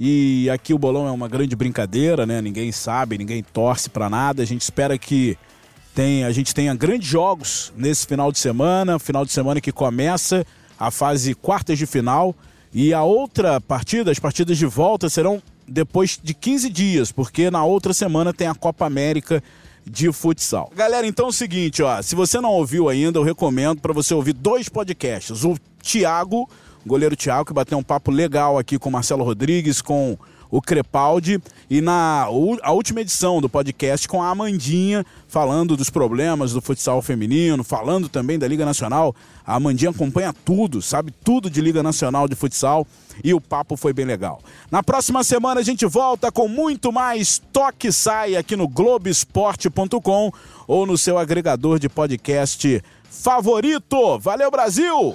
E 0.00 0.48
aqui 0.50 0.74
o 0.74 0.78
bolão 0.78 1.06
é 1.06 1.10
uma 1.10 1.28
grande 1.28 1.54
brincadeira, 1.54 2.26
né? 2.26 2.40
Ninguém 2.40 2.72
sabe, 2.72 3.16
ninguém 3.18 3.42
torce 3.42 3.88
pra 3.88 4.08
nada. 4.10 4.42
A 4.42 4.46
gente 4.46 4.62
espera 4.62 4.98
que 4.98 5.36
tem, 5.94 6.24
a 6.24 6.32
gente 6.32 6.54
tenha 6.54 6.74
grandes 6.74 7.08
jogos 7.08 7.72
nesse 7.76 8.06
final 8.06 8.32
de 8.32 8.38
semana, 8.38 8.98
final 8.98 9.24
de 9.24 9.32
semana 9.32 9.60
que 9.60 9.72
começa 9.72 10.46
a 10.78 10.90
fase 10.90 11.34
quartas 11.34 11.78
de 11.78 11.86
final. 11.86 12.34
E 12.72 12.94
a 12.94 13.02
outra 13.02 13.60
partida, 13.60 14.10
as 14.10 14.18
partidas 14.18 14.56
de 14.56 14.66
volta 14.66 15.08
serão 15.08 15.42
depois 15.68 16.18
de 16.22 16.34
15 16.34 16.70
dias, 16.70 17.12
porque 17.12 17.50
na 17.50 17.64
outra 17.64 17.92
semana 17.92 18.32
tem 18.32 18.46
a 18.46 18.54
Copa 18.54 18.86
América 18.86 19.42
de 19.84 20.10
futsal. 20.12 20.72
Galera, 20.74 21.06
então 21.06 21.26
é 21.26 21.28
o 21.28 21.32
seguinte, 21.32 21.82
ó, 21.82 22.00
se 22.00 22.14
você 22.14 22.40
não 22.40 22.50
ouviu 22.50 22.88
ainda, 22.88 23.18
eu 23.18 23.22
recomendo 23.22 23.80
para 23.80 23.92
você 23.92 24.14
ouvir 24.14 24.32
dois 24.32 24.68
podcasts. 24.68 25.44
O 25.44 25.56
Thiago, 25.82 26.48
o 26.84 26.88
goleiro 26.88 27.16
Thiago, 27.16 27.46
que 27.46 27.52
bateu 27.52 27.76
um 27.76 27.82
papo 27.82 28.10
legal 28.10 28.58
aqui 28.58 28.78
com 28.78 28.88
o 28.88 28.92
Marcelo 28.92 29.24
Rodrigues, 29.24 29.82
com 29.82 30.16
o 30.52 30.60
Crepaldi, 30.60 31.42
e 31.70 31.80
na 31.80 32.26
a 32.62 32.72
última 32.72 33.00
edição 33.00 33.40
do 33.40 33.48
podcast 33.48 34.06
com 34.06 34.22
a 34.22 34.28
Amandinha, 34.28 35.04
falando 35.26 35.78
dos 35.78 35.88
problemas 35.88 36.52
do 36.52 36.60
futsal 36.60 37.00
feminino, 37.00 37.64
falando 37.64 38.06
também 38.06 38.38
da 38.38 38.46
Liga 38.46 38.66
Nacional. 38.66 39.16
A 39.46 39.54
Amandinha 39.54 39.90
acompanha 39.90 40.34
tudo, 40.44 40.82
sabe 40.82 41.10
tudo 41.24 41.48
de 41.48 41.62
Liga 41.62 41.82
Nacional 41.82 42.28
de 42.28 42.34
futsal, 42.34 42.86
e 43.24 43.32
o 43.32 43.40
papo 43.40 43.78
foi 43.78 43.94
bem 43.94 44.04
legal. 44.04 44.42
Na 44.70 44.82
próxima 44.82 45.24
semana 45.24 45.62
a 45.62 45.64
gente 45.64 45.86
volta 45.86 46.30
com 46.30 46.46
muito 46.46 46.92
mais 46.92 47.40
Toque 47.50 47.90
Sai 47.90 48.36
aqui 48.36 48.54
no 48.54 48.68
Globesport.com 48.68 50.30
ou 50.66 50.84
no 50.84 50.98
seu 50.98 51.16
agregador 51.16 51.78
de 51.78 51.88
podcast 51.88 52.84
favorito. 53.08 54.18
Valeu, 54.18 54.50
Brasil! 54.50 55.14